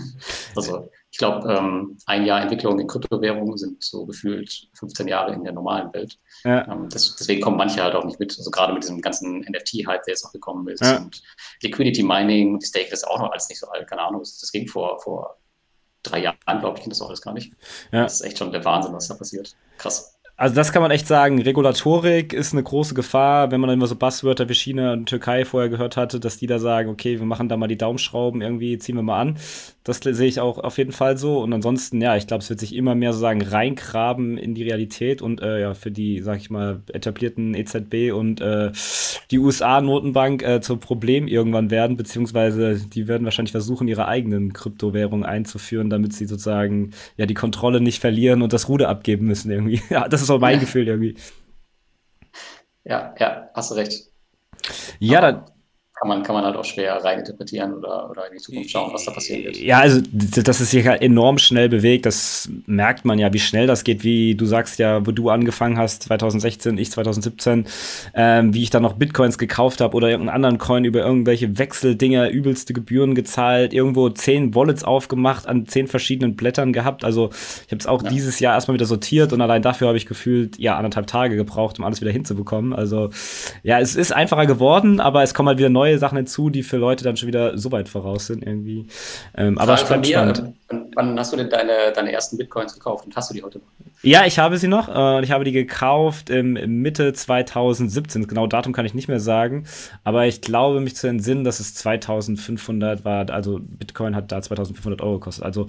also 0.57 0.90
ich 1.11 1.19
glaube, 1.19 1.53
ähm, 1.53 1.99
ein 2.07 2.25
Jahr 2.25 2.43
Entwicklung 2.43 2.79
in 2.79 2.87
Kryptowährungen 2.87 3.57
sind 3.57 3.83
so 3.83 4.07
gefühlt 4.07 4.69
15 4.75 5.09
Jahre 5.09 5.33
in 5.33 5.45
der 5.45 5.53
normalen 5.53 5.93
Welt. 5.93 6.19
Ja. 6.45 6.71
Ähm, 6.71 6.88
das, 6.90 7.16
deswegen 7.16 7.40
kommen 7.40 7.57
manche 7.57 7.83
halt 7.83 7.95
auch 7.95 8.05
nicht 8.05 8.21
mit. 8.21 8.37
Also 8.38 8.51
gerade 8.51 8.73
mit 8.75 8.83
diesem 8.83 9.01
ganzen 9.01 9.40
NFT-Hype, 9.40 10.05
der 10.05 10.12
jetzt 10.12 10.25
auch 10.25 10.33
gekommen 10.33 10.69
ist. 10.69 10.83
Ja. 10.83 10.99
Und 10.99 11.23
Liquidity 11.62 12.03
Mining, 12.03 12.59
die 12.59 12.66
Stake 12.66 12.90
ist 12.90 13.07
auch 13.07 13.19
noch 13.19 13.33
alles 13.33 13.49
nicht 13.49 13.59
so 13.59 13.69
alt, 13.69 13.88
keine 13.88 14.03
Ahnung. 14.03 14.21
Das, 14.21 14.38
das 14.38 14.53
ging 14.53 14.69
vor, 14.69 15.01
vor 15.01 15.38
drei 16.03 16.21
Jahren, 16.21 16.38
glaube 16.61 16.77
ich, 16.77 16.85
ging 16.85 16.90
das 16.90 17.01
auch 17.01 17.09
alles 17.09 17.23
gar 17.23 17.35
nicht. 17.35 17.53
Ja. 17.93 18.03
Das 18.03 18.14
ist 18.14 18.21
echt 18.21 18.38
schon 18.38 18.53
der 18.53 18.64
Wahnsinn, 18.64 18.93
was 18.93 19.09
da 19.09 19.14
passiert. 19.14 19.57
Krass. 19.79 20.19
Also 20.40 20.55
das 20.55 20.72
kann 20.72 20.81
man 20.81 20.90
echt 20.90 21.07
sagen. 21.07 21.38
Regulatorik 21.38 22.33
ist 22.33 22.55
eine 22.55 22.62
große 22.62 22.94
Gefahr, 22.94 23.50
wenn 23.50 23.61
man 23.61 23.68
dann 23.68 23.79
immer 23.79 23.87
so 23.87 23.94
Buzzwörter 23.94 24.48
wie 24.48 24.55
China 24.55 24.94
und 24.94 25.05
Türkei 25.05 25.44
vorher 25.44 25.68
gehört 25.68 25.98
hatte, 25.98 26.18
dass 26.18 26.38
die 26.38 26.46
da 26.46 26.59
sagen, 26.59 26.88
okay, 26.88 27.18
wir 27.18 27.26
machen 27.26 27.50
da 27.50 27.59
mal 27.59 27.66
die 27.66 27.76
Daumenschrauben, 27.76 28.40
irgendwie 28.40 28.79
ziehen 28.79 28.96
wir 28.96 29.03
mal 29.03 29.20
an. 29.20 29.37
Das 29.85 29.98
sehe 29.98 30.29
ich 30.29 30.40
auch 30.40 30.57
auf 30.59 30.79
jeden 30.79 30.92
Fall 30.92 31.18
so. 31.18 31.40
Und 31.40 31.53
ansonsten, 31.53 32.00
ja, 32.00 32.16
ich 32.16 32.26
glaube, 32.26 32.42
es 32.42 32.48
wird 32.48 32.61
sich 32.61 32.74
immer 32.74 32.94
mehr 32.94 33.12
so 33.12 33.18
sagen, 33.18 33.42
reingraben 33.42 34.38
in 34.38 34.55
die 34.55 34.62
Realität 34.62 35.20
und 35.20 35.42
äh, 35.42 35.61
ja, 35.61 35.74
für 35.74 35.90
die, 35.90 36.20
sag 36.22 36.38
ich 36.38 36.48
mal, 36.48 36.81
etablierten 36.90 37.55
EZB 37.55 38.12
und 38.14 38.40
äh, 38.40 38.72
die 39.31 39.38
USA-Notenbank 39.38 40.42
äh, 40.42 40.61
zum 40.61 40.81
Problem 40.81 41.29
irgendwann 41.29 41.70
werden, 41.70 41.96
beziehungsweise 41.96 42.76
die 42.76 43.09
werden 43.09 43.24
wahrscheinlich 43.24 43.53
versuchen, 43.53 43.88
ihre 43.88 44.07
eigenen 44.09 44.53
Kryptowährungen 44.55 45.24
einzuführen, 45.24 45.90
damit 45.90 46.14
sie 46.14 46.24
sozusagen 46.24 46.92
ja 47.16 47.26
die 47.26 47.35
Kontrolle 47.35 47.81
nicht 47.81 48.00
verlieren 48.00 48.42
und 48.42 48.53
das 48.53 48.68
Ruder 48.68 48.88
abgeben 48.88 49.26
müssen 49.26 49.50
irgendwie. 49.50 49.83
Ja, 49.90 50.07
das 50.09 50.22
ist 50.22 50.30
auch 50.31 50.40
mein. 50.40 50.61
Gefühl 50.61 50.88
irgendwie. 50.88 51.16
Ja, 52.85 53.14
ja, 53.19 53.51
hast 53.55 53.71
du 53.71 53.75
recht. 53.75 54.11
Ja, 54.99 55.21
dann 55.21 55.45
kann 56.01 56.09
man, 56.09 56.23
kann 56.23 56.35
man 56.35 56.45
halt 56.47 56.57
auch 56.57 56.65
schwer 56.65 56.97
reininterpretieren 57.05 57.75
oder, 57.75 58.09
oder 58.09 58.27
in 58.27 58.33
die 58.33 58.43
Zukunft 58.43 58.71
schauen, 58.71 58.91
was 58.91 59.05
da 59.05 59.11
passieren 59.11 59.45
wird. 59.45 59.59
Ja, 59.59 59.81
also 59.81 60.01
dass 60.11 60.61
es 60.61 60.71
sich 60.71 60.87
halt 60.87 61.03
enorm 61.03 61.37
schnell 61.37 61.69
bewegt, 61.69 62.07
das 62.07 62.49
merkt 62.65 63.05
man 63.05 63.19
ja, 63.19 63.31
wie 63.35 63.39
schnell 63.39 63.67
das 63.67 63.85
geht, 63.85 64.03
wie 64.03 64.35
du 64.35 64.47
sagst 64.47 64.79
ja, 64.79 65.07
wo 65.07 65.11
du 65.11 65.29
angefangen 65.29 65.77
hast, 65.77 66.05
2016, 66.05 66.79
ich 66.79 66.91
2017, 66.91 67.67
ähm, 68.15 68.55
wie 68.55 68.63
ich 68.63 68.71
dann 68.71 68.83
noch 68.83 68.95
Bitcoins 68.95 69.37
gekauft 69.37 69.83
habe 69.83 69.95
oder 69.95 70.09
irgendeinen 70.09 70.37
anderen 70.37 70.57
Coin 70.57 70.87
über 70.87 71.01
irgendwelche 71.01 71.59
Wechseldinger, 71.59 72.31
übelste 72.31 72.73
Gebühren 72.73 73.15
gezahlt, 73.15 73.75
irgendwo 73.75 74.09
zehn 74.09 74.55
Wallets 74.55 74.85
aufgemacht, 74.85 75.47
an 75.47 75.67
zehn 75.67 75.87
verschiedenen 75.87 76.35
Blättern 76.35 76.73
gehabt. 76.73 77.05
Also 77.05 77.29
ich 77.67 77.73
habe 77.73 77.81
es 77.81 77.87
auch 77.87 78.03
ja. 78.03 78.09
dieses 78.09 78.41
Jahr 78.41 78.55
erstmal 78.55 78.77
wieder 78.77 78.87
sortiert 78.87 79.35
und 79.35 79.43
allein 79.43 79.61
dafür 79.61 79.89
habe 79.89 79.99
ich 79.99 80.07
gefühlt 80.07 80.59
ja 80.59 80.79
anderthalb 80.79 81.09
Tage 81.09 81.37
gebraucht, 81.37 81.79
um 81.79 81.85
alles 81.85 82.01
wieder 82.01 82.11
hinzubekommen. 82.11 82.73
Also 82.73 83.11
ja, 83.63 83.79
es 83.81 83.97
ist 83.97 84.13
einfacher 84.13 84.47
geworden, 84.47 84.99
aber 85.01 85.23
es 85.23 85.35
kommen 85.35 85.51
halt 85.51 85.59
wieder 85.59 85.69
neue 85.69 85.89
neue 85.90 85.98
Sachen 85.98 86.16
hinzu, 86.16 86.50
die 86.50 86.62
für 86.62 86.76
Leute 86.76 87.05
dann 87.05 87.16
schon 87.16 87.26
wieder 87.26 87.59
so 87.59 87.72
weit 87.72 87.88
voraus 87.88 88.26
sind 88.26 88.44
irgendwie. 88.44 88.87
Ähm, 89.37 89.59
aber 89.59 89.74
es 89.74 89.85
bleibt 89.85 90.07
spannend. 90.07 90.55
Wann 90.94 91.18
hast 91.18 91.33
du 91.33 91.37
denn 91.37 91.50
deine, 91.50 91.92
deine 91.94 92.12
ersten 92.12 92.37
Bitcoins 92.37 92.74
gekauft 92.74 93.07
und 93.07 93.16
hast 93.16 93.31
du 93.31 93.35
die 93.35 93.42
heute 93.42 93.59
noch? 93.59 93.66
Ja, 94.03 94.24
ich 94.24 94.38
habe 94.38 94.57
sie 94.57 94.68
noch. 94.68 94.88
Äh, 94.88 95.22
ich 95.24 95.31
habe 95.31 95.44
die 95.44 95.53
gekauft 95.53 96.31
im 96.31 96.55
Mitte 96.83 97.12
2017. 97.12 98.26
Genau 98.26 98.46
Datum 98.46 98.72
kann 98.72 98.87
ich 98.87 98.94
nicht 98.94 99.09
mehr 99.09 99.20
sagen. 99.20 99.66
Aber 100.05 100.26
ich 100.26 100.40
glaube, 100.40 100.81
mich 100.81 100.96
zu 100.96 101.07
entsinnen, 101.07 101.44
dass 101.44 101.61
es 101.61 101.74
2500 101.74 103.05
war. 103.05 103.29
Also 103.31 103.61
Bitcoin 103.61 104.16
hat 104.16 104.33
da 104.33 104.40
2500 104.40 105.03
Euro 105.03 105.14
gekostet. 105.14 105.44
Also 105.44 105.66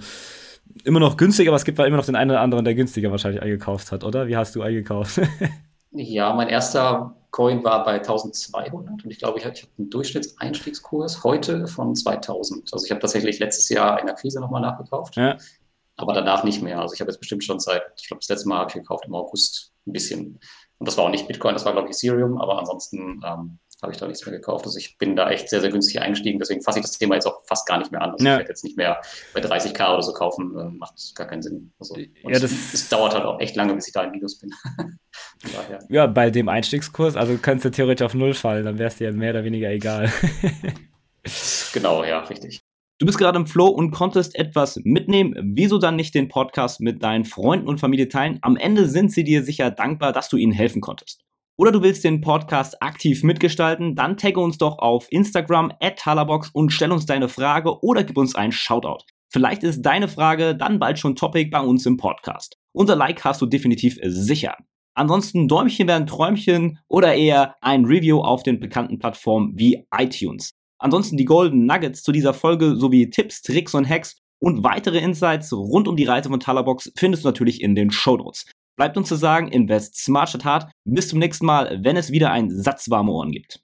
immer 0.84 1.00
noch 1.00 1.16
günstiger, 1.16 1.50
aber 1.50 1.56
es 1.56 1.64
gibt 1.64 1.78
immer 1.78 1.96
noch 1.96 2.06
den 2.06 2.16
einen 2.16 2.30
oder 2.30 2.40
anderen, 2.40 2.64
der 2.64 2.74
günstiger 2.74 3.10
wahrscheinlich 3.10 3.42
eingekauft 3.42 3.92
hat, 3.92 4.04
oder? 4.04 4.26
Wie 4.28 4.36
hast 4.36 4.54
du 4.54 4.62
eingekauft? 4.62 5.20
ja, 5.92 6.32
mein 6.32 6.48
erster 6.48 7.14
Coin 7.32 7.64
war 7.64 7.82
bei 7.82 7.94
1200 7.94 9.04
und 9.04 9.10
ich 9.10 9.18
glaube, 9.18 9.38
ich 9.38 9.46
habe 9.46 9.56
einen 9.78 9.88
Durchschnittseinstiegskurs 9.88 11.24
heute 11.24 11.66
von 11.66 11.96
2000. 11.96 12.72
Also 12.72 12.84
ich 12.84 12.90
habe 12.90 13.00
tatsächlich 13.00 13.38
letztes 13.38 13.70
Jahr 13.70 13.98
in 13.98 14.06
der 14.06 14.14
Krise 14.14 14.38
nochmal 14.38 14.60
nachgekauft, 14.60 15.16
ja. 15.16 15.38
aber 15.96 16.12
danach 16.12 16.44
nicht 16.44 16.62
mehr. 16.62 16.78
Also 16.78 16.94
ich 16.94 17.00
habe 17.00 17.10
jetzt 17.10 17.20
bestimmt 17.20 17.42
schon 17.42 17.58
seit, 17.58 17.82
ich 17.96 18.06
glaube, 18.06 18.20
das 18.20 18.28
letzte 18.28 18.48
Mal 18.48 18.58
habe 18.58 18.68
ich 18.68 18.74
gekauft 18.74 19.06
im 19.06 19.14
August 19.14 19.72
ein 19.86 19.92
bisschen. 19.94 20.40
Und 20.78 20.86
das 20.86 20.98
war 20.98 21.04
auch 21.04 21.10
nicht 21.10 21.26
Bitcoin, 21.26 21.54
das 21.54 21.64
war, 21.64 21.72
glaube 21.72 21.88
ich, 21.88 21.96
Ethereum, 21.96 22.38
aber 22.38 22.58
ansonsten 22.58 23.22
ähm, 23.24 23.58
habe 23.82 23.92
ich 23.92 23.98
da 23.98 24.06
nichts 24.06 24.24
mehr 24.24 24.36
gekauft. 24.36 24.64
Also 24.64 24.78
ich 24.78 24.96
bin 24.96 25.16
da 25.16 25.28
echt 25.28 25.48
sehr, 25.50 25.60
sehr 25.60 25.70
günstig 25.70 26.00
eingestiegen. 26.00 26.38
Deswegen 26.38 26.62
fasse 26.62 26.78
ich 26.78 26.84
das 26.84 26.98
Thema 26.98 27.16
jetzt 27.16 27.26
auch 27.26 27.42
fast 27.46 27.66
gar 27.66 27.78
nicht 27.78 27.90
mehr 27.90 28.00
an. 28.00 28.12
Also 28.12 28.24
ja. 28.24 28.34
ich 28.34 28.38
werde 28.38 28.48
jetzt 28.50 28.62
nicht 28.62 28.76
mehr 28.76 29.00
bei 29.34 29.40
30k 29.40 29.92
oder 29.92 30.02
so 30.02 30.12
kaufen. 30.12 30.56
Äh, 30.56 30.70
macht 30.70 30.94
gar 31.16 31.26
keinen 31.26 31.42
Sinn. 31.42 31.72
Also, 31.80 31.96
ja, 31.98 32.38
das 32.38 32.52
es, 32.72 32.88
dauert 32.88 33.12
halt 33.12 33.24
auch 33.24 33.40
echt 33.40 33.56
lange, 33.56 33.74
bis 33.74 33.88
ich 33.88 33.92
da 33.92 34.04
im 34.04 34.12
Minus 34.12 34.38
bin. 34.38 34.52
ja, 35.88 36.06
bei 36.06 36.30
dem 36.30 36.48
Einstiegskurs, 36.48 37.16
also 37.16 37.36
könntest 37.38 37.64
du 37.64 37.70
theoretisch 37.70 38.04
auf 38.04 38.14
Null 38.14 38.34
fallen, 38.34 38.64
dann 38.64 38.78
wär's 38.78 38.96
dir 38.96 39.12
mehr 39.12 39.32
oder 39.32 39.42
weniger 39.42 39.70
egal. 39.70 40.12
genau, 41.72 42.04
ja, 42.04 42.20
richtig. 42.20 42.60
Du 42.98 43.06
bist 43.06 43.18
gerade 43.18 43.36
im 43.36 43.46
Flow 43.48 43.66
und 43.66 43.90
konntest 43.90 44.36
etwas 44.36 44.78
mitnehmen. 44.84 45.34
Wieso 45.56 45.78
dann 45.78 45.96
nicht 45.96 46.14
den 46.14 46.28
Podcast 46.28 46.80
mit 46.80 47.02
deinen 47.02 47.24
Freunden 47.24 47.66
und 47.66 47.80
Familie 47.80 48.08
teilen? 48.08 48.38
Am 48.42 48.56
Ende 48.56 48.88
sind 48.88 49.10
sie 49.10 49.24
dir 49.24 49.42
sicher 49.42 49.72
dankbar, 49.72 50.12
dass 50.12 50.28
du 50.28 50.36
ihnen 50.36 50.52
helfen 50.52 50.80
konntest 50.80 51.24
oder 51.56 51.72
du 51.72 51.82
willst 51.82 52.04
den 52.04 52.20
Podcast 52.20 52.82
aktiv 52.82 53.22
mitgestalten, 53.22 53.94
dann 53.94 54.16
tagge 54.16 54.40
uns 54.40 54.58
doch 54.58 54.78
auf 54.78 55.06
Instagram 55.10 55.72
at 55.80 55.98
Talabox 55.98 56.50
und 56.50 56.70
stell 56.70 56.92
uns 56.92 57.06
deine 57.06 57.28
Frage 57.28 57.82
oder 57.82 58.04
gib 58.04 58.16
uns 58.16 58.34
einen 58.34 58.52
Shoutout. 58.52 59.04
Vielleicht 59.30 59.62
ist 59.62 59.82
deine 59.82 60.08
Frage 60.08 60.54
dann 60.54 60.78
bald 60.78 60.98
schon 60.98 61.16
Topic 61.16 61.50
bei 61.50 61.60
uns 61.60 61.86
im 61.86 61.96
Podcast. 61.96 62.56
Unser 62.72 62.96
Like 62.96 63.24
hast 63.24 63.40
du 63.40 63.46
definitiv 63.46 63.98
sicher. 64.02 64.56
Ansonsten 64.94 65.48
Däumchen 65.48 65.88
werden 65.88 66.06
Träumchen 66.06 66.78
oder 66.88 67.14
eher 67.14 67.56
ein 67.62 67.86
Review 67.86 68.20
auf 68.20 68.42
den 68.42 68.60
bekannten 68.60 68.98
Plattformen 68.98 69.52
wie 69.56 69.86
iTunes. 69.96 70.52
Ansonsten 70.78 71.16
die 71.16 71.24
Golden 71.24 71.64
Nuggets 71.64 72.02
zu 72.02 72.12
dieser 72.12 72.34
Folge 72.34 72.76
sowie 72.76 73.08
Tipps, 73.08 73.40
Tricks 73.40 73.74
und 73.74 73.88
Hacks 73.88 74.18
und 74.38 74.64
weitere 74.64 74.98
Insights 74.98 75.52
rund 75.52 75.88
um 75.88 75.96
die 75.96 76.04
Reise 76.04 76.28
von 76.28 76.40
Talabox 76.40 76.92
findest 76.96 77.24
du 77.24 77.28
natürlich 77.28 77.62
in 77.62 77.74
den 77.74 77.90
Show 77.90 78.16
Notes. 78.16 78.46
Bleibt 78.76 78.96
uns 78.96 79.08
zu 79.08 79.16
sagen, 79.16 79.48
invest 79.48 79.96
smart 79.96 80.30
statt 80.30 80.44
hart. 80.44 80.72
Bis 80.84 81.08
zum 81.08 81.18
nächsten 81.18 81.46
Mal, 81.46 81.80
wenn 81.82 81.96
es 81.96 82.10
wieder 82.10 82.30
ein 82.30 82.50
Satz 82.50 82.90
warme 82.90 83.12
Ohren 83.12 83.32
gibt. 83.32 83.60